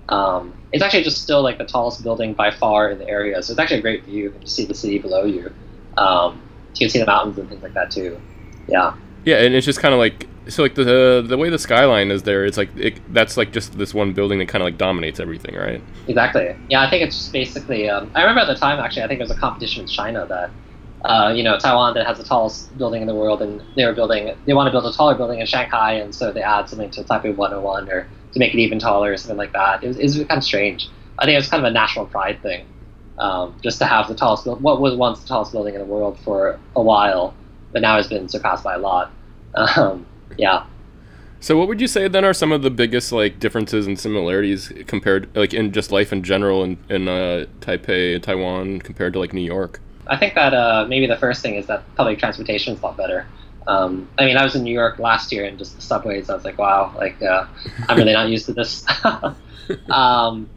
Um, 0.08 0.56
it's 0.70 0.84
actually 0.84 1.02
just 1.02 1.20
still 1.20 1.42
like 1.42 1.58
the 1.58 1.64
tallest 1.64 2.04
building 2.04 2.32
by 2.32 2.52
far 2.52 2.88
in 2.88 2.98
the 3.00 3.08
area, 3.08 3.42
so 3.42 3.50
it's 3.50 3.58
actually 3.58 3.80
a 3.80 3.82
great 3.82 4.04
view. 4.04 4.24
You 4.24 4.30
can 4.30 4.46
see 4.46 4.64
the 4.64 4.74
city 4.74 5.00
below 5.00 5.24
you. 5.24 5.52
Um, 5.96 6.40
you 6.74 6.86
can 6.86 6.90
see 6.90 7.00
the 7.00 7.06
mountains 7.06 7.38
and 7.38 7.48
things 7.48 7.60
like 7.60 7.74
that 7.74 7.90
too. 7.90 8.20
Yeah. 8.68 8.94
yeah, 9.24 9.38
and 9.38 9.52
it's 9.52 9.66
just 9.66 9.80
kind 9.80 9.92
of 9.92 9.98
like 9.98 10.28
so 10.48 10.62
like 10.62 10.74
the 10.74 11.24
the 11.26 11.36
way 11.36 11.50
the 11.50 11.58
skyline 11.58 12.10
is 12.10 12.22
there. 12.22 12.44
It's 12.44 12.56
like 12.56 12.74
it, 12.76 13.00
that's 13.12 13.36
like 13.36 13.52
just 13.52 13.76
this 13.78 13.92
one 13.92 14.12
building 14.12 14.38
that 14.38 14.48
kind 14.48 14.62
of 14.62 14.66
like 14.66 14.78
dominates 14.78 15.20
everything, 15.20 15.54
right? 15.54 15.82
Exactly. 16.06 16.56
Yeah, 16.68 16.82
I 16.82 16.90
think 16.90 17.02
it's 17.02 17.16
just 17.16 17.32
basically. 17.32 17.88
Um, 17.88 18.10
I 18.14 18.20
remember 18.22 18.40
at 18.40 18.46
the 18.46 18.54
time, 18.54 18.78
actually, 18.80 19.02
I 19.02 19.08
think 19.08 19.18
there 19.18 19.26
was 19.26 19.36
a 19.36 19.40
competition 19.40 19.82
with 19.82 19.92
China 19.92 20.26
that, 20.26 20.50
uh, 21.04 21.32
you 21.34 21.42
know, 21.42 21.58
Taiwan 21.58 21.94
that 21.94 22.06
has 22.06 22.18
the 22.18 22.24
tallest 22.24 22.76
building 22.78 23.02
in 23.02 23.08
the 23.08 23.14
world, 23.14 23.42
and 23.42 23.62
they 23.76 23.84
were 23.84 23.92
building. 23.92 24.34
They 24.46 24.54
want 24.54 24.66
to 24.66 24.70
build 24.70 24.86
a 24.86 24.96
taller 24.96 25.14
building 25.14 25.40
in 25.40 25.46
Shanghai, 25.46 25.94
and 25.94 26.14
so 26.14 26.32
they 26.32 26.42
add 26.42 26.68
something 26.68 26.90
to 26.90 27.02
Taipei 27.04 27.36
101 27.36 27.90
or 27.90 28.08
to 28.32 28.38
make 28.38 28.54
it 28.54 28.58
even 28.58 28.78
taller 28.78 29.12
or 29.12 29.16
something 29.16 29.38
like 29.38 29.52
that. 29.52 29.84
It 29.84 29.88
was, 29.88 29.98
it 29.98 30.04
was 30.04 30.16
kind 30.16 30.38
of 30.38 30.44
strange. 30.44 30.88
I 31.18 31.24
think 31.24 31.34
it 31.34 31.38
was 31.38 31.48
kind 31.48 31.64
of 31.64 31.70
a 31.70 31.74
national 31.74 32.06
pride 32.06 32.40
thing, 32.42 32.64
um, 33.18 33.54
just 33.62 33.78
to 33.78 33.84
have 33.84 34.08
the 34.08 34.14
tallest, 34.14 34.46
what 34.46 34.80
was 34.80 34.94
once 34.94 35.20
the 35.20 35.28
tallest 35.28 35.52
building 35.52 35.74
in 35.74 35.80
the 35.80 35.86
world 35.86 36.18
for 36.20 36.58
a 36.76 36.82
while, 36.82 37.34
but 37.72 37.82
now 37.82 37.96
has 37.96 38.06
been 38.06 38.28
surpassed 38.28 38.64
by 38.64 38.74
a 38.74 38.78
lot. 38.78 39.12
Um, 39.56 40.06
yeah. 40.36 40.64
So 41.40 41.56
what 41.56 41.68
would 41.68 41.80
you 41.80 41.86
say 41.86 42.08
then 42.08 42.24
are 42.24 42.34
some 42.34 42.50
of 42.50 42.62
the 42.62 42.70
biggest 42.70 43.12
like 43.12 43.38
differences 43.38 43.86
and 43.86 43.98
similarities 43.98 44.72
compared 44.86 45.34
like 45.36 45.54
in 45.54 45.72
just 45.72 45.92
life 45.92 46.12
in 46.12 46.22
general 46.24 46.64
in, 46.64 46.78
in 46.88 47.08
uh, 47.08 47.46
Taipei, 47.60 48.20
Taiwan 48.20 48.80
compared 48.80 49.12
to 49.12 49.20
like 49.20 49.32
New 49.32 49.42
York? 49.42 49.80
I 50.08 50.16
think 50.16 50.34
that 50.34 50.54
uh, 50.54 50.86
maybe 50.88 51.06
the 51.06 51.16
first 51.16 51.42
thing 51.42 51.54
is 51.54 51.66
that 51.66 51.82
public 51.94 52.18
transportation 52.18 52.74
is 52.74 52.80
a 52.80 52.86
lot 52.86 52.96
better. 52.96 53.26
Um, 53.68 54.08
I 54.18 54.24
mean, 54.24 54.36
I 54.36 54.44
was 54.44 54.56
in 54.56 54.62
New 54.62 54.72
York 54.72 54.98
last 54.98 55.30
year, 55.30 55.44
and 55.44 55.58
just 55.58 55.76
the 55.76 55.82
subways, 55.82 56.30
I 56.30 56.34
was 56.34 56.44
like, 56.44 56.56
wow, 56.56 56.92
like 56.96 57.22
uh, 57.22 57.46
I'm 57.88 57.98
really 57.98 58.14
not 58.14 58.30
used 58.30 58.46
to 58.46 58.54
this. 58.54 58.84
um, 59.90 60.48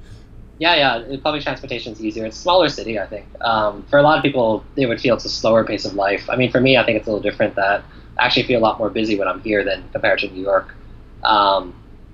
yeah, 0.60 1.02
yeah, 1.10 1.18
public 1.18 1.44
transportation 1.44 1.92
is 1.92 2.02
easier. 2.02 2.26
It's 2.26 2.38
a 2.38 2.42
smaller 2.42 2.70
city, 2.70 2.98
I 2.98 3.08
think. 3.08 3.26
Um, 3.42 3.84
for 3.90 4.00
a 4.00 4.04
lot 4.04 4.18
of 4.18 4.24
people, 4.24 4.64
they 4.76 4.86
would 4.86 5.02
feel 5.02 5.16
it's 5.16 5.26
a 5.26 5.30
slower 5.30 5.66
pace 5.66 5.84
of 5.84 5.96
life. 5.96 6.30
I 6.30 6.38
mean, 6.38 6.52
for 6.52 6.62
me, 6.62 6.78
I 6.78 6.86
think 6.86 6.98
it's 6.98 7.08
a 7.08 7.12
little 7.12 7.22
different. 7.22 7.56
That 7.56 7.84
I 8.20 8.26
actually 8.26 8.44
feel 8.44 8.60
a 8.60 8.64
lot 8.64 8.80
more 8.80 8.90
busy 8.90 9.18
when 9.18 9.28
I'm 9.28 9.42
here 9.42 9.64
than 9.64 9.90
compared 9.92 10.20
to 10.20 10.30
New 10.30 10.42
York. 10.42 10.76
Um, 11.24 11.74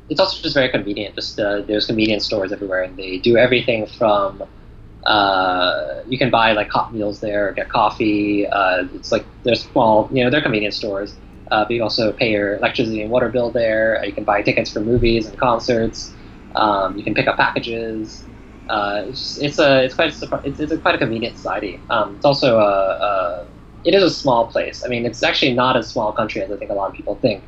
it's 0.09 0.19
also 0.19 0.41
just 0.41 0.55
very 0.55 0.69
convenient. 0.69 1.15
Just 1.15 1.39
uh, 1.39 1.61
there's 1.61 1.85
convenience 1.85 2.25
stores 2.25 2.51
everywhere, 2.51 2.83
and 2.83 2.97
they 2.97 3.17
do 3.17 3.37
everything 3.37 3.85
from 3.87 4.43
uh, 5.07 6.01
you 6.07 6.17
can 6.17 6.29
buy 6.29 6.51
like 6.51 6.69
hot 6.69 6.93
meals 6.93 7.21
there, 7.21 7.53
get 7.53 7.69
coffee. 7.69 8.45
Uh, 8.47 8.85
it's 8.93 9.11
like 9.11 9.25
there's 9.43 9.63
small, 9.63 10.09
you 10.11 10.23
know, 10.23 10.29
they're 10.29 10.41
convenience 10.41 10.75
stores. 10.75 11.15
Uh, 11.49 11.63
but 11.63 11.71
you 11.71 11.81
also 11.81 12.11
pay 12.11 12.31
your 12.31 12.57
electricity 12.57 13.01
and 13.01 13.09
water 13.09 13.29
bill 13.29 13.49
there. 13.49 14.03
You 14.05 14.11
can 14.11 14.25
buy 14.25 14.41
tickets 14.41 14.69
for 14.69 14.81
movies 14.81 15.25
and 15.25 15.37
concerts. 15.37 16.13
Um, 16.55 16.97
you 16.97 17.03
can 17.03 17.13
pick 17.13 17.27
up 17.27 17.37
packages. 17.37 18.25
Uh, 18.69 19.05
it's, 19.07 19.19
just, 19.19 19.41
it's 19.41 19.59
a 19.59 19.83
it's 19.85 19.95
quite 19.95 20.21
a, 20.21 20.41
it's, 20.43 20.59
it's 20.59 20.73
a 20.73 20.77
quite 20.77 20.95
a 20.95 20.97
convenient 20.97 21.37
society. 21.37 21.79
Um, 21.89 22.15
it's 22.17 22.25
also 22.25 22.59
a, 22.59 22.63
a 22.63 23.47
it 23.83 23.93
is 23.93 24.03
a 24.03 24.09
small 24.09 24.47
place. 24.47 24.83
I 24.83 24.87
mean, 24.87 25.05
it's 25.05 25.23
actually 25.23 25.53
not 25.53 25.77
as 25.77 25.87
small 25.87 26.09
a 26.09 26.13
country 26.13 26.41
as 26.41 26.51
I 26.51 26.57
think 26.57 26.71
a 26.71 26.73
lot 26.73 26.89
of 26.89 26.95
people 26.95 27.15
think, 27.15 27.43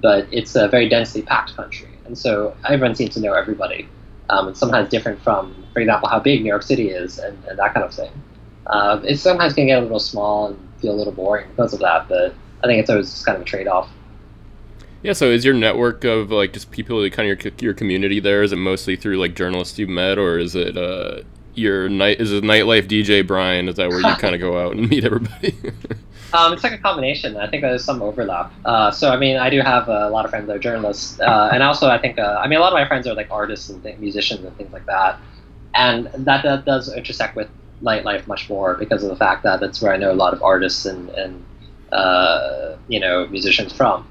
but 0.00 0.26
it's 0.30 0.54
a 0.54 0.68
very 0.68 0.88
densely 0.88 1.22
packed 1.22 1.56
country, 1.56 1.90
and 2.06 2.16
so 2.16 2.56
everyone 2.64 2.94
seems 2.94 3.14
to 3.14 3.20
know 3.20 3.34
everybody. 3.34 3.88
Um, 4.28 4.48
it's 4.48 4.60
sometimes 4.60 4.88
different 4.88 5.20
from, 5.20 5.66
for 5.72 5.80
example, 5.80 6.08
how 6.08 6.20
big 6.20 6.42
New 6.42 6.48
York 6.48 6.62
City 6.62 6.90
is 6.90 7.18
and, 7.18 7.36
and 7.48 7.58
that 7.58 7.74
kind 7.74 7.84
of 7.84 7.92
thing. 7.92 8.12
Uh, 8.66 9.00
it 9.02 9.16
sometimes 9.16 9.54
can 9.54 9.66
get 9.66 9.80
a 9.80 9.82
little 9.82 9.98
small 9.98 10.46
and 10.48 10.68
feel 10.80 10.94
a 10.94 10.98
little 10.98 11.12
boring 11.12 11.48
because 11.50 11.72
of 11.72 11.80
that, 11.80 12.08
but 12.08 12.32
I 12.62 12.66
think 12.66 12.80
it's 12.80 12.88
always 12.88 13.10
just 13.10 13.26
kind 13.26 13.36
of 13.36 13.42
a 13.42 13.44
trade-off. 13.44 13.90
Yeah, 15.02 15.14
so 15.14 15.30
is 15.30 15.44
your 15.44 15.54
network 15.54 16.04
of 16.04 16.30
like 16.30 16.52
just 16.52 16.70
people 16.70 17.08
kind 17.10 17.30
of 17.30 17.42
your 17.42 17.52
your 17.60 17.74
community 17.74 18.20
there? 18.20 18.42
Is 18.42 18.52
it 18.52 18.56
mostly 18.56 18.96
through 18.96 19.16
like 19.16 19.34
journalists 19.34 19.78
you've 19.78 19.88
met, 19.88 20.18
or 20.18 20.38
is 20.38 20.54
it 20.54 20.76
uh, 20.76 21.22
your 21.54 21.88
night? 21.88 22.20
Is 22.20 22.32
a 22.32 22.40
nightlife 22.40 22.86
DJ 22.86 23.26
Brian? 23.26 23.68
Is 23.68 23.76
that 23.76 23.88
where 23.88 24.00
you 24.00 24.16
kind 24.16 24.34
of 24.34 24.40
go 24.40 24.58
out 24.64 24.76
and 24.76 24.88
meet 24.88 25.04
everybody? 25.04 25.54
Um, 26.32 26.52
it's 26.52 26.62
like 26.62 26.72
a 26.72 26.78
combination. 26.78 27.36
I 27.36 27.48
think 27.48 27.62
there's 27.62 27.84
some 27.84 28.02
overlap. 28.02 28.52
Uh, 28.64 28.90
so 28.90 29.10
I 29.10 29.16
mean, 29.16 29.36
I 29.36 29.50
do 29.50 29.60
have 29.60 29.88
a 29.88 30.08
lot 30.10 30.24
of 30.24 30.30
friends 30.30 30.46
that 30.46 30.56
are 30.56 30.60
journalists, 30.60 31.18
uh, 31.20 31.50
and 31.52 31.62
also 31.62 31.88
I 31.88 31.98
think 31.98 32.18
uh, 32.18 32.40
I 32.42 32.46
mean 32.46 32.58
a 32.58 32.62
lot 32.62 32.72
of 32.72 32.78
my 32.78 32.86
friends 32.86 33.06
are 33.06 33.14
like 33.14 33.30
artists 33.30 33.68
and 33.68 33.82
th- 33.82 33.98
musicians 33.98 34.44
and 34.44 34.56
things 34.56 34.72
like 34.72 34.86
that, 34.86 35.18
and 35.74 36.06
that, 36.14 36.42
that 36.44 36.64
does 36.64 36.92
intersect 36.94 37.34
with 37.36 37.48
nightlife 37.82 38.26
much 38.26 38.48
more 38.48 38.74
because 38.74 39.02
of 39.02 39.08
the 39.08 39.16
fact 39.16 39.42
that 39.42 39.60
that's 39.60 39.80
where 39.82 39.92
I 39.92 39.96
know 39.96 40.12
a 40.12 40.14
lot 40.14 40.32
of 40.32 40.42
artists 40.42 40.86
and 40.86 41.08
and 41.10 41.44
uh, 41.92 42.76
you 42.88 43.00
know 43.00 43.26
musicians 43.26 43.72
from. 43.72 44.06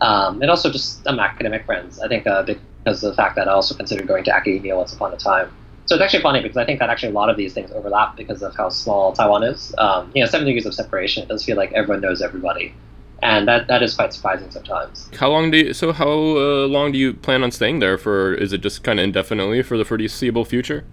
Um, 0.00 0.42
and 0.42 0.50
also 0.50 0.70
just 0.70 1.04
some 1.04 1.20
academic 1.20 1.64
friends. 1.66 2.00
I 2.00 2.08
think 2.08 2.26
uh, 2.26 2.42
because 2.42 3.02
of 3.02 3.10
the 3.10 3.16
fact 3.16 3.36
that 3.36 3.48
I 3.48 3.52
also 3.52 3.74
considered 3.74 4.06
going 4.06 4.24
to 4.24 4.34
academia 4.34 4.76
once 4.76 4.92
upon 4.92 5.12
a 5.12 5.16
time. 5.16 5.52
So 5.86 5.94
it's 5.94 6.02
actually 6.02 6.22
funny 6.22 6.40
because 6.40 6.56
I 6.56 6.64
think 6.64 6.78
that 6.78 6.88
actually 6.88 7.10
a 7.10 7.14
lot 7.14 7.28
of 7.28 7.36
these 7.36 7.52
things 7.52 7.70
overlap 7.72 8.16
because 8.16 8.42
of 8.42 8.56
how 8.56 8.70
small 8.70 9.12
Taiwan 9.12 9.42
is. 9.42 9.74
Um, 9.76 10.10
you 10.14 10.22
know, 10.22 10.30
seven 10.30 10.46
degrees 10.46 10.64
of 10.64 10.74
separation. 10.74 11.22
It 11.22 11.28
does 11.28 11.44
feel 11.44 11.56
like 11.56 11.72
everyone 11.72 12.00
knows 12.00 12.22
everybody, 12.22 12.74
and 13.22 13.46
that 13.48 13.68
that 13.68 13.82
is 13.82 13.94
quite 13.94 14.12
surprising 14.14 14.50
sometimes. 14.50 15.10
how 15.18 15.30
long 15.30 15.50
do 15.50 15.58
you? 15.58 15.74
So 15.74 15.92
how 15.92 16.08
uh, 16.08 16.66
long 16.66 16.92
do 16.92 16.98
you 16.98 17.12
plan 17.12 17.42
on 17.42 17.50
staying 17.50 17.80
there 17.80 17.98
for? 17.98 18.34
Is 18.34 18.52
it 18.52 18.62
just 18.62 18.82
kind 18.82 18.98
of 18.98 19.04
indefinitely 19.04 19.62
for 19.62 19.76
the 19.76 19.84
foreseeable 19.84 20.46
future? 20.46 20.84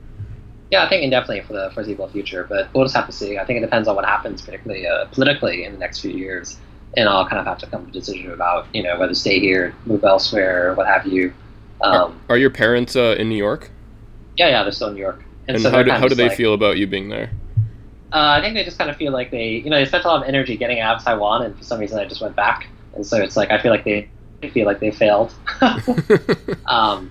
Yeah, 0.71 0.86
I 0.86 0.89
think 0.89 1.04
indefinitely 1.04 1.41
for 1.41 1.54
the 1.54 1.69
foreseeable 1.73 2.08
future, 2.10 2.45
but 2.49 2.73
we'll 2.73 2.86
just 2.86 2.95
have 2.95 3.06
to 3.08 3.12
see. 3.12 3.38
I 3.38 3.45
think 3.45 3.58
it 3.58 3.62
depends 3.62 3.88
on 3.88 3.95
what 3.95 4.06
happens, 4.06 4.41
particularly 4.41 4.88
uh, 4.88 5.06
politically, 5.06 5.65
in 5.65 5.73
the 5.73 5.80
next 5.80 5.99
few 5.99 6.12
years, 6.12 6.58
and 6.95 7.08
I'll 7.08 7.27
kind 7.27 7.39
of 7.39 7.45
have 7.45 7.60
to 7.60 7.67
come 7.67 7.86
to 7.86 7.89
a 7.89 7.93
decision 7.93 8.32
about 8.32 8.67
you 8.73 8.84
know 8.84 8.99
whether 8.99 9.13
to 9.13 9.19
stay 9.19 9.39
here, 9.39 9.73
move 9.86 10.04
elsewhere, 10.04 10.69
or 10.69 10.73
what 10.73 10.88
have 10.88 11.06
you. 11.06 11.34
Um, 11.82 12.19
Are 12.30 12.38
your 12.38 12.49
parents 12.49 12.95
uh, 12.95 13.15
in 13.17 13.30
New 13.30 13.38
York? 13.38 13.71
Yeah, 14.38 14.48
yeah, 14.50 14.63
they're 14.63 14.72
still 14.72 14.89
in 14.89 14.96
New 14.96 15.02
York, 15.02 15.24
And 15.48 15.60
so 15.62 15.70
how 15.70 15.84
do, 15.84 15.91
how 15.91 16.08
do 16.08 16.15
they 16.15 16.28
like- 16.30 16.38
feel 16.38 16.54
about 16.54 16.78
you 16.78 16.88
being 16.88 17.10
there? 17.10 17.30
Uh, 18.13 18.36
I 18.38 18.41
think 18.41 18.56
they 18.56 18.63
just 18.65 18.78
kind 18.78 18.89
of 18.89 18.98
feel 18.98 19.13
like 19.13 19.32
they, 19.32 19.48
you 19.63 19.70
know, 19.70 19.78
they 19.78 19.86
spent 19.86 20.04
a 20.04 20.08
lot 20.10 20.22
of 20.22 20.28
energy 20.28 20.58
getting 20.58 20.82
out 20.82 20.98
of 20.98 21.04
Taiwan, 21.04 21.44
and 21.44 21.58
for 21.58 21.63
some 21.63 21.79
reason 21.79 21.98
I 21.98 22.06
just 22.06 22.21
went 22.21 22.36
back, 22.36 22.67
and 22.94 23.06
so 23.06 23.15
it's 23.21 23.38
like 23.38 23.52
I 23.52 23.62
feel 23.62 23.71
like 23.71 23.86
they, 23.86 24.10
they 24.42 24.50
feel 24.50 24.65
like 24.65 24.79
they 24.82 24.92
failed. 24.92 25.34
um, 26.65 27.10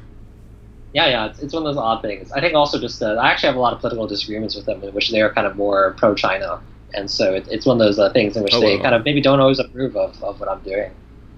yeah, 0.93 1.07
yeah, 1.07 1.27
it's, 1.27 1.39
it's 1.39 1.55
one 1.55 1.63
of 1.67 1.75
those 1.75 1.81
odd 1.81 2.03
things. 2.03 2.31
I 2.33 2.41
think 2.41 2.55
also 2.55 2.79
just 2.79 3.03
uh, 3.03 3.15
I 3.15 3.31
actually 3.31 3.47
have 3.47 3.57
a 3.57 3.61
lot 3.61 3.73
of 3.73 3.81
political 3.81 4.07
disagreements 4.07 4.55
with 4.57 4.67
them, 4.67 4.83
in 4.83 4.93
which 4.93 5.11
they 5.11 5.21
are 5.23 5.33
kind 5.33 5.47
of 5.47 5.57
more 5.57 5.95
pro-China, 5.99 6.61
and 6.93 7.11
so 7.11 7.33
it, 7.33 7.47
it's 7.51 7.65
one 7.65 7.81
of 7.81 7.87
those 7.87 7.99
uh, 7.99 8.13
things 8.13 8.37
in 8.37 8.43
which 8.43 8.53
Oh, 8.55 8.61
they 8.61 8.77
wow. 8.77 8.83
kind 8.83 8.95
of 8.95 9.05
maybe 9.05 9.21
don't 9.23 9.41
always 9.41 9.59
approve 9.59 9.97
of, 9.97 10.23
of 10.23 10.39
what 10.41 10.49
I'm 10.51 10.61
doing. 10.61 10.91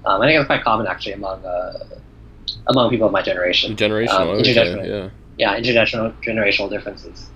Um, 0.07 0.21
I 0.23 0.27
think 0.27 0.41
it's 0.41 0.47
quite 0.47 0.65
common 0.65 0.87
actually 0.89 1.13
among 1.13 1.45
uh, 1.45 1.79
among 2.67 2.91
people 2.91 3.07
of 3.07 3.13
my 3.13 3.23
generation. 3.23 3.77
Generational. 3.77 4.11
Um, 4.21 4.29
okay, 4.41 4.89
yeah. 4.89 5.11
Yeah, 5.39 5.59
intergenerational 5.59 6.15
generational 6.23 6.71
differences. 6.71 7.29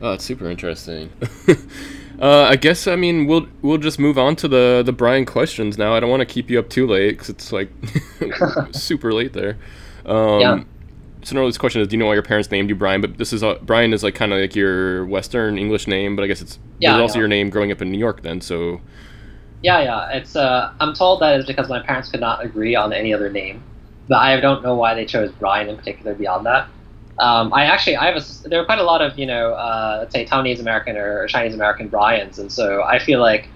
Oh, 0.00 0.12
it's 0.12 0.24
super 0.24 0.50
interesting. 0.50 1.10
uh, 2.20 2.42
I 2.42 2.56
guess 2.56 2.86
I 2.86 2.96
mean 2.96 3.26
we'll 3.26 3.46
we'll 3.62 3.78
just 3.78 3.98
move 3.98 4.18
on 4.18 4.36
to 4.36 4.48
the 4.48 4.82
the 4.84 4.92
Brian 4.92 5.24
questions 5.24 5.78
now. 5.78 5.94
I 5.94 6.00
don't 6.00 6.10
want 6.10 6.20
to 6.20 6.26
keep 6.26 6.50
you 6.50 6.58
up 6.58 6.68
too 6.68 6.86
late 6.86 7.12
because 7.12 7.30
it's 7.30 7.52
like 7.52 7.70
super 8.72 9.12
late 9.12 9.32
there. 9.32 9.58
Um, 10.04 10.40
Yeah. 10.40 10.64
So 11.22 11.34
no, 11.34 11.44
this 11.44 11.58
question 11.58 11.80
is: 11.80 11.88
Do 11.88 11.96
you 11.96 11.98
know 11.98 12.06
why 12.06 12.14
your 12.14 12.22
parents 12.22 12.52
named 12.52 12.68
you 12.68 12.76
Brian? 12.76 13.00
But 13.00 13.18
this 13.18 13.32
is 13.32 13.42
uh, 13.42 13.58
Brian 13.62 13.92
is 13.92 14.04
like 14.04 14.14
kind 14.14 14.32
of 14.32 14.40
like 14.40 14.54
your 14.54 15.04
Western 15.06 15.58
English 15.58 15.88
name, 15.88 16.14
but 16.14 16.22
I 16.22 16.28
guess 16.28 16.40
it's 16.40 16.60
Yeah, 16.78 16.90
it's 16.90 16.98
I 16.98 17.00
also 17.00 17.18
your 17.18 17.26
name 17.26 17.50
growing 17.50 17.72
up 17.72 17.82
in 17.82 17.90
New 17.90 17.98
York. 17.98 18.22
Then, 18.22 18.40
so 18.40 18.80
Yeah, 19.62 19.82
yeah. 19.82 20.10
It's 20.12 20.36
uh, 20.36 20.72
I'm 20.78 20.94
told 20.94 21.22
that 21.22 21.36
it's 21.36 21.46
because 21.46 21.68
my 21.68 21.80
parents 21.80 22.10
could 22.10 22.20
not 22.20 22.44
agree 22.44 22.76
on 22.76 22.92
any 22.92 23.12
other 23.12 23.28
name, 23.28 23.60
but 24.08 24.18
I 24.18 24.38
don't 24.38 24.62
know 24.62 24.76
why 24.76 24.94
they 24.94 25.04
chose 25.04 25.32
Brian 25.32 25.68
in 25.68 25.76
particular 25.76 26.14
beyond 26.14 26.46
that. 26.46 26.68
Um, 27.18 27.52
I 27.54 27.64
actually 27.64 27.96
I 27.96 28.06
have 28.06 28.16
a, 28.16 28.48
there 28.48 28.60
are 28.60 28.64
quite 28.64 28.78
a 28.78 28.84
lot 28.84 29.00
of 29.00 29.18
you 29.18 29.26
know 29.26 29.54
uh, 29.54 29.98
let's 30.00 30.12
say 30.12 30.26
Taiwanese 30.26 30.60
American 30.60 30.96
or 30.96 31.26
Chinese 31.28 31.54
American 31.54 31.88
Brian's, 31.88 32.38
and 32.38 32.52
so 32.52 32.82
I 32.82 32.98
feel 32.98 33.20
like 33.20 33.48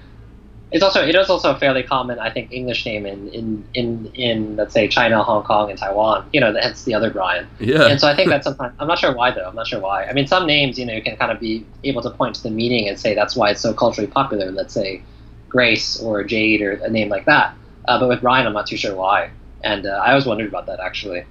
it's 0.72 0.84
also 0.84 1.06
it 1.06 1.14
is 1.14 1.28
also 1.28 1.54
a 1.54 1.58
fairly 1.58 1.82
common 1.82 2.18
I 2.18 2.30
think 2.30 2.52
English 2.52 2.86
name 2.86 3.04
in 3.04 3.28
in 3.28 3.64
in, 3.74 4.12
in 4.14 4.56
let's 4.56 4.72
say 4.72 4.88
China, 4.88 5.22
Hong 5.22 5.42
Kong, 5.42 5.68
and 5.68 5.78
Taiwan. 5.78 6.26
You 6.32 6.40
know, 6.40 6.54
hence 6.54 6.84
the 6.84 6.94
other 6.94 7.10
Brian. 7.10 7.48
Yeah. 7.58 7.86
And 7.86 8.00
so 8.00 8.08
I 8.08 8.14
think 8.16 8.30
that 8.30 8.44
sometimes 8.44 8.74
I'm 8.78 8.86
not 8.86 8.98
sure 8.98 9.14
why 9.14 9.30
though. 9.32 9.46
I'm 9.46 9.56
not 9.56 9.66
sure 9.66 9.80
why. 9.80 10.04
I 10.04 10.12
mean, 10.12 10.26
some 10.26 10.46
names 10.46 10.78
you 10.78 10.86
know 10.86 10.94
you 10.94 11.02
can 11.02 11.16
kind 11.16 11.32
of 11.32 11.40
be 11.40 11.66
able 11.84 12.02
to 12.02 12.10
point 12.10 12.36
to 12.36 12.42
the 12.42 12.50
meaning 12.50 12.88
and 12.88 12.98
say 12.98 13.14
that's 13.14 13.36
why 13.36 13.50
it's 13.50 13.60
so 13.60 13.74
culturally 13.74 14.10
popular. 14.10 14.50
Let's 14.52 14.72
say 14.72 15.02
Grace 15.48 16.00
or 16.00 16.24
Jade 16.24 16.62
or 16.62 16.72
a 16.72 16.88
name 16.88 17.08
like 17.08 17.26
that. 17.26 17.54
Uh, 17.86 17.98
but 17.98 18.08
with 18.08 18.20
Brian, 18.20 18.46
I'm 18.46 18.52
not 18.52 18.66
too 18.66 18.76
sure 18.76 18.94
why. 18.94 19.30
And 19.62 19.84
uh, 19.84 19.90
I 19.90 20.10
always 20.10 20.24
wondered 20.24 20.48
about 20.48 20.66
that 20.66 20.80
actually. 20.80 21.24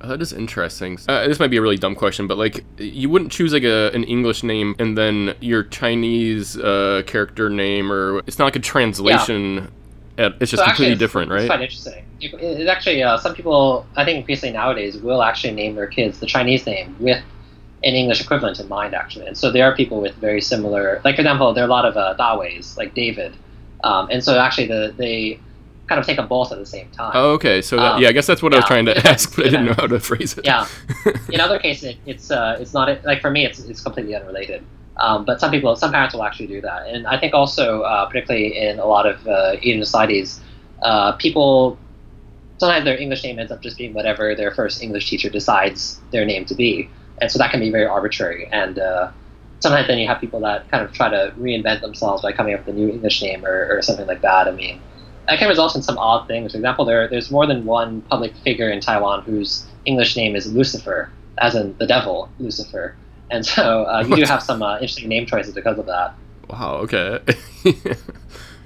Uh, 0.00 0.08
that 0.08 0.22
is 0.22 0.32
interesting. 0.32 0.98
Uh, 1.08 1.26
this 1.28 1.38
might 1.38 1.50
be 1.50 1.56
a 1.58 1.62
really 1.62 1.76
dumb 1.76 1.94
question, 1.94 2.26
but 2.26 2.38
like, 2.38 2.64
you 2.78 3.08
wouldn't 3.10 3.30
choose 3.30 3.52
like 3.52 3.64
a 3.64 3.90
an 3.92 4.04
English 4.04 4.42
name 4.42 4.74
and 4.78 4.96
then 4.96 5.34
your 5.40 5.62
Chinese 5.64 6.56
uh, 6.58 7.02
character 7.06 7.50
name, 7.50 7.92
or 7.92 8.20
it's 8.26 8.38
not 8.38 8.46
like 8.46 8.56
a 8.56 8.60
translation. 8.60 9.70
At, 10.18 10.34
it's 10.40 10.50
just 10.50 10.62
So 10.62 10.66
completely 10.66 10.92
it's- 10.92 10.98
different, 10.98 11.30
It's 11.32 11.40
right? 11.42 11.46
quite 11.48 11.62
interesting. 11.62 12.04
It, 12.20 12.34
it's 12.34 12.70
actually 12.70 13.02
uh, 13.02 13.16
some 13.18 13.34
people 13.34 13.86
I 13.96 14.04
think 14.04 14.18
increasingly 14.18 14.52
nowadays 14.54 14.96
will 14.98 15.22
actually 15.22 15.54
name 15.54 15.74
their 15.74 15.86
kids 15.86 16.18
the 16.20 16.26
Chinese 16.26 16.66
name 16.66 16.94
with 16.98 17.22
an 17.82 17.94
English 17.94 18.20
equivalent 18.20 18.60
in 18.60 18.68
mind 18.68 18.94
actually. 18.94 19.26
And 19.26 19.36
so 19.36 19.50
there 19.50 19.64
are 19.64 19.74
people 19.74 20.00
with 20.02 20.14
very 20.16 20.40
similar, 20.42 21.00
like 21.04 21.14
for 21.16 21.22
example, 21.22 21.54
there 21.54 21.64
are 21.64 21.66
a 21.66 21.70
lot 21.70 21.86
of 21.86 21.96
uh, 21.96 22.14
Daweis 22.18 22.76
like 22.76 22.94
David, 22.94 23.32
um, 23.84 24.08
and 24.10 24.22
so 24.22 24.38
actually 24.38 24.66
the 24.66 24.94
they 24.98 25.40
kind 25.90 25.98
of 25.98 26.06
take 26.06 26.16
them 26.16 26.28
both 26.28 26.52
at 26.52 26.58
the 26.58 26.64
same 26.76 26.88
time. 26.90 27.10
Oh, 27.14 27.32
okay. 27.32 27.60
So 27.60 27.74
that, 27.74 27.94
Um, 27.94 28.02
yeah, 28.02 28.10
I 28.10 28.12
guess 28.12 28.26
that's 28.28 28.42
what 28.44 28.54
I 28.54 28.58
was 28.58 28.64
trying 28.66 28.86
to 28.86 28.96
ask, 29.10 29.34
but 29.34 29.46
I 29.46 29.48
didn't 29.50 29.66
know 29.66 29.74
how 29.74 29.88
to 29.88 29.98
phrase 29.98 30.38
it. 30.38 30.44
Yeah. 30.44 30.68
In 31.32 31.40
other 31.40 31.58
cases, 31.58 31.90
it, 31.90 31.96
it's 32.06 32.30
uh, 32.30 32.56
it's 32.60 32.72
not 32.72 33.04
like 33.04 33.20
for 33.20 33.30
me, 33.36 33.44
it's 33.44 33.58
it's 33.70 33.82
completely 33.82 34.14
unrelated. 34.14 34.62
Um, 34.98 35.24
but 35.24 35.40
some 35.40 35.50
people, 35.50 35.74
some 35.74 35.90
parents 35.90 36.14
will 36.14 36.22
actually 36.22 36.46
do 36.46 36.60
that, 36.60 36.86
and 36.86 37.06
I 37.06 37.18
think 37.18 37.34
also, 37.34 37.82
uh, 37.82 38.06
particularly 38.06 38.56
in 38.56 38.78
a 38.78 38.84
lot 38.86 39.06
of 39.06 39.26
uh, 39.26 39.56
Asian 39.62 39.82
societies, 39.84 40.40
uh, 40.82 41.12
people 41.12 41.78
sometimes 42.58 42.84
their 42.84 42.98
English 43.04 43.24
name 43.24 43.38
ends 43.38 43.50
up 43.50 43.60
just 43.62 43.76
being 43.78 43.92
whatever 43.94 44.34
their 44.36 44.52
first 44.52 44.82
English 44.82 45.08
teacher 45.10 45.30
decides 45.30 45.98
their 46.12 46.24
name 46.24 46.44
to 46.44 46.54
be, 46.54 46.88
and 47.20 47.32
so 47.32 47.38
that 47.38 47.50
can 47.50 47.60
be 47.60 47.70
very 47.70 47.86
arbitrary. 47.86 48.46
And 48.52 48.78
uh, 48.78 49.10
sometimes 49.60 49.88
then 49.88 49.98
you 49.98 50.06
have 50.06 50.20
people 50.20 50.40
that 50.40 50.70
kind 50.70 50.84
of 50.84 50.92
try 50.92 51.08
to 51.08 51.32
reinvent 51.38 51.80
themselves 51.80 52.22
by 52.22 52.32
coming 52.32 52.54
up 52.54 52.66
with 52.66 52.76
a 52.76 52.78
new 52.78 52.90
English 52.90 53.22
name 53.22 53.44
or, 53.44 53.56
or 53.74 53.82
something 53.82 54.06
like 54.06 54.20
that. 54.20 54.46
I 54.46 54.52
mean, 54.52 54.80
that 55.30 55.38
can 55.38 55.48
result 55.48 55.76
in 55.76 55.82
some 55.82 55.96
odd 55.96 56.26
things. 56.26 56.52
For 56.52 56.58
example, 56.58 56.84
there 56.84 57.06
there's 57.08 57.30
more 57.30 57.46
than 57.46 57.64
one 57.64 58.02
public 58.02 58.34
figure 58.38 58.68
in 58.68 58.80
Taiwan 58.80 59.22
whose 59.22 59.64
English 59.84 60.16
name 60.16 60.34
is 60.34 60.52
Lucifer, 60.52 61.08
as 61.38 61.54
in 61.54 61.76
the 61.78 61.86
devil, 61.86 62.28
Lucifer. 62.40 62.96
And 63.30 63.46
so 63.46 63.84
uh, 63.84 64.04
you 64.06 64.16
do 64.16 64.24
have 64.24 64.42
some 64.42 64.60
uh, 64.60 64.74
interesting 64.74 65.08
name 65.08 65.26
choices 65.26 65.54
because 65.54 65.78
of 65.78 65.86
that. 65.86 66.14
Wow. 66.48 66.78
Okay. 66.78 67.20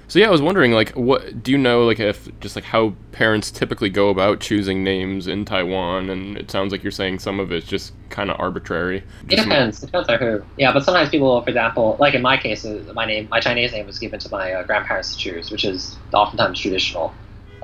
so 0.07 0.19
yeah, 0.19 0.27
I 0.27 0.29
was 0.29 0.41
wondering, 0.41 0.71
like, 0.71 0.91
what 0.91 1.41
do 1.43 1.51
you 1.51 1.57
know, 1.57 1.85
like, 1.85 1.99
if 1.99 2.27
just 2.39 2.55
like 2.55 2.65
how 2.65 2.93
parents 3.11 3.49
typically 3.51 3.89
go 3.89 4.09
about 4.09 4.39
choosing 4.39 4.83
names 4.83 5.27
in 5.27 5.45
Taiwan? 5.45 6.09
And 6.09 6.37
it 6.37 6.51
sounds 6.51 6.71
like 6.71 6.83
you're 6.83 6.91
saying 6.91 7.19
some 7.19 7.39
of 7.39 7.51
it's 7.51 7.65
just 7.65 7.93
kind 8.09 8.29
of 8.29 8.39
arbitrary. 8.39 9.03
It 9.29 9.37
depends. 9.37 9.81
It 9.81 9.87
depends 9.87 10.09
on 10.09 10.19
who. 10.19 10.43
Yeah, 10.57 10.71
but 10.71 10.83
sometimes 10.83 11.09
people, 11.09 11.41
for 11.41 11.49
example, 11.49 11.97
like 11.99 12.13
in 12.13 12.21
my 12.21 12.37
case, 12.37 12.65
uh, 12.65 12.83
my 12.93 13.05
name, 13.05 13.27
my 13.29 13.39
Chinese 13.39 13.71
name 13.71 13.87
was 13.87 13.99
given 13.99 14.19
to 14.19 14.29
my 14.29 14.53
uh, 14.53 14.63
grandparents 14.63 15.13
to 15.13 15.17
choose, 15.17 15.51
which 15.51 15.65
is 15.65 15.97
oftentimes 16.13 16.59
traditional. 16.59 17.13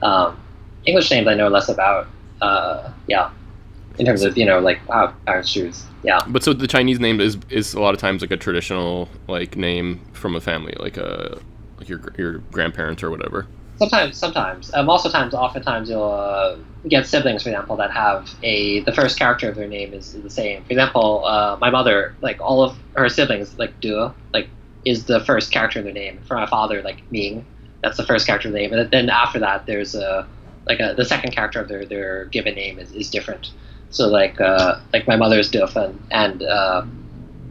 Um, 0.01 0.39
English 0.85 1.11
names 1.11 1.27
I 1.27 1.35
know 1.35 1.47
less 1.47 1.69
about. 1.69 2.07
Uh, 2.41 2.91
yeah, 3.07 3.29
in 3.99 4.05
terms 4.05 4.23
of 4.23 4.37
you 4.37 4.45
know 4.45 4.59
like 4.59 4.79
how 4.87 5.13
parents 5.25 5.51
choose. 5.51 5.85
Yeah. 6.03 6.19
But 6.27 6.43
so 6.43 6.53
the 6.53 6.67
Chinese 6.67 6.99
name 6.99 7.21
is 7.21 7.37
is 7.49 7.73
a 7.73 7.79
lot 7.79 7.93
of 7.93 7.99
times 7.99 8.21
like 8.21 8.31
a 8.31 8.37
traditional 8.37 9.09
like 9.27 9.55
name 9.55 10.01
from 10.13 10.35
a 10.35 10.41
family, 10.41 10.73
like 10.79 10.97
a 10.97 11.39
like 11.81 11.89
your 11.89 12.01
your 12.17 12.39
grandparents 12.51 13.03
or 13.03 13.09
whatever. 13.09 13.47
Sometimes, 13.77 14.17
sometimes. 14.17 14.71
Um, 14.75 14.89
also, 14.89 15.09
times, 15.09 15.33
oftentimes, 15.33 15.89
you'll 15.89 16.03
uh, 16.03 16.55
get 16.87 17.07
siblings, 17.07 17.41
for 17.41 17.49
example, 17.49 17.75
that 17.77 17.89
have 17.91 18.29
a 18.43 18.81
the 18.81 18.93
first 18.93 19.17
character 19.17 19.49
of 19.49 19.55
their 19.55 19.67
name 19.67 19.93
is, 19.93 20.13
is 20.13 20.21
the 20.21 20.29
same. 20.29 20.63
For 20.63 20.73
example, 20.73 21.25
uh, 21.25 21.57
my 21.59 21.71
mother, 21.71 22.13
like 22.21 22.39
all 22.39 22.61
of 22.61 22.77
her 22.95 23.09
siblings, 23.09 23.57
like 23.57 23.79
Duo, 23.81 24.13
like 24.33 24.49
is 24.85 25.05
the 25.05 25.19
first 25.21 25.51
character 25.51 25.79
of 25.79 25.85
their 25.85 25.93
name. 25.93 26.19
For 26.27 26.35
my 26.35 26.45
father, 26.45 26.81
like 26.83 27.01
Ming, 27.09 27.45
that's 27.81 27.97
the 27.97 28.05
first 28.05 28.27
character 28.27 28.49
of 28.49 28.53
the 28.53 28.59
name. 28.59 28.71
And 28.71 28.89
then 28.91 29.09
after 29.09 29.39
that, 29.39 29.65
there's 29.65 29.95
a 29.95 30.27
like 30.67 30.79
a, 30.79 30.93
the 30.95 31.05
second 31.05 31.31
character 31.31 31.59
of 31.59 31.67
their, 31.67 31.83
their 31.85 32.25
given 32.25 32.53
name 32.53 32.77
is, 32.77 32.91
is 32.91 33.09
different. 33.09 33.51
So 33.89 34.07
like 34.07 34.39
uh, 34.39 34.77
like 34.93 35.07
my 35.07 35.15
mother's 35.15 35.49
Du 35.49 35.65
Fen, 35.65 35.99
and 36.11 36.43
uh, 36.43 36.85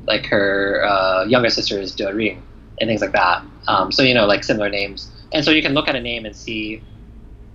like 0.07 0.26
her 0.26 0.85
uh, 0.85 1.24
younger 1.24 1.51
sister 1.51 1.81
is 1.81 1.93
Du 1.93 2.09
Ring, 2.12 2.41
and 2.81 2.89
things 2.89 3.01
like 3.01 3.12
that. 3.12 3.45
Um, 3.68 3.93
so 3.93 4.03
you 4.03 4.14
know, 4.14 4.26
like 4.26 4.43
similar 4.43 4.68
names 4.68 5.11
and 5.33 5.45
so 5.45 5.51
you 5.51 5.62
can 5.62 5.74
look 5.74 5.89
at 5.89 5.97
a 5.97 6.01
name 6.01 6.24
and 6.24 6.35
see 6.35 6.83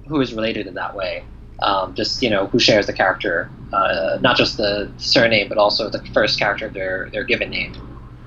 who 0.07 0.21
is 0.21 0.34
related 0.34 0.67
in 0.67 0.76
that 0.76 0.95
way. 0.95 1.23
Um, 1.61 1.95
just 1.95 2.21
you 2.21 2.30
know 2.30 2.47
who 2.47 2.59
shares 2.59 2.86
the 2.86 2.93
character, 2.93 3.49
uh, 3.71 4.17
not 4.21 4.36
just 4.36 4.57
the 4.57 4.91
surname, 4.97 5.47
but 5.47 5.57
also 5.57 5.89
the 5.89 6.03
first 6.13 6.38
character 6.38 6.67
of 6.67 6.73
their 6.73 7.09
their 7.11 7.23
given 7.23 7.49
name. 7.49 7.73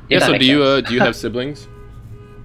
Yeah. 0.08 0.20
So 0.20 0.38
do 0.38 0.44
you 0.44 0.62
uh, 0.62 0.80
do 0.80 0.94
you 0.94 1.00
have 1.00 1.14
siblings? 1.24 1.68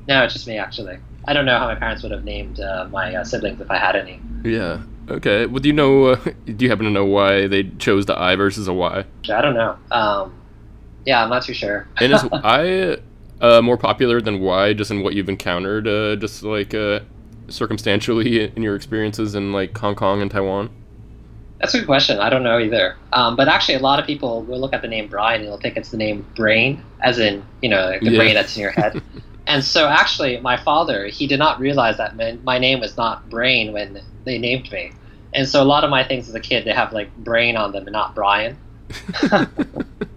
no, 0.08 0.24
it's 0.24 0.34
just 0.34 0.48
me 0.48 0.58
actually. 0.58 0.98
I 1.26 1.32
don't 1.32 1.46
know 1.46 1.58
how 1.58 1.68
my 1.68 1.76
parents 1.76 2.04
would 2.04 2.12
have 2.12 2.26
named 2.26 2.60
uh, 2.60 2.88
my 2.92 3.16
uh, 3.16 3.24
siblings 3.24 3.62
if 3.62 3.72
I 3.72 3.78
had 3.78 3.96
any. 3.96 4.20
Yeah. 4.44 4.84
Okay. 5.10 5.46
Well, 5.46 5.60
do 5.60 5.70
you 5.70 5.74
know? 5.74 6.08
Uh, 6.08 6.16
do 6.46 6.66
you 6.66 6.70
happen 6.70 6.86
to 6.86 6.92
know 6.92 7.06
why 7.06 7.48
they 7.48 7.64
chose 7.64 8.06
the 8.06 8.20
I 8.20 8.36
versus 8.36 8.68
a 8.68 8.74
Y? 8.74 9.06
I 9.30 9.42
don't 9.42 9.54
know. 9.54 9.78
Um, 9.92 10.38
yeah, 11.06 11.24
I'm 11.24 11.30
not 11.30 11.44
too 11.44 11.54
sure. 11.54 11.88
And 12.02 12.14
I 12.34 12.98
uh, 13.44 13.62
more 13.62 13.78
popular 13.78 14.22
than 14.22 14.40
Y 14.40 14.74
just 14.74 14.90
in 14.90 15.04
what 15.04 15.14
you've 15.14 15.30
encountered, 15.30 15.88
uh, 15.88 16.16
just 16.16 16.42
like 16.42 16.74
uh, 16.74 17.02
circumstantially 17.50 18.52
in 18.56 18.64
your 18.64 18.76
experiences 18.76 19.36
in 19.36 19.52
like 19.54 19.78
Hong 19.78 19.94
Kong 19.96 20.22
and 20.22 20.32
Taiwan? 20.32 20.70
That's 21.60 21.74
a 21.76 21.80
good 21.80 21.86
question. 21.86 22.20
I 22.20 22.30
don't 22.30 22.44
know 22.44 22.60
either. 22.60 22.98
Um, 23.14 23.36
but 23.36 23.48
actually, 23.48 23.76
a 23.76 23.80
lot 23.80 24.00
of 24.00 24.06
people 24.06 24.44
will 24.44 24.60
look 24.60 24.74
at 24.74 24.82
the 24.82 24.88
name 24.88 25.08
Brian 25.08 25.42
and 25.42 25.50
they'll 25.50 25.58
think 25.60 25.78
it's 25.78 25.92
the 25.92 25.98
name 25.98 26.26
Brain, 26.36 26.84
as 27.02 27.20
in 27.20 27.46
you 27.62 27.70
know 27.70 27.86
like 27.90 28.02
the 28.02 28.12
Yeah. 28.12 28.18
brain 28.18 28.34
that's 28.34 28.56
in 28.58 28.62
your 28.62 28.72
head. 28.72 29.02
and 29.48 29.64
so, 29.64 29.88
actually, 29.88 30.40
my 30.42 30.58
father 30.58 31.08
he 31.08 31.28
did 31.28 31.40
not 31.40 31.60
realize 31.60 31.98
that 31.98 32.16
my, 32.18 32.38
my 32.44 32.58
name 32.60 32.80
was 32.80 32.98
not 32.98 33.30
Brain 33.30 33.72
when 33.72 34.02
they 34.26 34.38
named 34.38 34.72
me. 34.72 34.92
And 35.34 35.48
so, 35.48 35.62
a 35.62 35.66
lot 35.66 35.84
of 35.84 35.90
my 35.90 36.04
things 36.04 36.28
as 36.28 36.36
a 36.36 36.40
kid 36.42 36.66
they 36.66 36.74
have 36.74 36.92
like 36.92 37.16
Brain 37.18 37.56
on 37.56 37.72
them 37.72 37.84
and 37.88 37.94
not 37.94 38.14
Brian. 38.16 38.58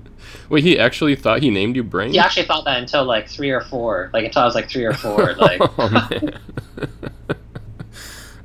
Wait, 0.48 0.62
he 0.62 0.78
actually 0.78 1.16
thought 1.16 1.42
he 1.42 1.50
named 1.50 1.76
you 1.76 1.82
Brain? 1.82 2.12
He 2.12 2.18
actually 2.18 2.46
thought 2.46 2.64
that 2.64 2.78
until 2.78 3.04
like 3.04 3.28
three 3.28 3.50
or 3.50 3.60
four, 3.62 4.10
like 4.12 4.24
until 4.24 4.42
I 4.42 4.44
was 4.44 4.54
like 4.54 4.68
three 4.68 4.84
or 4.84 4.94
four. 4.94 5.34
Like, 5.46 5.60
oh, 5.78 5.88
man. 5.90 6.38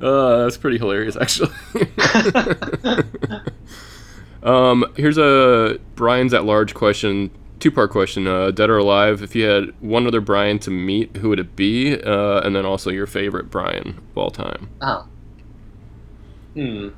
uh, 0.00 0.42
that's 0.44 0.56
pretty 0.56 0.78
hilarious, 0.78 1.16
actually. 1.16 1.50
um, 4.42 4.84
here's 4.96 5.18
a 5.18 5.78
Brian's 5.94 6.34
at 6.34 6.44
large 6.44 6.74
question, 6.74 7.30
two 7.60 7.70
part 7.70 7.90
question. 7.90 8.26
Uh, 8.26 8.50
dead 8.50 8.68
or 8.68 8.78
alive? 8.78 9.22
If 9.22 9.34
you 9.34 9.44
had 9.44 9.72
one 9.80 10.06
other 10.06 10.20
Brian 10.20 10.58
to 10.60 10.70
meet, 10.70 11.16
who 11.16 11.30
would 11.30 11.40
it 11.40 11.56
be? 11.56 12.00
Uh, 12.00 12.40
and 12.40 12.54
then 12.54 12.66
also 12.66 12.90
your 12.90 13.06
favorite 13.06 13.50
Brian 13.50 14.00
of 14.10 14.18
all 14.18 14.30
time. 14.30 14.68
oh, 14.80 15.06
hmm. 16.54 16.88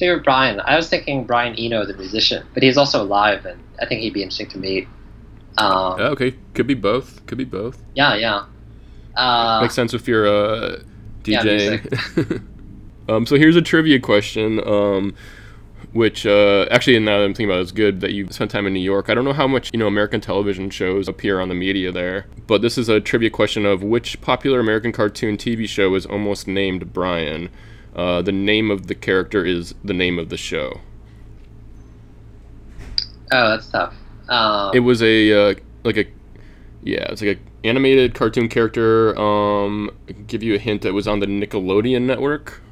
Favorite 0.00 0.24
Brian? 0.24 0.60
I 0.60 0.76
was 0.76 0.88
thinking 0.88 1.24
Brian 1.24 1.54
Eno, 1.56 1.84
the 1.84 1.92
musician, 1.92 2.44
but 2.54 2.62
he's 2.62 2.78
also 2.78 3.02
alive, 3.02 3.44
and 3.44 3.62
I 3.80 3.86
think 3.86 4.00
he'd 4.00 4.14
be 4.14 4.22
interesting 4.22 4.48
to 4.48 4.58
meet. 4.58 4.88
Um, 5.58 6.00
Yeah, 6.00 6.06
okay, 6.08 6.34
could 6.54 6.66
be 6.66 6.74
both. 6.74 7.24
Could 7.26 7.38
be 7.38 7.44
both. 7.44 7.82
Yeah, 7.94 8.14
yeah. 8.14 8.44
Uh, 9.14 9.60
Makes 9.60 9.74
sense 9.74 9.92
if 9.92 10.08
you're 10.08 10.26
uh, 10.26 10.78
Yeah, 11.26 11.42
DJing. 11.42 12.42
um, 13.10 13.26
so 13.26 13.36
here's 13.36 13.56
a 13.56 13.62
trivia 13.62 14.00
question. 14.00 14.66
Um, 14.66 15.14
which 15.92 16.24
uh, 16.24 16.66
actually, 16.70 16.98
now 17.00 17.18
that 17.18 17.24
I'm 17.24 17.34
thinking 17.34 17.50
about 17.50 17.58
it, 17.58 17.62
it's 17.62 17.72
good 17.72 18.00
that 18.00 18.12
you 18.12 18.28
spent 18.30 18.50
time 18.50 18.66
in 18.66 18.72
New 18.72 18.80
York. 18.80 19.10
I 19.10 19.14
don't 19.14 19.24
know 19.24 19.32
how 19.32 19.48
much 19.48 19.70
you 19.72 19.78
know 19.78 19.86
American 19.86 20.20
television 20.20 20.70
shows 20.70 21.08
appear 21.08 21.40
on 21.40 21.48
the 21.48 21.54
media 21.54 21.90
there, 21.92 22.26
but 22.46 22.62
this 22.62 22.78
is 22.78 22.88
a 22.88 23.00
trivia 23.00 23.28
question 23.28 23.66
of 23.66 23.82
which 23.82 24.20
popular 24.20 24.60
American 24.60 24.92
cartoon 24.92 25.36
TV 25.36 25.68
show 25.68 25.94
is 25.94 26.06
almost 26.06 26.46
named 26.46 26.92
Brian. 26.92 27.50
Uh, 27.94 28.22
the 28.22 28.32
name 28.32 28.70
of 28.70 28.86
the 28.86 28.94
character 28.94 29.44
is 29.44 29.74
the 29.84 29.92
name 29.94 30.18
of 30.18 30.28
the 30.28 30.36
show. 30.36 30.80
oh, 33.32 33.48
that's 33.50 33.68
tough. 33.70 33.94
Um, 34.28 34.70
It 34.74 34.80
was 34.80 35.02
a 35.02 35.32
uh, 35.32 35.54
like 35.84 35.96
a 35.96 36.06
yeah, 36.82 37.04
it's 37.10 37.22
like 37.22 37.38
a 37.38 37.66
animated 37.66 38.14
cartoon 38.14 38.48
character. 38.48 39.18
Um, 39.18 39.90
I 40.08 40.12
can 40.12 40.24
give 40.26 40.42
you 40.42 40.54
a 40.54 40.58
hint. 40.58 40.84
It 40.84 40.92
was 40.92 41.06
on 41.08 41.20
the 41.20 41.26
Nickelodeon 41.26 42.02
network. 42.02 42.62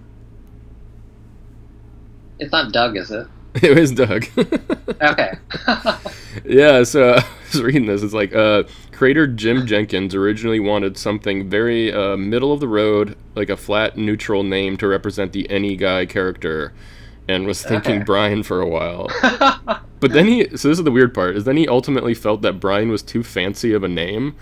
it's 2.38 2.52
not 2.52 2.72
Doug, 2.72 2.96
is 2.96 3.10
it? 3.10 3.26
It 3.62 3.76
was 3.78 3.92
Doug. 3.92 4.26
Okay. 5.02 5.32
yeah, 6.44 6.82
so 6.82 7.14
I 7.14 7.24
was 7.52 7.62
reading 7.62 7.86
this. 7.86 8.02
It's 8.02 8.12
like 8.14 8.34
uh, 8.34 8.64
creator 8.98 9.28
Jim 9.28 9.64
Jenkins 9.64 10.12
originally 10.12 10.58
wanted 10.58 10.98
something 10.98 11.48
very 11.48 11.92
uh, 11.92 12.16
middle 12.16 12.52
of 12.52 12.58
the 12.58 12.66
road, 12.66 13.16
like 13.36 13.48
a 13.48 13.56
flat, 13.56 13.96
neutral 13.96 14.42
name 14.42 14.76
to 14.76 14.88
represent 14.88 15.32
the 15.32 15.48
any 15.48 15.76
guy 15.76 16.04
character, 16.04 16.72
and 17.28 17.46
was 17.46 17.62
thinking 17.62 17.96
Okay. 17.98 18.04
Brian 18.04 18.42
for 18.42 18.60
a 18.60 18.66
while. 18.66 19.06
but 20.00 20.10
then 20.10 20.26
he 20.26 20.48
so 20.56 20.66
this 20.68 20.78
is 20.78 20.82
the 20.82 20.90
weird 20.90 21.14
part 21.14 21.36
is 21.36 21.44
then 21.44 21.56
he 21.56 21.68
ultimately 21.68 22.12
felt 22.12 22.42
that 22.42 22.54
Brian 22.54 22.88
was 22.88 23.00
too 23.02 23.22
fancy 23.22 23.72
of 23.72 23.84
a 23.84 23.88
name, 23.88 24.34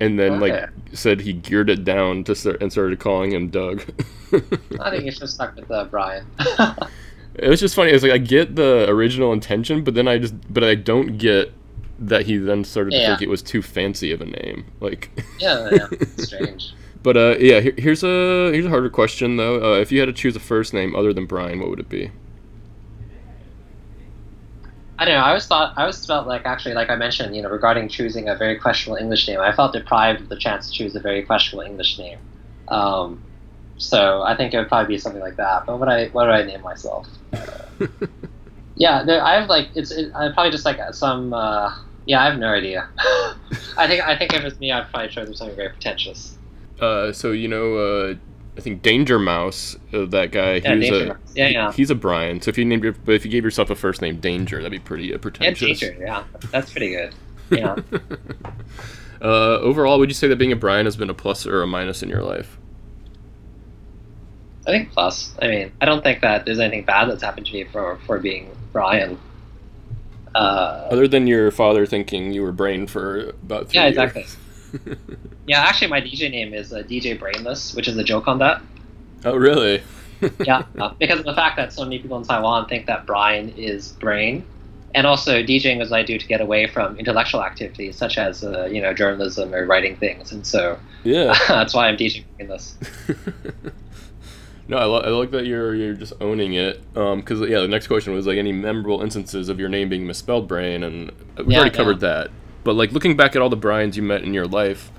and 0.00 0.18
then 0.18 0.42
Okay. 0.42 0.62
like 0.62 0.70
said 0.92 1.20
he 1.20 1.32
geared 1.32 1.70
it 1.70 1.84
down 1.84 2.24
to 2.24 2.34
start 2.34 2.60
and 2.60 2.72
started 2.72 2.98
calling 2.98 3.30
him 3.30 3.50
Doug. 3.50 3.84
I 4.80 4.90
think 4.90 5.04
you 5.04 5.12
should 5.12 5.28
stuck 5.30 5.54
with 5.54 5.70
uh, 5.70 5.84
Brian. 5.84 6.26
It 7.34 7.48
was 7.48 7.60
just 7.60 7.74
funny. 7.74 7.92
It's 7.92 8.02
like 8.02 8.12
I 8.12 8.18
get 8.18 8.56
the 8.56 8.84
original 8.90 9.32
intention, 9.32 9.84
but 9.84 9.94
then 9.94 10.06
I 10.06 10.18
just 10.18 10.34
but 10.52 10.62
I 10.64 10.74
don't 10.74 11.16
get 11.16 11.50
that 12.08 12.26
he 12.26 12.36
then 12.36 12.64
started 12.64 12.90
to 12.90 12.96
Yeah. 12.98 13.08
think 13.08 13.22
it 13.22 13.28
was 13.28 13.42
too 13.42 13.62
fancy 13.62 14.12
of 14.12 14.20
a 14.20 14.26
name. 14.26 14.64
Like, 14.80 15.10
yeah, 15.38 15.68
yeah, 15.72 15.86
strange. 16.18 16.74
but 17.02 17.16
uh, 17.16 17.36
yeah. 17.38 17.60
Here, 17.60 17.74
here's 17.78 18.02
a 18.02 18.50
here's 18.52 18.66
a 18.66 18.68
harder 18.70 18.90
question 18.90 19.36
though. 19.36 19.74
Uh, 19.74 19.78
if 19.78 19.90
you 19.92 20.00
had 20.00 20.06
to 20.06 20.12
choose 20.12 20.34
a 20.36 20.40
first 20.40 20.74
name 20.74 20.94
other 20.96 21.12
than 21.12 21.26
Brian, 21.26 21.60
what 21.60 21.70
would 21.70 21.80
it 21.80 21.88
be? 21.88 22.10
I 24.98 25.04
don't 25.04 25.14
know. 25.14 25.20
I 25.22 25.28
always 25.28 25.46
thought 25.46 25.74
I 25.76 25.82
always 25.82 26.04
felt 26.06 26.26
like 26.28 26.44
actually, 26.44 26.74
like 26.74 26.88
I 26.90 26.96
mentioned, 26.96 27.34
you 27.34 27.42
know, 27.42 27.48
regarding 27.48 27.88
choosing 27.88 28.28
a 28.28 28.36
very 28.36 28.56
questionable 28.58 28.98
English 29.02 29.26
name, 29.26 29.40
I 29.40 29.52
felt 29.52 29.72
deprived 29.72 30.20
of 30.20 30.28
the 30.28 30.36
chance 30.36 30.68
to 30.68 30.72
choose 30.72 30.94
a 30.94 31.00
very 31.00 31.22
questionable 31.22 31.68
English 31.68 31.98
name. 31.98 32.18
Um, 32.68 33.20
so 33.78 34.22
I 34.22 34.36
think 34.36 34.54
it 34.54 34.58
would 34.58 34.68
probably 34.68 34.94
be 34.94 34.98
something 34.98 35.20
like 35.20 35.36
that. 35.36 35.66
But 35.66 35.78
what 35.80 35.88
I 35.88 36.06
what 36.08 36.26
would 36.26 36.34
I 36.34 36.42
name 36.44 36.62
myself? 36.62 37.08
Yeah, 38.74 39.04
there, 39.04 39.22
I 39.22 39.38
have 39.38 39.50
like 39.50 39.68
it's 39.74 39.90
it, 39.90 40.12
I 40.14 40.30
probably 40.32 40.50
just 40.50 40.64
like 40.64 40.80
some. 40.94 41.34
Uh, 41.34 41.74
yeah, 42.06 42.22
I 42.22 42.26
have 42.30 42.38
no 42.38 42.48
idea. 42.48 42.88
I 43.76 43.86
think 43.86 44.02
I 44.06 44.16
think 44.18 44.32
if 44.34 44.40
it 44.40 44.44
was 44.44 44.58
me, 44.60 44.72
I'd 44.72 44.88
probably 44.90 45.08
choose 45.08 45.38
something 45.38 45.56
very 45.56 45.70
pretentious. 45.70 46.36
Uh, 46.80 47.12
so 47.12 47.32
you 47.32 47.48
know, 47.48 47.76
uh, 47.76 48.14
I 48.56 48.60
think 48.60 48.82
Danger 48.82 49.18
Mouse, 49.18 49.76
uh, 49.92 50.04
that 50.06 50.30
guy, 50.32 50.54
Yeah, 50.56 50.70
he 50.74 50.76
was 50.78 50.88
Danger 50.88 51.04
a 51.04 51.08
Mouse. 51.08 51.18
Yeah, 51.34 51.48
he- 51.48 51.54
yeah. 51.54 51.72
he's 51.72 51.90
a 51.90 51.94
Brian. 51.94 52.40
So 52.40 52.48
if 52.50 52.58
you 52.58 52.64
named 52.64 52.82
your, 52.84 52.92
but 52.92 53.14
if 53.14 53.24
you 53.24 53.30
gave 53.30 53.44
yourself 53.44 53.70
a 53.70 53.74
first 53.74 54.02
name 54.02 54.18
Danger, 54.20 54.56
that'd 54.58 54.70
be 54.72 54.78
pretty 54.78 55.10
uh, 55.12 55.16
Yeah, 55.16 55.18
pretentious. 55.22 55.80
teacher. 55.80 55.96
Yeah, 55.98 56.24
that's 56.50 56.70
pretty 56.72 56.90
good. 56.90 57.14
Yeah. 57.50 57.76
uh, 59.22 59.58
overall, 59.60 59.98
would 59.98 60.10
you 60.10 60.14
say 60.14 60.28
that 60.28 60.36
being 60.36 60.52
a 60.52 60.56
Brian 60.56 60.86
has 60.86 60.96
been 60.96 61.10
a 61.10 61.14
plus 61.14 61.46
or 61.46 61.62
a 61.62 61.66
minus 61.66 62.02
in 62.02 62.08
your 62.08 62.22
life? 62.22 62.58
I 64.66 64.70
think 64.70 64.92
plus. 64.92 65.34
I 65.42 65.48
mean, 65.48 65.72
I 65.80 65.86
don't 65.86 66.02
think 66.04 66.20
that 66.20 66.44
there's 66.44 66.60
anything 66.60 66.84
bad 66.84 67.08
that's 67.10 67.22
happened 67.22 67.46
to 67.46 67.52
me 67.52 67.64
for 67.64 67.98
for 68.06 68.18
being 68.18 68.50
Brian. 68.72 69.18
Uh, 70.34 70.88
Other 70.90 71.08
than 71.08 71.26
your 71.26 71.50
father 71.50 71.86
thinking 71.86 72.32
you 72.32 72.42
were 72.42 72.52
Brain 72.52 72.86
for 72.86 73.30
about 73.30 73.68
three 73.68 73.80
Yeah, 73.80 73.86
exactly. 73.86 74.26
yeah, 75.46 75.60
actually, 75.60 75.88
my 75.88 76.00
DJ 76.00 76.30
name 76.30 76.54
is 76.54 76.72
uh, 76.72 76.82
DJ 76.82 77.18
Brainless, 77.18 77.74
which 77.74 77.88
is 77.88 77.96
a 77.96 78.04
joke 78.04 78.28
on 78.28 78.38
that. 78.38 78.62
oh, 79.24 79.36
really? 79.36 79.82
Yeah, 80.46 80.62
uh, 80.78 80.94
because 81.00 81.18
of 81.18 81.24
the 81.24 81.34
fact 81.34 81.56
that 81.56 81.72
so 81.72 81.82
many 81.82 81.98
people 81.98 82.16
in 82.16 82.22
Taiwan 82.22 82.68
think 82.68 82.86
that 82.86 83.06
Brian 83.06 83.48
is 83.56 83.90
brain, 83.94 84.44
and 84.94 85.04
also 85.04 85.42
DJing 85.42 85.82
is 85.82 85.90
what 85.90 85.98
I 85.98 86.02
do 86.04 86.16
to 86.16 86.26
get 86.28 86.40
away 86.40 86.68
from 86.68 86.96
intellectual 86.96 87.42
activities 87.42 87.96
such 87.96 88.18
as 88.18 88.44
uh, 88.44 88.66
you 88.66 88.80
know 88.80 88.94
journalism 88.94 89.52
or 89.52 89.66
writing 89.66 89.96
things, 89.96 90.30
and 90.30 90.46
so 90.46 90.78
yeah. 91.02 91.36
that's 91.48 91.74
why 91.74 91.88
I'm 91.88 91.96
DJ 91.96 92.24
Brainless. 92.36 92.76
No, 94.68 94.76
I, 94.76 94.84
lo- 94.84 95.00
I 95.00 95.08
like 95.08 95.30
that 95.32 95.46
you're 95.46 95.74
you're 95.74 95.94
just 95.94 96.12
owning 96.20 96.54
it. 96.54 96.80
Um, 96.96 97.20
because 97.20 97.40
yeah, 97.48 97.60
the 97.60 97.68
next 97.68 97.86
question 97.88 98.12
was 98.14 98.26
like 98.26 98.38
any 98.38 98.52
memorable 98.52 99.02
instances 99.02 99.48
of 99.48 99.58
your 99.60 99.68
name 99.68 99.88
being 99.88 100.06
misspelled 100.06 100.48
Brain, 100.48 100.82
and 100.82 101.10
we've 101.36 101.50
Yeah, 101.50 101.58
already 101.58 101.70
yeah. 101.70 101.76
covered 101.76 102.00
that. 102.00 102.30
But 102.64 102.74
like 102.74 102.92
looking 102.92 103.16
back 103.16 103.34
at 103.36 103.42
all 103.42 103.48
the 103.48 103.56
Brians 103.56 103.96
you 103.96 104.02
met 104.02 104.22
in 104.22 104.32
your 104.34 104.46
life, 104.46 104.90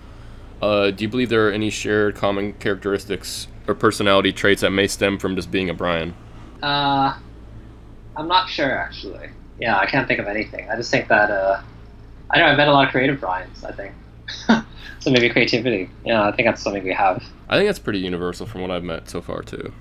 uh, 0.61 0.91
do 0.91 1.03
you 1.03 1.09
believe 1.09 1.30
there 1.30 1.47
are 1.47 1.51
any 1.51 1.70
shared 1.70 2.16
common 2.16 2.53
characteristics 2.53 3.47
or 3.68 3.74
personality 3.76 4.34
traits 4.34 4.61
that 4.61 4.72
may 4.72 4.88
stem 4.88 5.18
from 5.18 5.36
just 5.36 5.49
being 5.51 5.70
a 5.70 5.74
Brian? 5.74 6.16
Uh, 6.61 7.18
I'm 8.16 8.28
not 8.28 8.49
sure 8.49 8.72
actually. 8.78 9.30
Yeah, 9.59 9.78
I 9.78 9.86
can't 9.86 10.07
think 10.07 10.20
of 10.20 10.28
anything. 10.28 10.70
I 10.70 10.76
just 10.76 10.91
think 10.91 11.07
that 11.07 11.32
uh, 11.32 11.61
I 12.32 12.39
know 12.39 12.45
I 12.45 12.55
met 12.55 12.68
a 12.68 12.72
lot 12.72 12.86
of 12.86 12.91
creative 12.91 13.20
Brians. 13.20 13.64
I 13.64 13.72
think 13.72 13.93
so. 15.04 15.12
Maybe 15.12 15.30
creativity. 15.30 15.89
Yeah, 16.06 16.28
I 16.28 16.32
think 16.36 16.47
that's 16.47 16.62
something 16.62 16.84
we 16.84 16.93
have. 16.93 17.24
I 17.49 17.58
think 17.58 17.68
that's 17.68 17.80
pretty 17.80 17.99
universal 17.99 18.45
from 18.45 18.62
what 18.62 18.72
I've 18.72 18.84
met 18.84 19.10
so 19.10 19.22
far 19.22 19.41
too. 19.43 19.74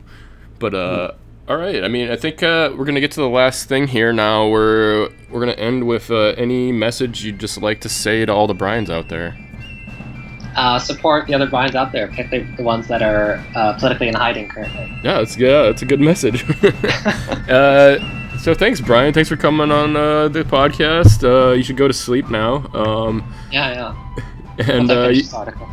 But 0.58 0.74
uh, 0.74 1.12
Hmm. 1.12 1.50
all 1.50 1.56
right. 1.56 1.82
I 1.84 1.88
mean, 1.88 2.10
I 2.10 2.16
think 2.16 2.42
uh, 2.42 2.70
we're 2.76 2.84
gonna 2.84 3.00
get 3.00 3.10
to 3.12 3.20
the 3.20 3.28
last 3.28 3.68
thing 3.68 3.88
here 3.88 4.12
now. 4.12 4.48
We're 4.48 5.08
we're 5.30 5.40
gonna 5.40 5.52
end 5.52 5.86
with 5.86 6.10
uh, 6.10 6.34
any 6.36 6.70
message 6.72 7.24
you'd 7.24 7.38
just 7.40 7.60
like 7.60 7.80
to 7.82 7.88
say 7.88 8.24
to 8.26 8.32
all 8.32 8.46
the 8.46 8.54
Brians 8.54 8.90
out 8.90 9.08
there. 9.08 9.36
Uh, 10.54 10.78
support 10.78 11.26
the 11.26 11.32
other 11.34 11.46
Brians 11.46 11.74
out 11.74 11.92
there, 11.92 12.08
particularly 12.08 12.46
the 12.56 12.62
ones 12.62 12.86
that 12.88 13.00
are 13.02 13.42
uh, 13.56 13.72
politically 13.78 14.08
in 14.08 14.14
hiding 14.14 14.48
currently. 14.48 14.84
Yeah, 15.02 15.18
that's 15.18 15.36
yeah, 15.38 15.62
that's 15.62 15.80
a 15.80 15.86
good 15.86 16.00
message. 16.00 16.44
uh, 17.48 17.98
so 18.38 18.52
thanks, 18.54 18.80
Brian. 18.80 19.14
Thanks 19.14 19.28
for 19.30 19.36
coming 19.36 19.70
on 19.72 19.96
uh, 19.96 20.28
the 20.28 20.42
podcast. 20.44 21.24
Uh, 21.24 21.52
you 21.54 21.62
should 21.62 21.76
go 21.78 21.88
to 21.88 21.94
sleep 21.94 22.28
now. 22.28 22.66
Um, 22.74 23.32
Yeah, 23.50 23.72
yeah. 23.72 24.24
And 24.58 24.90
uh, 24.90 25.08
you- 25.08 25.22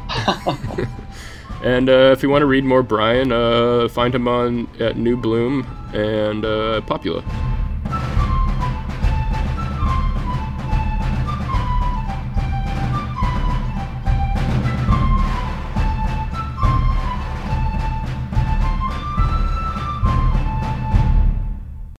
and 1.63 1.89
uh, 1.89 2.11
if 2.13 2.23
you 2.23 2.29
want 2.29 2.41
to 2.41 2.45
read 2.45 2.63
more 2.63 2.83
Brian, 2.83 3.31
uh, 3.31 3.87
find 3.89 4.13
him 4.15 4.27
on 4.27 4.67
at 4.79 4.97
New 4.97 5.17
Bloom 5.17 5.65
and 5.93 6.45
uh, 6.45 6.81
Popula. 6.81 7.23